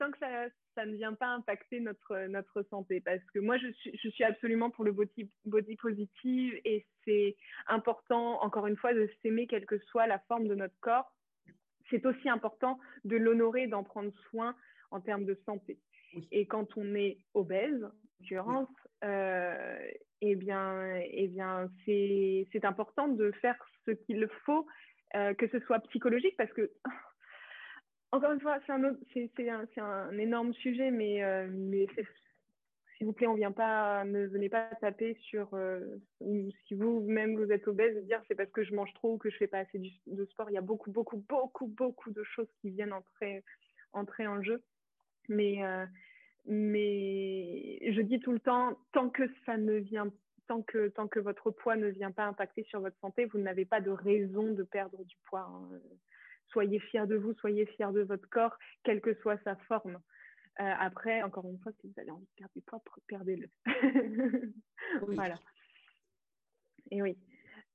Tant 0.02 0.10
que 0.10 0.18
ça, 0.18 0.46
ça, 0.74 0.84
ne 0.84 0.96
vient 0.96 1.14
pas 1.14 1.28
impacter 1.28 1.78
notre, 1.78 2.26
notre 2.26 2.62
santé. 2.70 3.00
Parce 3.00 3.22
que 3.32 3.38
moi, 3.38 3.56
je 3.58 3.68
suis, 3.68 3.96
je 4.02 4.08
suis 4.08 4.24
absolument 4.24 4.68
pour 4.68 4.84
le 4.84 4.90
body, 4.90 5.30
body 5.44 5.76
positive 5.76 6.60
et 6.64 6.84
c'est 7.04 7.36
important, 7.68 8.42
encore 8.42 8.66
une 8.66 8.76
fois, 8.76 8.92
de 8.94 9.08
s'aimer 9.22 9.46
quelle 9.46 9.64
que 9.64 9.78
soit 9.78 10.08
la 10.08 10.18
forme 10.26 10.48
de 10.48 10.56
notre 10.56 10.74
corps. 10.80 11.14
C'est 11.88 12.04
aussi 12.04 12.28
important 12.28 12.80
de 13.04 13.16
l'honorer, 13.16 13.68
d'en 13.68 13.84
prendre 13.84 14.12
soin 14.30 14.56
en 14.90 15.00
termes 15.00 15.24
de 15.24 15.38
santé. 15.46 15.78
Et 16.32 16.46
quand 16.46 16.76
on 16.76 16.96
est 16.96 17.18
obèse, 17.34 17.84
en 17.84 17.90
l'occurrence, 18.20 18.68
euh, 19.04 19.78
eh 20.20 20.34
bien, 20.34 20.96
eh 20.96 21.28
bien 21.28 21.70
c'est 21.86 22.64
important 22.64 23.06
de 23.06 23.30
faire 23.40 23.56
ce 23.86 23.92
qu'il 23.92 24.28
faut, 24.44 24.66
euh, 25.14 25.32
que 25.34 25.46
ce 25.46 25.60
soit 25.60 25.78
psychologique, 25.80 26.34
parce 26.36 26.52
que, 26.54 26.72
encore 28.12 28.32
une 28.32 28.40
fois, 28.40 28.58
c'est 28.66 28.72
un, 29.80 30.18
énorme 30.18 30.52
sujet, 30.54 30.90
mais, 30.90 31.24
euh, 31.24 31.48
s'il 32.96 33.06
vous 33.06 33.14
plaît, 33.14 33.26
on 33.26 33.34
vient 33.34 33.52
pas, 33.52 34.04
ne 34.04 34.26
venez 34.26 34.50
pas 34.50 34.68
taper 34.80 35.14
sur, 35.22 35.48
euh, 35.54 35.80
si 36.20 36.74
vous-même 36.74 37.36
vous 37.36 37.50
êtes 37.50 37.66
obèse, 37.66 38.04
dire 38.04 38.22
c'est 38.28 38.34
parce 38.34 38.50
que 38.50 38.64
je 38.64 38.74
mange 38.74 38.92
trop 38.94 39.14
ou 39.14 39.18
que 39.18 39.30
je 39.30 39.36
fais 39.38 39.46
pas 39.46 39.60
assez 39.60 39.80
de 40.06 40.24
sport. 40.26 40.50
Il 40.50 40.54
y 40.54 40.58
a 40.58 40.62
beaucoup, 40.62 40.92
beaucoup, 40.92 41.24
beaucoup, 41.26 41.66
beaucoup 41.66 42.10
de 42.10 42.22
choses 42.22 42.48
qui 42.60 42.70
viennent 42.70 42.92
entrer, 42.92 44.26
en 44.26 44.42
jeu. 44.42 44.62
Mais, 45.28 45.60
mais 46.44 47.78
je 47.92 48.02
dis 48.02 48.20
tout 48.20 48.32
le 48.32 48.40
temps, 48.40 48.78
tant 48.92 49.08
que 49.08 49.22
ça 49.46 49.56
ne 49.56 49.74
vient 49.74 50.12
tant 50.48 50.62
que, 50.62 50.88
tant 50.88 51.08
que 51.08 51.20
votre 51.20 51.50
poids 51.50 51.76
ne 51.76 51.88
vient 51.88 52.10
pas 52.10 52.26
impacter 52.26 52.64
sur 52.64 52.80
votre 52.80 52.98
santé, 52.98 53.24
vous 53.26 53.38
n'avez 53.38 53.64
pas 53.64 53.80
de 53.80 53.90
raison 53.90 54.52
de 54.52 54.62
perdre 54.62 55.02
du 55.04 55.16
poids. 55.24 55.48
Hein. 55.48 55.68
Soyez 56.52 56.78
fiers 56.80 57.06
de 57.06 57.16
vous, 57.16 57.34
soyez 57.34 57.66
fiers 57.66 57.92
de 57.92 58.02
votre 58.02 58.28
corps, 58.28 58.56
quelle 58.84 59.00
que 59.00 59.14
soit 59.14 59.38
sa 59.44 59.56
forme. 59.56 59.98
Euh, 60.60 60.72
après, 60.78 61.22
encore 61.22 61.46
une 61.48 61.58
fois, 61.58 61.72
si 61.80 61.88
vous 61.88 62.00
avez 62.00 62.10
envie 62.10 62.24
de 62.24 62.36
perdre 62.36 62.52
du 62.54 62.62
poids, 62.62 62.82
perdez-le. 63.06 63.48
Voilà. 65.00 65.36
Et 66.90 67.00
oui. 67.00 67.16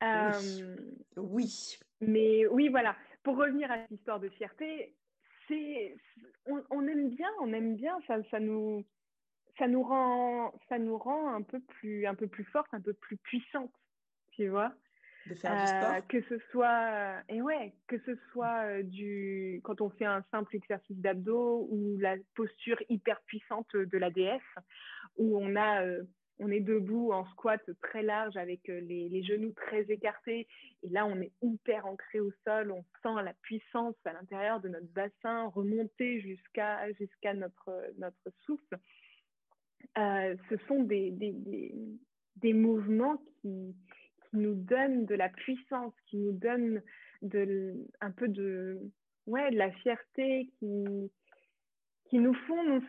Euh, 0.03 0.75
oui. 1.15 1.79
Mais 2.01 2.45
oui, 2.47 2.69
voilà. 2.69 2.95
Pour 3.23 3.37
revenir 3.37 3.71
à 3.71 3.77
l'histoire 3.89 4.19
de 4.19 4.29
fierté, 4.29 4.95
on, 6.45 6.87
aime 6.87 7.09
bien, 7.09 7.29
on 7.41 7.53
aime 7.53 7.75
bien, 7.75 7.97
ça, 8.07 8.17
ça 8.29 8.39
nous, 8.39 8.85
ça 9.57 9.67
nous 9.67 9.83
rend, 9.83 10.53
ça 10.69 10.77
nous 10.77 10.97
rend 10.97 11.33
un 11.33 11.41
peu 11.41 11.59
plus, 11.59 12.05
un 12.05 12.15
peu 12.15 12.27
plus 12.27 12.45
forte, 12.45 12.67
un 12.73 12.81
peu 12.81 12.93
plus 12.93 13.17
puissante, 13.17 13.73
tu 14.31 14.49
vois. 14.49 14.73
De 15.29 15.35
faire 15.35 15.61
du 15.61 15.67
sport. 15.67 15.95
Euh, 15.95 16.01
que 16.07 16.21
ce 16.29 16.39
soit, 16.51 17.23
et 17.29 17.41
ouais, 17.41 17.73
que 17.87 17.97
ce 18.05 18.15
soit 18.31 18.65
euh, 18.65 18.83
du, 18.83 19.61
quand 19.63 19.81
on 19.81 19.89
fait 19.89 20.05
un 20.05 20.23
simple 20.31 20.55
exercice 20.55 20.97
d'abdos 20.97 21.67
ou 21.69 21.97
la 21.97 22.15
posture 22.35 22.81
hyper 22.89 23.21
puissante 23.21 23.75
de 23.75 23.97
la 23.97 24.09
déesse, 24.09 24.41
où 25.17 25.37
on 25.37 25.55
a 25.55 25.83
euh, 25.83 26.03
on 26.39 26.51
est 26.51 26.59
debout 26.59 27.11
en 27.11 27.25
squat 27.31 27.61
très 27.81 28.03
large 28.03 28.37
avec 28.37 28.69
euh, 28.69 28.79
les, 28.81 29.23
genoux 29.23 29.53
très 29.53 29.81
écartés. 29.89 30.47
Et 30.83 30.89
là, 30.89 31.05
on 31.05 31.19
est 31.19 31.31
hyper 31.41 31.85
ancré 31.85 32.19
au 32.19 32.31
sol. 32.45 32.71
On 32.71 32.83
sent 33.01 33.23
la 33.23 33.33
puissance 33.41 33.95
à 34.05 34.13
l'intérieur 34.13 34.59
de 34.61 34.69
notre 34.69 34.87
bassin 34.87 35.47
remonter 35.47 36.21
jusqu'à 36.21 36.91
jusqu'à 36.93 37.33
notre, 37.33 37.71
notre 37.97 38.31
souffle. 38.45 38.77
Euh, 39.97 40.35
ce 40.49 40.57
sont 40.67 40.83
des, 40.83 41.11
des, 41.11 41.33
des, 42.35 42.53
mouvements 42.53 43.17
qui, 43.41 43.75
qui, 43.89 44.06
nous 44.37 44.55
donnent 44.55 45.05
de 45.05 45.15
la 45.15 45.29
puissance, 45.29 45.93
qui 46.07 46.17
nous 46.17 46.33
donnent 46.33 46.81
de, 47.21 47.75
un 48.01 48.11
peu 48.11 48.27
de, 48.27 48.79
ouais, 49.25 49.51
de 49.51 49.57
la 49.57 49.71
fierté, 49.71 50.49
qui, 50.59 51.09
qui 52.09 52.19
nous 52.19 52.33
font 52.33 52.63
nous 52.63 52.81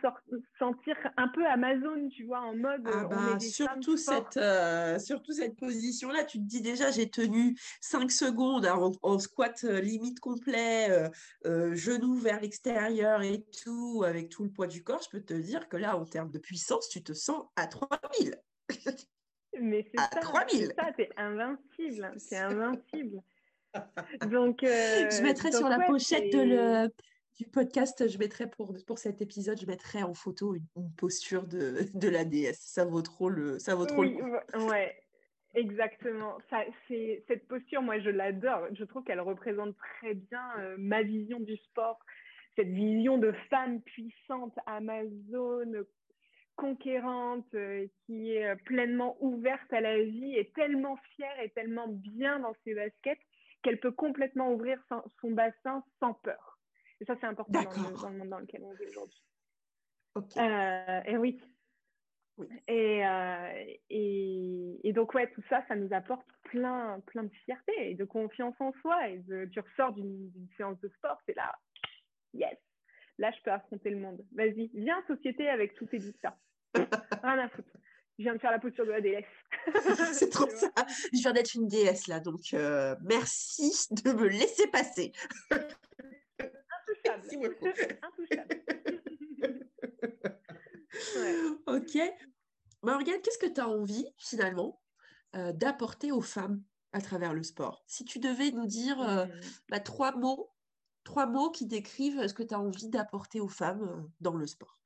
sentir 0.59 0.97
un 1.17 1.29
peu 1.29 1.45
Amazon, 1.47 2.09
tu 2.09 2.25
vois, 2.25 2.41
en 2.41 2.55
mode. 2.55 2.89
Ah 2.93 3.05
bah, 3.05 3.41
surtout, 3.41 3.97
cette, 3.97 4.37
euh, 4.37 4.99
surtout 4.99 5.33
cette 5.33 5.57
position-là, 5.57 6.25
tu 6.25 6.39
te 6.39 6.45
dis 6.45 6.61
déjà, 6.61 6.91
j'ai 6.91 7.11
tenu 7.11 7.57
5 7.81 8.11
secondes 8.11 8.67
en, 9.03 9.19
squat 9.19 9.65
euh, 9.65 9.81
limite 9.81 10.21
complet, 10.21 11.11
euh, 11.47 11.75
genoux 11.75 12.15
vers 12.15 12.41
l'extérieur 12.41 13.23
et 13.23 13.45
tout, 13.63 14.05
avec 14.07 14.29
tout 14.29 14.45
le 14.45 14.51
poids 14.51 14.67
du 14.67 14.85
corps. 14.85 15.03
Je 15.03 15.11
peux 15.11 15.25
te 15.25 15.35
dire 15.35 15.69
que 15.69 15.77
là, 15.77 15.97
en 15.97 16.05
termes 16.05 16.31
de 16.31 16.39
puissance, 16.39 16.89
tu 16.89 17.03
te 17.03 17.13
sens 17.13 17.45
à 17.57 17.67
3000. 17.67 18.37
Mais 19.61 19.87
c'est 19.91 20.01
ça, 20.01 20.21
3000. 20.21 20.73
ça, 20.77 20.91
c'est 20.97 21.11
invincible. 21.17 22.13
C'est 22.19 22.37
invincible. 22.37 23.23
Donc, 24.31 24.61
je 24.63 25.23
mettrai 25.23 25.53
sur 25.53 25.69
la 25.69 25.81
pochette 25.81 26.33
de 26.33 26.41
le 26.41 26.91
du 27.39 27.47
podcast, 27.47 28.09
je 28.09 28.19
mettrai 28.19 28.51
pour, 28.51 28.75
pour 28.87 28.99
cet 28.99 29.23
épisode, 29.23 29.61
je 29.61 29.67
mettrai 29.67 30.03
en 30.03 30.13
photo 30.13 30.55
une, 30.55 30.67
posture 30.97 31.47
de, 31.47 31.77
de, 31.95 32.09
la 32.09 32.25
déesse. 32.25 32.61
Ça 32.61 32.85
vaut 32.85 33.03
trop 33.03 33.29
le, 33.29 33.59
ça 33.59 33.75
vaut 33.75 33.87
trop 33.87 34.03
oui, 34.03 34.19
Ouais, 34.55 34.97
exactement. 35.55 36.39
Ça, 36.51 36.65
c'est, 36.89 37.25
cette 37.29 37.47
posture, 37.47 37.81
moi, 37.81 38.01
je 38.01 38.11
l'adore. 38.11 38.67
Je 38.73 38.85
trouve 38.85 39.05
qu'elle 39.05 39.21
représente 39.21 39.77
très 39.77 40.15
bien 40.15 40.43
euh, 40.59 40.75
ma 40.79 41.03
vision 41.03 41.39
du 41.39 41.57
sport. 41.59 41.99
Cette 42.57 42.69
vision 42.69 43.19
de 43.19 43.33
femme 43.51 43.81
puissante, 43.83 44.59
amazone, 44.67 45.85
conquérante, 46.59 47.55
euh, 47.55 47.87
qui 48.05 48.33
est 48.35 48.49
euh, 48.49 48.57
pleinement 48.67 49.17
ouverte 49.21 49.73
à 49.73 49.81
la 49.81 50.03
vie, 50.03 50.37
et 50.37 50.51
tellement 50.51 50.97
fière 51.15 51.41
et 51.41 51.51
tellement 51.51 51.89
bien 51.89 52.41
dans 52.41 52.55
ses 52.65 52.75
baskets 52.75 53.21
qu'elle 53.63 53.79
peut 53.79 53.93
complètement 53.93 54.53
ouvrir 54.53 54.83
son 55.21 55.31
bassin 55.31 55.83
sans 56.01 56.15
peur. 56.15 56.59
Et 57.01 57.05
ça, 57.05 57.15
c'est 57.21 57.27
important 57.27 57.63
dans 57.63 58.09
le, 58.11 58.19
monde 58.19 58.29
dans 58.29 58.39
lequel 58.39 58.63
on 58.65 58.73
vit 58.75 58.87
aujourd'hui. 58.87 59.23
Euh, 60.17 61.01
et 61.07 61.17
oui. 61.17 61.41
Euh, 62.41 63.65
et, 63.91 64.81
et, 64.85 64.93
donc, 64.93 65.15
ouais, 65.15 65.31
tout 65.31 65.43
ça, 65.49 65.65
ça 65.69 65.77
nous 65.77 65.93
apporte 65.93 66.27
plein, 66.45 67.01
plein 67.07 67.25
de 67.25 67.33
fierté 67.45 67.91
et 67.91 67.95
de 67.95 68.05
confiance 68.05 68.55
en 68.61 68.73
soi. 68.81 69.09
Et 69.09 69.19
de, 69.19 69.47
tu 69.47 69.61
ressors 69.61 69.93
d'une 69.93 70.31
séance 70.57 70.79
de 70.81 70.89
sport, 70.89 71.21
c'est 71.27 71.37
là, 71.37 71.55
yes, 72.35 72.59
là, 73.19 73.31
je 73.37 73.43
peux 73.43 73.53
affronter 73.53 73.91
le 73.91 73.99
monde. 73.99 74.25
Vas-y, 74.33 74.71
viens 74.75 75.03
société 75.07 75.49
avec 75.49 75.75
tous 75.75 75.87
tes 75.87 75.99
dictats. 75.99 76.37
Rien 76.75 77.39
à 77.39 77.49
foutre. 77.49 77.69
je 78.19 78.25
viens 78.25 78.35
de 78.35 78.39
faire 78.39 78.51
la 78.51 78.59
posture 78.59 78.87
de 78.87 78.91
la 78.91 79.01
déesse. 79.01 79.25
c'est 80.13 80.31
trop 80.31 80.49
ça. 80.57 80.71
Je 81.13 81.19
viens 81.19 81.33
d'être 81.33 81.55
une 81.55 81.69
déesse 81.69 82.07
là, 82.07 82.21
donc 82.21 82.53
euh, 82.55 82.95
merci 83.03 83.73
de 83.91 84.13
me 84.13 84.29
laisser 84.29 84.67
passer. 84.69 85.13
Intouchable. 85.51 86.53
Merci 87.07 87.37
beaucoup. 87.37 87.67
Intouchable. 87.67 88.63
Ok. 91.67 91.99
Morgane, 92.83 93.21
qu'est-ce 93.23 93.39
que 93.39 93.47
tu 93.47 93.61
as 93.61 93.69
envie 93.69 94.07
finalement 94.17 94.81
euh, 95.37 95.53
d'apporter 95.53 96.11
aux 96.11 96.23
femmes 96.23 96.63
à 96.93 97.01
travers 97.01 97.35
le 97.35 97.43
sport? 97.43 97.85
Si 97.87 98.05
tu 98.05 98.19
devais 98.19 98.51
nous 98.51 98.67
dire 98.67 99.01
euh, 99.01 99.27
mmh. 99.27 99.41
bah, 99.69 99.81
trois 99.81 100.17
mots, 100.17 100.51
trois 101.05 101.27
mots 101.27 101.51
qui 101.51 101.67
décrivent 101.67 102.27
ce 102.27 102.35
que 102.35 102.43
tu 102.43 102.55
as 102.55 102.61
envie 102.61 102.89
d'apporter 102.89 103.41
aux 103.41 103.49
femmes 103.49 104.11
dans 104.21 104.35
le 104.35 104.47
sport. 104.47 104.79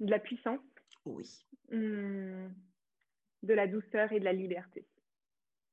De 0.00 0.10
la 0.10 0.18
puissance 0.18 0.60
oui. 1.06 1.44
Hmm. 1.70 2.48
de 3.42 3.54
la 3.54 3.66
douceur 3.66 4.12
et 4.12 4.20
de 4.20 4.24
la 4.24 4.32
liberté. 4.32 4.86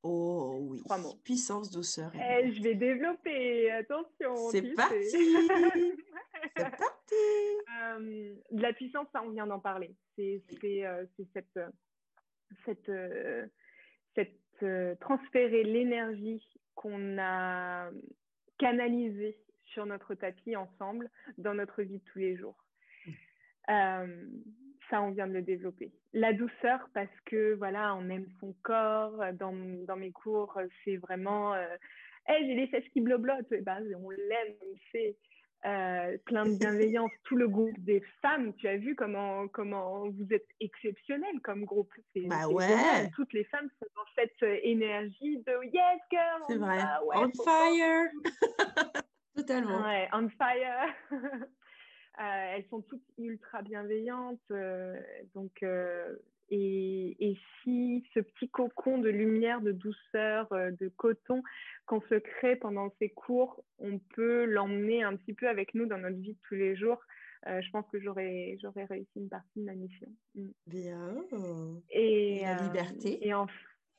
Oh 0.04 0.58
oui. 0.62 0.80
Trois 0.84 0.98
mots. 0.98 1.16
Puissance, 1.24 1.70
douceur. 1.70 2.12
Eh, 2.16 2.52
je 2.52 2.62
vais 2.64 2.76
développer, 2.76 3.72
attention. 3.72 4.36
C'est 4.50 4.74
parti. 4.74 4.96
C'est 6.58 6.64
parti. 6.64 7.16
Euh, 7.82 8.34
de 8.52 8.62
la 8.62 8.74
puissance, 8.74 9.08
ça, 9.14 9.22
on 9.24 9.30
vient 9.30 9.46
d'en 9.46 9.60
parler. 9.60 9.96
C'est 10.16 10.42
euh, 10.64 11.06
cette, 11.34 11.60
cette, 12.66 12.92
cette 14.16 15.00
transférer 15.00 15.64
l'énergie 15.64 16.44
qu'on 16.74 17.18
a 17.20 17.92
canalisée 18.58 19.38
sur 19.66 19.86
notre 19.86 20.16
tapis 20.16 20.56
ensemble 20.56 21.10
dans 21.38 21.54
notre 21.54 21.84
vie 21.84 22.00
de 22.00 22.04
tous 22.06 22.20
les 22.20 22.36
jours. 22.38 22.66
Euh, 23.72 24.26
ça, 24.90 25.02
on 25.02 25.12
vient 25.12 25.28
de 25.28 25.34
le 25.34 25.42
développer. 25.42 25.92
La 26.14 26.34
douceur, 26.34 26.90
parce 26.94 27.20
que 27.26 27.54
voilà, 27.56 27.96
on 27.96 28.10
aime 28.10 28.28
son 28.40 28.54
corps. 28.64 29.24
Dans, 29.40 29.56
dans 29.86 29.96
mes 29.96 30.12
cours, 30.12 30.60
c'est 30.84 30.98
vraiment, 30.98 31.54
euh, 31.54 31.66
j'ai 32.28 32.56
les 32.56 32.68
fesses 32.68 32.88
qui 32.92 33.02
bloblotent. 33.02 33.52
Eh 33.52 33.62
ben, 33.62 33.82
on 34.04 34.10
l'aime, 34.10 34.54
on 34.62 34.76
fait 34.92 35.16
euh, 35.66 36.18
plein 36.26 36.46
de 36.46 36.58
bienveillance. 36.58 37.12
Tout 37.24 37.38
le 37.38 37.48
groupe 37.48 37.80
des 37.80 38.02
femmes, 38.22 38.54
tu 38.56 38.68
as 38.68 38.76
vu 38.76 38.96
comment, 38.96 39.48
comment 39.48 40.10
vous 40.10 40.28
êtes 40.32 40.48
exceptionnels 40.60 41.40
comme 41.42 41.64
groupe. 41.64 41.94
Bah 42.26 42.48
ouais. 42.50 43.10
Toutes 43.16 43.32
les 43.32 43.46
femmes 43.46 43.70
sont 43.80 43.88
dans 43.96 44.12
cette 44.18 44.64
énergie 44.64 45.38
de 45.38 45.66
yes 45.74 46.02
girl. 46.12 46.42
C'est 46.50 46.58
vrai. 46.58 46.80
on 47.16 47.30
fire. 47.44 48.10
Totalement. 49.38 49.84
Ouais, 49.84 50.10
on 50.12 50.28
fire. 50.30 50.94
Euh, 52.20 52.56
elles 52.56 52.66
sont 52.70 52.82
toutes 52.82 53.06
ultra 53.18 53.62
bienveillantes. 53.62 54.40
Euh, 54.52 55.00
donc, 55.34 55.64
euh, 55.64 56.16
et, 56.50 57.16
et, 57.20 57.38
si 57.64 58.06
ce 58.14 58.20
petit 58.20 58.50
cocon 58.50 58.98
de 58.98 59.10
lumière, 59.10 59.62
de 59.62 59.72
douceur, 59.72 60.50
de 60.52 60.90
coton 60.90 61.42
qu'on 61.86 62.02
se 62.02 62.16
crée 62.16 62.58
pendant 62.58 62.94
ces 63.00 63.10
cours, 63.10 63.64
on 63.80 64.00
peut 64.16 64.44
l'emmener 64.44 65.04
un 65.04 65.16
petit 65.16 65.34
peu 65.34 65.48
avec 65.48 65.74
nous 65.74 65.86
dans 65.86 65.98
notre 65.98 66.18
vie 66.18 66.34
de 66.34 66.40
tous 66.50 66.56
les 66.56 66.76
jours. 66.76 67.02
je 67.46 67.70
pense 67.72 67.86
que 67.90 68.02
j'aurais 68.02 68.58
j'aurais 68.62 68.84
réussi 68.84 69.12
une 69.16 69.30
partie 69.30 69.60
de 69.62 69.64
ma 69.64 69.76
mission. 69.76 70.10
Mm. 70.36 70.50
Bien. 70.68 71.16
Et, 71.90 72.42
la 72.42 72.62
liberté. 72.62 73.26
Et, 73.26 73.34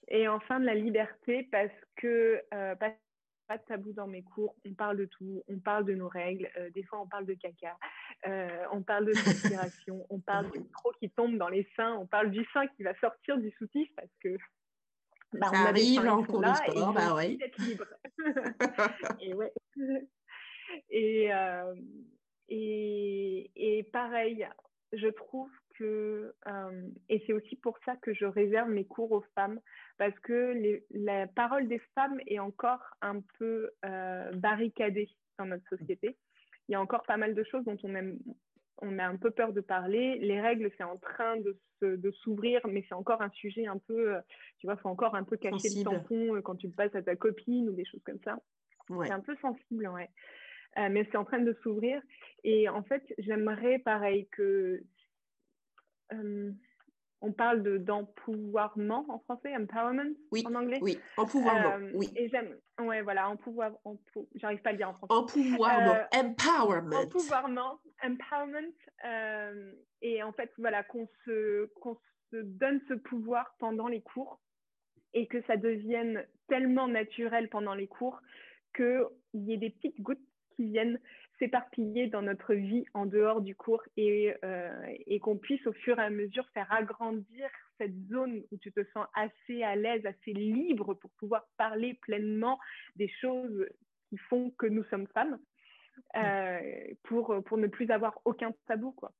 et, 0.09 0.29
enfin 0.29 0.61
de 0.61 0.67
la 0.67 0.75
liberté 0.75 1.49
parce 1.51 1.73
que 1.97 2.43
parce 2.51 2.93
pas 3.47 3.59
de 3.59 3.63
tabou 3.65 3.93
dans 3.93 4.07
mes 4.07 4.23
cours. 4.23 4.55
On 4.65 4.75
parle 4.75 4.97
de 4.97 5.05
tout. 5.07 5.43
On 5.49 5.59
parle 5.59 5.85
de 5.85 5.95
nos 5.95 6.09
règles. 6.09 6.51
Euh, 6.57 6.71
des 6.71 6.83
fois, 6.85 7.01
on 7.01 7.07
parle 7.07 7.27
de 7.27 7.35
caca. 7.35 7.77
Euh, 8.27 8.65
on 8.73 8.83
parle 8.83 9.07
de 9.07 9.13
transpiration. 9.13 10.07
on 10.11 10.21
parle 10.21 10.51
du 10.51 10.61
trop 10.71 10.93
qui 10.99 11.11
tombe 11.11 11.37
dans 11.37 11.49
les 11.49 11.69
seins. 11.77 11.95
On 11.95 12.07
parle 12.07 12.31
du 12.31 12.45
sein 12.53 12.67
qui 12.69 12.83
va 12.83 12.95
sortir 12.97 13.39
du 13.39 13.51
soutif 13.53 13.89
parce 13.97 14.13
que. 14.21 14.37
Bah, 15.33 15.49
Ça 15.51 15.69
arrive 15.69 16.07
en 16.07 16.23
cours 16.25 16.43
de 16.43 16.55
sport, 16.55 16.93
bah 16.93 17.15
ouais. 17.15 17.39
libre. 17.59 17.87
et 19.21 19.33
ouais. 19.33 19.53
Et, 20.91 21.33
euh, 21.33 21.75
et, 22.49 23.51
et 23.57 23.83
pareil, 23.85 24.47
je 24.93 25.09
trouve 25.09 25.51
que, 25.75 26.35
euh, 26.47 26.89
et 27.09 27.23
c'est 27.27 27.33
aussi 27.33 27.57
pour 27.57 27.79
ça 27.85 27.97
que 27.97 28.15
je 28.15 28.25
réserve 28.25 28.71
mes 28.71 28.85
cours 28.85 29.13
aux 29.13 29.25
femmes, 29.35 29.61
parce 29.99 30.19
que 30.21 30.53
les, 30.53 30.85
la 30.91 31.27
parole 31.27 31.69
des 31.69 31.81
femmes 31.95 32.21
est 32.27 32.39
encore 32.39 32.83
un 33.01 33.21
peu 33.39 33.71
euh, 33.85 34.31
barricadée 34.33 35.09
dans 35.39 35.47
notre 35.47 35.69
société. 35.77 36.17
Il 36.69 36.73
y 36.73 36.75
a 36.75 36.81
encore 36.81 37.03
pas 37.03 37.17
mal 37.17 37.35
de 37.35 37.45
choses 37.45 37.65
dont 37.65 37.79
on, 37.83 37.95
aime, 37.95 38.19
on 38.79 38.99
a 38.99 39.07
un 39.07 39.17
peu 39.17 39.31
peur 39.31 39.53
de 39.53 39.61
parler. 39.61 40.19
Les 40.19 40.41
règles, 40.41 40.71
c'est 40.77 40.85
en 40.85 40.97
train 40.99 41.37
de, 41.39 41.57
de 41.83 42.11
s'ouvrir, 42.11 42.61
mais 42.67 42.85
c'est 42.89 42.95
encore 42.95 43.23
un 43.23 43.31
sujet 43.31 43.67
un 43.67 43.79
peu, 43.79 44.15
tu 44.59 44.67
vois, 44.67 44.75
il 44.75 44.81
faut 44.81 44.89
encore 44.89 45.15
un 45.15 45.25
peu 45.25 45.37
cacher 45.37 45.69
le 45.77 45.85
tampon 45.85 46.41
quand 46.43 46.57
tu 46.57 46.69
le 46.69 46.73
passes 46.73 46.95
à 46.95 47.03
ta 47.03 47.17
copine 47.17 47.69
ou 47.69 47.73
des 47.73 47.85
choses 47.85 48.03
comme 48.05 48.21
ça. 48.25 48.39
C'est 48.89 49.13
un 49.13 49.21
peu 49.21 49.37
sensible, 49.37 49.89
ouais. 49.89 50.11
Euh, 50.79 50.89
mais 50.91 51.07
c'est 51.11 51.17
en 51.17 51.25
train 51.25 51.41
de 51.41 51.53
s'ouvrir. 51.63 52.01
Et 52.45 52.69
en 52.69 52.83
fait, 52.83 53.03
j'aimerais, 53.19 53.79
pareil, 53.79 54.27
que 54.33 54.83
euh, 56.15 56.53
on 57.21 57.33
parle 57.33 57.63
de 57.63 57.79
d'empouvoirment 57.79 59.05
en 59.09 59.19
français, 59.21 59.55
empowerment 59.57 60.15
oui, 60.33 60.43
en 60.47 60.55
anglais. 60.55 60.79
Oui, 60.83 60.99
empouvoirment. 61.17 61.85
Euh, 61.85 61.91
oui. 61.95 62.11
Et 62.17 62.29
j'aime, 62.29 62.57
ouais, 62.81 63.03
voilà, 63.03 63.29
empouvoir, 63.29 63.73
j'arrive 64.35 64.61
pas 64.61 64.71
à 64.71 64.73
le 64.73 64.79
dire 64.79 64.89
en 64.89 64.95
français. 64.95 65.15
Empouvoirment, 65.15 65.95
euh, 65.95 66.19
empowerment. 66.19 66.95
Empouvoirment, 66.95 67.81
empowerment. 68.03 68.73
et 70.03 70.23
en 70.23 70.33
fait, 70.33 70.53
voilà, 70.59 70.83
qu'on 70.83 71.09
se, 71.25 71.67
qu'on 71.81 71.97
se 72.31 72.37
donne 72.37 72.81
ce 72.89 72.95
pouvoir 72.95 73.55
pendant 73.59 73.89
les 73.89 74.03
cours 74.03 74.41
et 75.15 75.27
que 75.27 75.43
ça 75.43 75.57
devienne 75.57 76.27
tellement 76.49 76.89
naturel 76.89 77.49
pendant 77.49 77.75
les 77.75 77.87
cours 77.87 78.21
qu'il 78.75 79.07
y 79.35 79.53
ait 79.53 79.59
des 79.59 79.71
petites 79.71 80.01
gouttes 80.01 80.19
qui 80.57 80.65
viennent 80.65 80.99
s'éparpiller 81.43 82.07
dans 82.07 82.23
notre 82.23 82.55
vie 82.55 82.85
en 82.95 83.05
dehors 83.05 83.41
du 83.41 83.57
cours 83.57 83.83
et, 83.97 84.33
euh, 84.45 84.87
et 85.09 85.19
qu'on 85.19 85.37
puisse 85.37 85.67
au 85.67 85.73
fur 85.73 85.99
et 85.99 86.03
à 86.03 86.11
mesure 86.11 86.49
faire 86.51 86.71
agrandir 86.73 87.51
cette 87.79 87.97
zone 88.07 88.45
où 88.53 88.59
tu 88.59 88.71
te 88.71 88.85
sens 88.93 89.09
assez 89.15 89.65
à 89.65 89.75
l'aise, 89.75 90.07
assez 90.07 90.33
libre 90.33 90.95
pour 90.95 91.11
pouvoir 91.19 91.49
parler 91.57 91.95
pleinement 91.95 92.61
des 92.95 93.09
choses 93.09 93.67
qui 94.09 94.19
font 94.19 94.51
que 94.51 94.67
nous 94.67 94.85
sommes 94.85 95.09
femmes, 95.09 95.37
euh, 96.15 96.95
pour, 97.03 97.43
pour 97.45 97.59
ne 97.59 97.67
plus 97.67 97.91
avoir 97.91 98.21
aucun 98.25 98.53
tabou. 98.69 98.93
Quoi. 98.93 99.13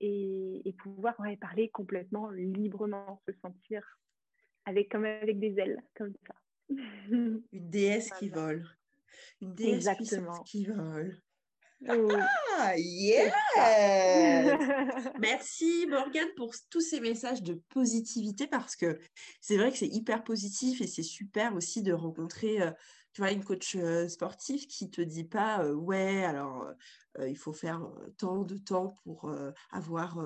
Et, 0.00 0.68
et 0.68 0.72
pouvoir 0.74 1.16
parler 1.40 1.70
complètement 1.70 2.28
librement, 2.28 3.22
se 3.26 3.32
sentir 3.40 3.82
avec, 4.66 4.90
comme 4.90 5.06
avec 5.06 5.38
des 5.38 5.58
ailes, 5.58 5.82
comme 5.94 6.12
ça. 6.26 6.34
Une 7.08 7.42
déesse 7.52 8.10
qui 8.18 8.28
vole. 8.28 8.66
Une 9.40 9.54
déesse 9.54 9.88
qui 10.44 10.66
vole. 10.66 11.22
Ah, 11.88 12.74
yes. 12.76 13.32
Merci 15.20 15.86
Morgane 15.88 16.28
pour 16.36 16.54
tous 16.70 16.80
ces 16.80 17.00
messages 17.00 17.42
de 17.42 17.60
positivité 17.68 18.46
parce 18.46 18.76
que 18.76 18.98
c'est 19.40 19.56
vrai 19.56 19.70
que 19.70 19.78
c'est 19.78 19.88
hyper 19.88 20.24
positif 20.24 20.80
et 20.80 20.86
c'est 20.86 21.02
super 21.02 21.54
aussi 21.54 21.82
de 21.82 21.92
rencontrer 21.92 22.62
euh, 22.62 22.70
tu 23.12 23.20
vois, 23.20 23.32
une 23.32 23.44
coach 23.44 23.76
euh, 23.76 24.08
sportive 24.08 24.66
qui 24.66 24.90
te 24.90 25.00
dit 25.00 25.24
pas 25.24 25.62
euh, 25.62 25.74
ouais 25.74 26.24
alors 26.24 26.66
il 27.20 27.36
faut 27.36 27.52
faire 27.52 27.86
tant 28.18 28.42
de 28.42 28.56
temps 28.56 28.96
pour 29.04 29.32
avoir 29.70 30.18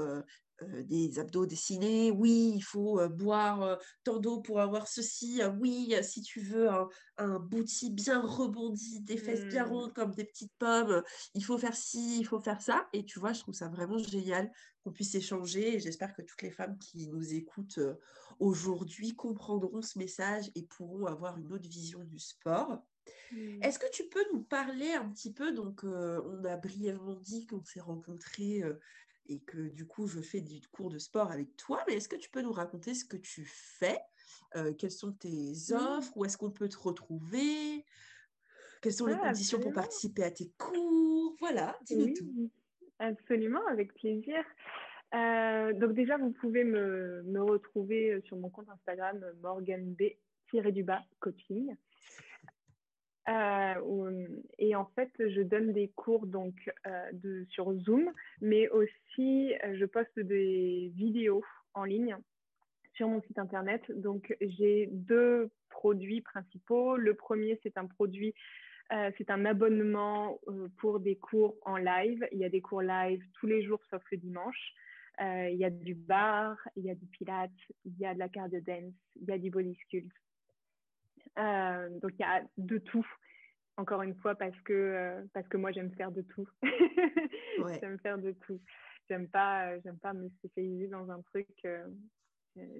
des 0.66 1.18
abdos 1.18 1.46
dessinés, 1.46 2.10
oui, 2.10 2.52
il 2.54 2.62
faut 2.62 3.00
euh, 3.00 3.08
boire 3.08 3.62
euh, 3.62 3.76
tant 4.04 4.18
d'eau 4.18 4.40
pour 4.40 4.60
avoir 4.60 4.88
ceci, 4.88 5.40
oui, 5.60 5.94
si 6.02 6.22
tu 6.22 6.40
veux 6.40 6.68
un, 6.68 6.88
un 7.18 7.38
bouti 7.38 7.90
bien 7.90 8.20
rebondi, 8.20 9.00
des 9.00 9.16
fesses 9.16 9.44
bien 9.46 9.66
mmh. 9.66 9.70
rondes 9.70 9.94
comme 9.94 10.14
des 10.14 10.24
petites 10.24 10.52
pommes, 10.58 11.02
il 11.34 11.44
faut 11.44 11.58
faire 11.58 11.76
ci, 11.76 12.18
il 12.18 12.24
faut 12.24 12.40
faire 12.40 12.60
ça. 12.60 12.88
Et 12.92 13.04
tu 13.04 13.18
vois, 13.18 13.32
je 13.32 13.40
trouve 13.40 13.54
ça 13.54 13.68
vraiment 13.68 13.98
génial 13.98 14.50
qu'on 14.82 14.92
puisse 14.92 15.14
échanger 15.14 15.76
et 15.76 15.80
j'espère 15.80 16.12
que 16.12 16.22
toutes 16.22 16.42
les 16.42 16.50
femmes 16.50 16.78
qui 16.78 17.08
nous 17.08 17.34
écoutent 17.34 17.80
aujourd'hui 18.38 19.14
comprendront 19.14 19.82
ce 19.82 19.98
message 19.98 20.50
et 20.54 20.62
pourront 20.62 21.06
avoir 21.06 21.38
une 21.38 21.52
autre 21.52 21.68
vision 21.68 22.04
du 22.04 22.18
sport. 22.18 22.82
Mmh. 23.32 23.62
Est-ce 23.62 23.78
que 23.78 23.90
tu 23.90 24.04
peux 24.08 24.24
nous 24.32 24.42
parler 24.42 24.92
un 24.92 25.08
petit 25.08 25.32
peu 25.32 25.52
Donc, 25.52 25.82
on 25.84 26.44
a 26.44 26.56
brièvement 26.56 27.14
dit 27.14 27.46
qu'on 27.46 27.64
s'est 27.64 27.80
rencontrés 27.80 28.62
et 29.28 29.40
que 29.40 29.68
du 29.68 29.86
coup, 29.86 30.06
je 30.06 30.20
fais 30.20 30.40
du 30.40 30.60
cours 30.68 30.90
de 30.90 30.98
sport 30.98 31.30
avec 31.30 31.56
toi. 31.56 31.82
Mais 31.86 31.94
est-ce 31.94 32.08
que 32.08 32.16
tu 32.16 32.30
peux 32.30 32.42
nous 32.42 32.52
raconter 32.52 32.94
ce 32.94 33.04
que 33.04 33.16
tu 33.16 33.44
fais? 33.44 33.98
Euh, 34.56 34.72
Quelles 34.72 34.90
sont 34.90 35.12
tes 35.12 35.52
offres? 35.72 36.16
Où 36.16 36.24
est-ce 36.24 36.38
qu'on 36.38 36.50
peut 36.50 36.68
te 36.68 36.78
retrouver? 36.78 37.84
Quelles 38.80 38.92
sont 38.92 39.06
les 39.06 39.16
conditions 39.16 39.60
pour 39.60 39.72
participer 39.72 40.24
à 40.24 40.30
tes 40.30 40.50
cours? 40.56 41.36
Voilà, 41.40 41.78
dis-nous 41.82 42.14
tout. 42.14 42.50
Absolument, 42.98 43.64
avec 43.68 43.94
plaisir. 43.94 44.44
Euh, 45.14 45.72
donc 45.72 45.92
déjà, 45.94 46.16
vous 46.16 46.32
pouvez 46.32 46.64
me, 46.64 47.22
me, 47.22 47.42
retrouver 47.42 48.12
euh, 48.12 48.20
sur 48.22 48.36
mon 48.36 48.50
compte 48.50 48.68
Instagram 48.68 49.24
morganb-coaching. 53.28 54.42
et 54.58 54.74
en 54.74 54.86
fait, 54.94 55.10
je 55.18 55.42
donne 55.42 55.72
des 55.72 55.88
cours 55.88 56.26
donc 56.26 56.54
de, 57.12 57.44
sur 57.50 57.72
Zoom, 57.80 58.12
mais 58.40 58.68
aussi 58.70 59.54
je 59.74 59.84
poste 59.84 60.18
des 60.18 60.92
vidéos 60.94 61.44
en 61.74 61.84
ligne 61.84 62.16
sur 62.98 63.08
mon 63.08 63.22
site 63.22 63.38
internet. 63.38 63.82
Donc, 63.90 64.36
j'ai 64.40 64.88
deux 64.92 65.50
produits 65.70 66.20
principaux. 66.20 66.96
Le 66.96 67.14
premier, 67.14 67.58
c'est 67.62 67.78
un 67.78 67.86
produit, 67.86 68.34
euh, 68.92 69.10
c'est 69.16 69.30
un 69.30 69.44
abonnement 69.44 70.40
euh, 70.48 70.68
pour 70.78 71.00
des 71.00 71.16
cours 71.16 71.56
en 71.62 71.76
live. 71.76 72.26
Il 72.32 72.38
y 72.38 72.44
a 72.44 72.48
des 72.48 72.60
cours 72.60 72.82
live 72.82 73.22
tous 73.34 73.46
les 73.46 73.62
jours 73.62 73.80
sauf 73.88 74.02
le 74.10 74.18
dimanche. 74.18 74.74
Euh, 75.20 75.48
il 75.50 75.58
y 75.58 75.64
a 75.64 75.70
du 75.70 75.94
bar, 75.94 76.56
il 76.76 76.84
y 76.84 76.90
a 76.90 76.94
du 76.94 77.06
pilates, 77.06 77.50
il 77.84 77.96
y 77.98 78.06
a 78.06 78.14
de 78.14 78.18
la 78.18 78.28
cardio 78.28 78.60
dance, 78.60 78.94
il 79.16 79.28
y 79.28 79.32
a 79.32 79.38
du 79.38 79.50
body 79.50 79.74
sculpt. 79.86 80.12
Donc, 82.00 82.12
il 82.18 82.20
y 82.20 82.24
a 82.24 82.42
de 82.56 82.78
tout 82.78 83.06
encore 83.76 84.02
une 84.02 84.16
fois 84.16 84.34
parce 84.34 84.58
que 84.62 85.24
parce 85.32 85.46
que 85.46 85.56
moi 85.56 85.70
j'aime 85.70 85.92
faire 85.92 86.10
de 86.10 86.22
tout. 86.22 86.48
J'aime 87.80 87.98
faire 88.00 88.18
de 88.18 88.32
tout. 88.32 88.60
J'aime 89.08 89.28
pas 89.28 89.78
j'aime 89.80 89.98
pas 89.98 90.12
me 90.12 90.28
spécialiser 90.30 90.88
dans 90.88 91.10
un 91.10 91.20
truc 91.22 91.48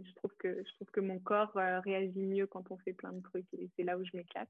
je 0.05 0.15
trouve 0.17 0.33
que 0.39 0.63
je 0.65 0.75
trouve 0.75 0.89
que 0.91 1.01
mon 1.01 1.19
corps 1.19 1.57
euh, 1.57 1.81
réagit 1.81 2.27
mieux 2.27 2.47
quand 2.47 2.71
on 2.71 2.79
fait 2.79 2.93
plein 2.93 3.13
de 3.13 3.23
trucs 3.23 3.53
et 3.55 3.69
c'est 3.77 3.85
là 3.85 3.99
où 3.99 4.05
je 4.05 4.17
m'éclate. 4.17 4.49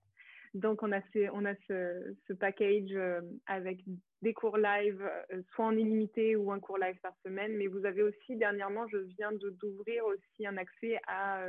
Donc 0.54 0.82
on 0.82 0.92
a 0.92 1.00
ce, 1.12 1.30
on 1.32 1.44
a 1.44 1.54
ce, 1.66 2.16
ce 2.26 2.32
package 2.32 2.92
euh, 2.92 3.20
avec 3.46 3.80
des 4.22 4.32
cours 4.34 4.56
live, 4.56 5.00
euh, 5.32 5.42
soit 5.52 5.66
en 5.66 5.76
illimité 5.76 6.36
ou 6.36 6.50
un 6.50 6.60
cours 6.60 6.78
live 6.78 6.98
par 7.02 7.14
semaine. 7.24 7.56
Mais 7.56 7.66
vous 7.66 7.84
avez 7.84 8.02
aussi 8.02 8.36
dernièrement, 8.36 8.86
je 8.88 8.98
viens 8.98 9.32
d'ouvrir 9.32 10.04
aussi 10.06 10.46
un 10.46 10.56
accès 10.56 10.98
à 11.06 11.46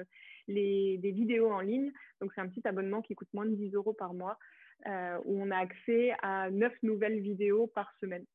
les, 0.48 0.98
des 0.98 1.12
vidéos 1.12 1.52
en 1.52 1.62
ligne. 1.62 1.92
Donc 2.22 2.32
c'est 2.34 2.42
un 2.42 2.48
petit 2.48 2.68
abonnement 2.68 3.02
qui 3.02 3.16
coûte 3.16 3.34
moins 3.34 3.46
de 3.46 3.56
10 3.56 3.74
euros 3.76 3.94
par 3.94 4.14
mois, 4.14 4.38
où 4.86 5.42
on 5.42 5.52
a 5.52 5.58
accès 5.58 6.14
à 6.22 6.50
9 6.52 6.74
nouvelles 6.84 7.20
vidéos 7.20 7.68
par 7.68 7.92
semaine. 8.00 8.26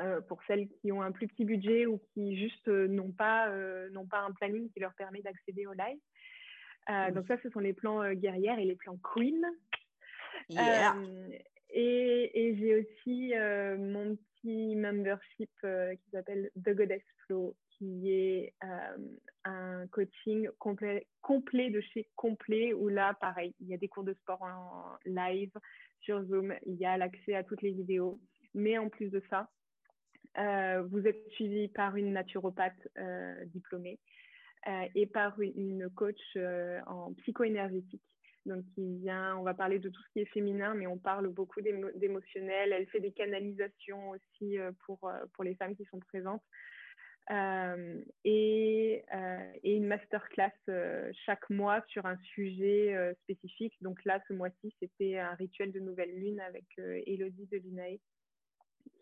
Euh, 0.00 0.20
pour 0.22 0.42
celles 0.44 0.66
qui 0.80 0.90
ont 0.92 1.02
un 1.02 1.12
plus 1.12 1.28
petit 1.28 1.44
budget 1.44 1.84
ou 1.86 2.00
qui 2.12 2.36
juste 2.38 2.68
euh, 2.68 2.88
n'ont 2.88 3.12
pas, 3.12 3.50
euh, 3.50 3.90
pas 4.10 4.20
un 4.20 4.32
planning 4.32 4.70
qui 4.70 4.80
leur 4.80 4.94
permet 4.94 5.20
d'accéder 5.20 5.66
au 5.66 5.72
live. 5.72 5.98
Donc 7.14 7.26
ça, 7.28 7.38
ce 7.42 7.48
sont 7.48 7.60
les 7.60 7.72
plans 7.72 8.12
guerrières 8.12 8.58
et 8.58 8.64
les 8.64 8.76
plans 8.76 8.98
queen. 8.98 9.42
Et, 11.70 12.30
et 12.34 12.56
j'ai 12.56 12.80
aussi 12.80 13.32
mon 13.78 14.16
petit 14.16 14.76
membership 14.76 15.50
qui 15.60 16.10
s'appelle 16.10 16.50
The 16.56 16.70
Goddess 16.70 17.02
Flow, 17.26 17.56
qui 17.70 18.12
est 18.12 18.54
un 19.44 19.86
coaching 19.88 20.48
complet, 20.58 21.06
complet 21.22 21.70
de 21.70 21.80
chez 21.80 22.08
complet, 22.16 22.72
où 22.72 22.88
là, 22.88 23.14
pareil, 23.20 23.54
il 23.60 23.68
y 23.68 23.74
a 23.74 23.78
des 23.78 23.88
cours 23.88 24.04
de 24.04 24.14
sport 24.14 24.42
en 24.42 24.96
live 25.04 25.52
sur 26.00 26.22
Zoom, 26.24 26.54
il 26.66 26.74
y 26.74 26.86
a 26.86 26.96
l'accès 26.96 27.34
à 27.34 27.44
toutes 27.44 27.62
les 27.62 27.72
vidéos. 27.72 28.20
Mais 28.54 28.78
en 28.78 28.88
plus 28.88 29.10
de 29.10 29.22
ça, 29.30 29.48
euh, 30.38 30.82
vous 30.90 31.06
êtes 31.06 31.28
suivi 31.32 31.68
par 31.68 31.96
une 31.96 32.12
naturopathe 32.12 32.88
euh, 32.98 33.44
diplômée 33.46 33.98
euh, 34.66 34.86
et 34.94 35.06
par 35.06 35.40
une 35.40 35.88
coach 35.90 36.36
en 36.86 37.12
psycho-énergétique. 37.14 38.02
Donc, 38.46 38.64
qui 38.74 38.98
vient, 38.98 39.36
on 39.36 39.42
va 39.42 39.54
parler 39.54 39.78
de 39.78 39.88
tout 39.88 40.02
ce 40.02 40.12
qui 40.12 40.20
est 40.20 40.32
féminin, 40.32 40.74
mais 40.74 40.86
on 40.86 40.98
parle 40.98 41.28
beaucoup 41.28 41.60
d'émotionnel. 41.62 42.72
Elle 42.72 42.86
fait 42.88 43.00
des 43.00 43.12
canalisations 43.12 44.10
aussi 44.10 44.58
pour, 44.84 45.10
pour 45.32 45.44
les 45.44 45.54
femmes 45.54 45.74
qui 45.74 45.84
sont 45.86 46.00
présentes. 46.00 46.42
et, 48.24 49.02
et, 49.62 49.76
une 49.76 49.86
masterclass 49.86 50.52
chaque 51.24 51.48
mois 51.48 51.82
sur 51.88 52.04
un 52.04 52.18
sujet 52.34 53.14
spécifique. 53.22 53.74
Donc 53.80 54.04
là, 54.04 54.20
ce 54.28 54.34
mois-ci, 54.34 54.74
c'était 54.78 55.18
un 55.18 55.34
rituel 55.34 55.72
de 55.72 55.80
nouvelle 55.80 56.14
lune 56.14 56.40
avec 56.40 56.66
Elodie 56.76 57.46
de 57.46 57.56
Linae 57.56 57.98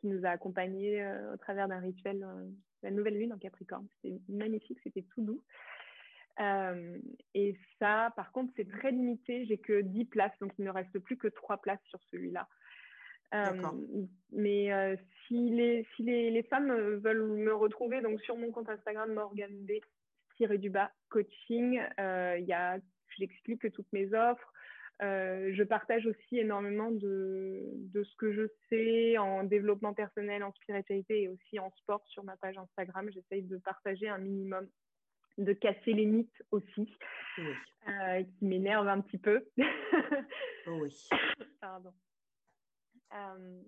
qui 0.00 0.08
nous 0.08 0.24
a 0.24 0.30
accompagnés 0.30 1.02
euh, 1.02 1.34
au 1.34 1.36
travers 1.36 1.68
d'un 1.68 1.78
rituel, 1.78 2.22
euh, 2.22 2.48
la 2.82 2.90
nouvelle 2.90 3.18
lune 3.18 3.32
en 3.32 3.38
Capricorne. 3.38 3.86
C'était 4.02 4.20
magnifique, 4.28 4.78
c'était 4.82 5.04
tout 5.14 5.22
doux. 5.22 5.42
Euh, 6.40 6.98
et 7.34 7.56
ça, 7.78 8.12
par 8.16 8.32
contre, 8.32 8.52
c'est 8.56 8.68
très 8.68 8.90
limité. 8.90 9.44
J'ai 9.46 9.58
que 9.58 9.80
10 9.80 10.06
places, 10.06 10.38
donc 10.40 10.52
il 10.58 10.64
ne 10.64 10.70
reste 10.70 10.98
plus 10.98 11.16
que 11.16 11.28
3 11.28 11.58
places 11.58 11.82
sur 11.84 12.00
celui-là. 12.10 12.48
mais 14.32 14.98
si, 15.26 15.50
les, 15.50 15.86
si 15.96 16.02
les, 16.02 16.30
les, 16.30 16.42
femmes 16.44 16.72
veulent 16.96 17.28
me 17.28 17.54
retrouver, 17.54 18.00
donc 18.00 18.20
sur 18.20 18.36
mon 18.36 18.50
compte 18.50 18.68
Instagram, 18.68 19.12
Morgan 19.12 19.52
B, 19.64 19.72
du 20.58 20.70
bas 20.70 20.90
coaching, 21.08 21.80
a, 21.98 22.78
j'explique 23.16 23.72
toutes 23.72 23.92
mes 23.92 24.12
offres. 24.14 24.52
Euh, 25.02 25.50
je 25.54 25.62
partage 25.64 26.06
aussi 26.06 26.38
énormément 26.38 26.90
de, 26.90 27.60
de, 27.74 28.04
ce 28.04 28.14
que 28.16 28.32
je 28.32 28.42
sais 28.68 29.18
en 29.18 29.42
développement 29.42 29.94
personnel, 29.94 30.44
en 30.44 30.52
spiritualité 30.52 31.22
et 31.22 31.28
aussi 31.28 31.58
en 31.58 31.72
sport 31.72 32.02
sur 32.06 32.22
ma 32.22 32.36
page 32.36 32.56
Instagram. 32.56 33.10
J'essaye 33.10 33.42
de 33.42 33.56
partager 33.56 34.08
un 34.08 34.18
minimum, 34.18 34.68
de 35.38 35.52
casser 35.52 35.92
les 35.92 36.06
mythes 36.06 36.42
aussi, 36.50 36.92
euh, 37.88 38.22
qui 38.22 38.44
m'énervent 38.44 38.88
un 38.88 39.00
petit 39.00 39.18
peu. 39.18 39.44
oui. 40.66 41.08
Pardon. 41.60 41.92
Euh, 43.14 43.62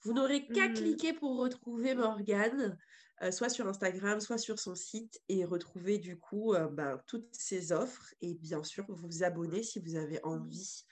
vous 0.01 0.13
n'aurez 0.13 0.45
qu'à 0.47 0.69
mmh. 0.69 0.73
cliquer 0.73 1.13
pour 1.13 1.37
retrouver 1.37 1.95
Morgane, 1.95 2.77
euh, 3.21 3.31
soit 3.31 3.49
sur 3.49 3.67
Instagram, 3.67 4.19
soit 4.19 4.37
sur 4.37 4.59
son 4.59 4.75
site, 4.75 5.21
et 5.29 5.45
retrouver 5.45 5.97
du 5.97 6.17
coup 6.17 6.53
euh, 6.53 6.67
ben, 6.67 7.01
toutes 7.07 7.33
ses 7.33 7.71
offres. 7.71 8.13
Et 8.21 8.35
bien 8.35 8.63
sûr, 8.63 8.85
vous 8.87 9.23
abonner 9.23 9.63
si 9.63 9.79
vous 9.79 9.95
avez 9.95 10.19
envie 10.23 10.83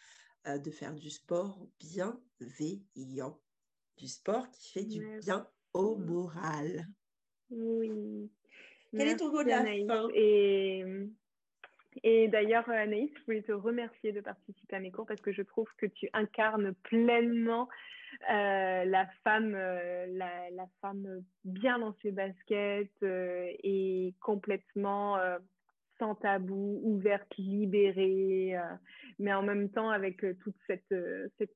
de 0.47 0.69
faire 0.69 0.93
du 0.93 1.09
sport 1.09 1.59
bienveillant. 1.79 3.41
Du 3.97 4.07
sport 4.07 4.51
qui 4.51 4.73
fait 4.73 4.83
du 4.83 5.19
bien 5.21 5.47
au 5.73 5.95
moral. 5.95 6.85
Oui. 7.49 8.29
Quel 8.91 9.07
est 9.07 9.15
ton 9.15 9.31
mot 9.31 9.43
de 9.43 9.49
la 9.49 9.63
fin? 9.63 10.07
Et 10.13 10.83
et 12.03 12.27
d'ailleurs, 12.27 12.69
Anaïs, 12.69 13.09
je 13.15 13.23
voulais 13.25 13.41
te 13.41 13.51
remercier 13.51 14.11
de 14.11 14.21
participer 14.21 14.75
à 14.75 14.79
mes 14.79 14.91
cours 14.91 15.05
parce 15.05 15.21
que 15.21 15.31
je 15.31 15.41
trouve 15.41 15.67
que 15.77 15.85
tu 15.85 16.09
incarnes 16.13 16.73
pleinement 16.83 17.69
euh, 18.31 18.85
la 18.85 19.07
femme, 19.23 19.53
euh, 19.55 20.05
la, 20.07 20.67
femme 20.81 21.23
bien 21.43 21.79
dans 21.79 21.95
ses 22.01 22.11
baskets 22.11 22.89
euh, 23.03 23.47
et 23.63 24.13
complètement 24.21 25.17
sans 25.99 26.15
tabou, 26.15 26.81
ouverte, 26.83 27.33
libérée, 27.37 28.55
mais 29.17 29.33
en 29.33 29.43
même 29.43 29.69
temps 29.69 29.89
avec 29.89 30.25
toute 30.39 30.55
cette, 30.67 30.93
cette, 31.37 31.55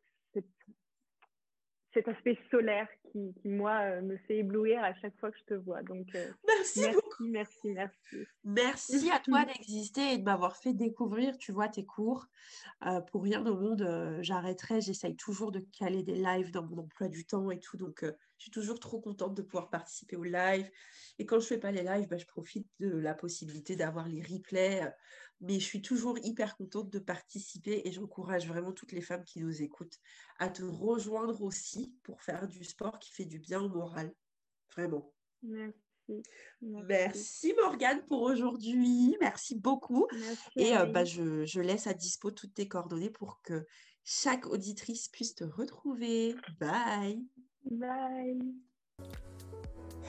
cet 1.94 2.08
aspect 2.08 2.38
solaire 2.52 2.88
qui, 3.12 3.34
moi, 3.44 3.80
euh, 3.82 4.02
me 4.02 4.18
fait 4.18 4.38
éblouir 4.38 4.84
à 4.84 4.94
chaque 4.96 5.18
fois 5.20 5.32
que 5.32 5.38
je 5.40 5.44
te 5.46 5.54
vois. 5.56 5.82
Donc, 5.82 6.08
euh, 6.14 6.28
merci, 6.46 6.82
merci, 6.82 6.96
beaucoup. 6.96 7.24
Merci, 7.26 7.70
merci. 7.72 8.28
Merci 8.44 9.12
à 9.12 9.20
toi 9.20 9.46
d'exister 9.58 10.14
et 10.14 10.18
de 10.18 10.24
m'avoir 10.24 10.56
fait 10.58 10.74
découvrir, 10.74 11.38
tu 11.38 11.52
vois, 11.52 11.68
tes 11.68 11.86
cours. 11.86 12.28
Euh, 12.86 13.02
pour 13.02 13.24
rien 13.24 13.46
au 13.46 13.58
monde, 13.58 14.20
j'arrêterai. 14.22 14.82
J'essaye 14.82 15.16
toujours 15.16 15.52
de 15.52 15.60
caler 15.78 16.04
des 16.04 16.16
lives 16.16 16.52
dans 16.52 16.64
mon 16.64 16.78
emploi 16.84 17.08
du 17.08 17.26
temps 17.26 17.50
et 17.50 17.60
tout. 17.60 17.78
Donc, 17.78 18.04
je 18.04 18.44
suis 18.44 18.52
toujours 18.52 18.80
trop 18.80 19.00
contente 19.00 19.36
de 19.36 19.42
pouvoir 19.42 19.70
participer 19.70 20.16
au 20.16 20.24
live. 20.24 20.70
Et 21.18 21.26
quand 21.26 21.40
je 21.40 21.48
fais 21.48 21.58
pas 21.58 21.72
les 21.72 21.84
lives, 21.84 22.08
bah, 22.08 22.18
je 22.18 22.26
profite 22.26 22.68
de 22.80 22.90
la 22.90 23.14
possibilité 23.14 23.76
d'avoir 23.76 24.08
les 24.08 24.22
replays 24.22 24.94
mais 25.42 25.60
je 25.60 25.66
suis 25.66 25.82
toujours 25.82 26.18
hyper 26.24 26.58
contente 26.58 26.90
de 26.90 27.00
participer 27.00 27.82
et 27.86 27.92
j'encourage 27.92 28.48
vraiment 28.48 28.72
toutes 28.72 28.92
les 28.92 29.02
femmes 29.02 29.24
qui 29.24 29.40
nous 29.40 29.62
écoutent 29.62 30.00
à 30.38 30.50
te 30.50 30.64
rejoindre 30.64 31.42
aussi 31.42 31.94
pour 32.04 32.22
faire 32.22 32.48
du 32.48 32.64
sport 32.64 33.00
qui 33.00 33.12
fait 33.12 33.26
du 33.26 33.40
bien 33.40 33.62
au 33.62 33.70
moral. 33.70 34.14
Vraiment. 34.76 35.14
Merci. 35.44 35.80
Merci, 36.62 37.54
Morgane 37.54 38.04
pour 38.08 38.24
aujourd'hui. 38.24 39.16
Merci 39.22 39.56
beaucoup. 39.56 40.08
et 40.56 40.76
euh, 40.76 40.86
bah, 40.86 41.06
je, 41.06 41.46
je, 41.46 41.62
laisse 41.62 41.88
à 41.88 41.94
dispo 41.94 42.32
toutes 42.32 42.56
tes 42.56 42.68
coordonnées 42.68 43.12
pour 43.12 43.42
que 43.44 43.66
chaque 44.04 44.48
auditrice 44.48 45.08
puisse 45.08 45.36
te 45.36 45.44
retrouver. 45.44 46.36
Bye. 46.60 47.24
Bye. 47.70 48.40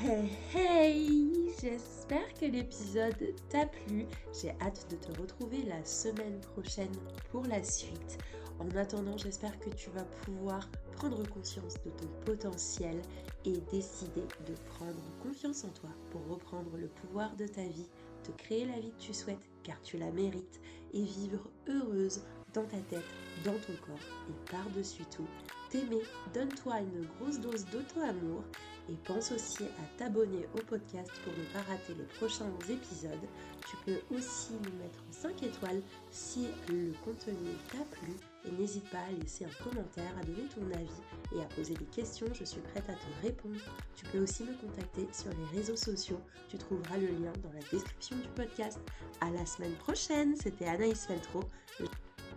Hey 0.02 0.30
hey 0.54 1.52
J'espère 1.60 2.32
que 2.40 2.46
l'épisode 2.46 3.34
t'a 3.50 3.66
plu. 3.66 4.06
J'ai 4.32 4.52
hâte 4.62 4.86
de 4.90 4.96
te 4.96 5.20
retrouver 5.20 5.62
la 5.64 5.84
semaine 5.84 6.40
prochaine 6.54 6.94
pour 7.30 7.44
la 7.44 7.62
suite. 7.62 8.16
En 8.58 8.70
attendant, 8.78 9.18
j'espère 9.18 9.58
que 9.60 9.68
tu 9.68 9.90
vas 9.90 10.04
pouvoir 10.24 10.70
prendre 10.92 11.22
conscience 11.28 11.74
de 11.84 11.90
ton 11.90 12.06
potentiel 12.24 13.02
et 13.44 13.58
décider 13.70 14.22
de 14.46 14.54
prendre 14.70 15.02
confiance 15.22 15.64
en 15.64 15.70
toi 15.70 15.90
pour 16.10 16.26
reprendre 16.28 16.78
le 16.78 16.88
pouvoir 16.88 17.36
de 17.36 17.46
ta 17.46 17.64
vie, 17.64 17.90
te 18.22 18.30
créer 18.42 18.64
la 18.64 18.80
vie 18.80 18.92
que 18.92 19.02
tu 19.02 19.12
souhaites 19.12 19.50
car 19.62 19.82
tu 19.82 19.98
la 19.98 20.10
mérites 20.12 20.62
et 20.94 21.02
vivre 21.02 21.50
heureuse 21.68 22.22
dans 22.54 22.64
ta 22.64 22.78
tête, 22.88 23.04
dans 23.44 23.52
ton 23.52 23.74
corps 23.86 24.30
et 24.30 24.50
par-dessus 24.50 25.04
tout, 25.14 25.28
t'aimer, 25.70 26.02
donne-toi 26.32 26.80
une 26.80 27.06
grosse 27.18 27.38
dose 27.38 27.66
d'auto-amour 27.66 28.42
et 28.90 28.96
pense 29.04 29.32
aussi 29.32 29.64
à 29.64 29.98
t'abonner 29.98 30.46
au 30.54 30.62
podcast 30.62 31.10
pour 31.24 31.32
ne 31.32 31.44
pas 31.52 31.60
rater 31.70 31.94
les 31.96 32.04
prochains 32.18 32.50
épisodes. 32.68 33.28
Tu 33.68 33.76
peux 33.84 34.16
aussi 34.16 34.52
nous 34.52 34.82
mettre 34.82 34.98
5 35.10 35.42
étoiles 35.42 35.82
si 36.10 36.48
le 36.68 36.92
contenu 37.04 37.34
t'a 37.70 37.84
plu 37.84 38.12
et 38.44 38.50
n'hésite 38.52 38.88
pas 38.90 38.98
à 38.98 39.12
laisser 39.12 39.44
un 39.44 39.64
commentaire, 39.64 40.12
à 40.18 40.24
donner 40.24 40.48
ton 40.54 40.66
avis 40.74 41.36
et 41.36 41.40
à 41.40 41.44
poser 41.54 41.74
des 41.74 41.84
questions, 41.86 42.26
je 42.32 42.44
suis 42.44 42.60
prête 42.60 42.88
à 42.88 42.94
te 42.94 43.26
répondre. 43.26 43.60
Tu 43.96 44.04
peux 44.06 44.20
aussi 44.20 44.44
me 44.44 44.54
contacter 44.54 45.06
sur 45.12 45.30
les 45.30 45.58
réseaux 45.58 45.76
sociaux, 45.76 46.20
tu 46.48 46.58
trouveras 46.58 46.96
le 46.96 47.08
lien 47.08 47.32
dans 47.42 47.52
la 47.52 47.60
description 47.70 48.16
du 48.16 48.28
podcast. 48.34 48.80
À 49.20 49.30
la 49.30 49.44
semaine 49.46 49.74
prochaine, 49.74 50.34
c'était 50.36 50.66
Anaïs 50.66 51.06
Feltro. 51.06 51.44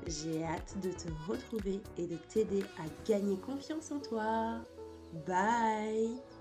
J'ai 0.07 0.43
hâte 0.43 0.75
de 0.81 0.91
te 0.91 1.07
retrouver 1.27 1.81
et 1.97 2.07
de 2.07 2.17
t'aider 2.17 2.63
à 2.77 3.07
gagner 3.07 3.37
confiance 3.37 3.91
en 3.91 3.99
toi. 3.99 4.59
Bye 5.25 6.32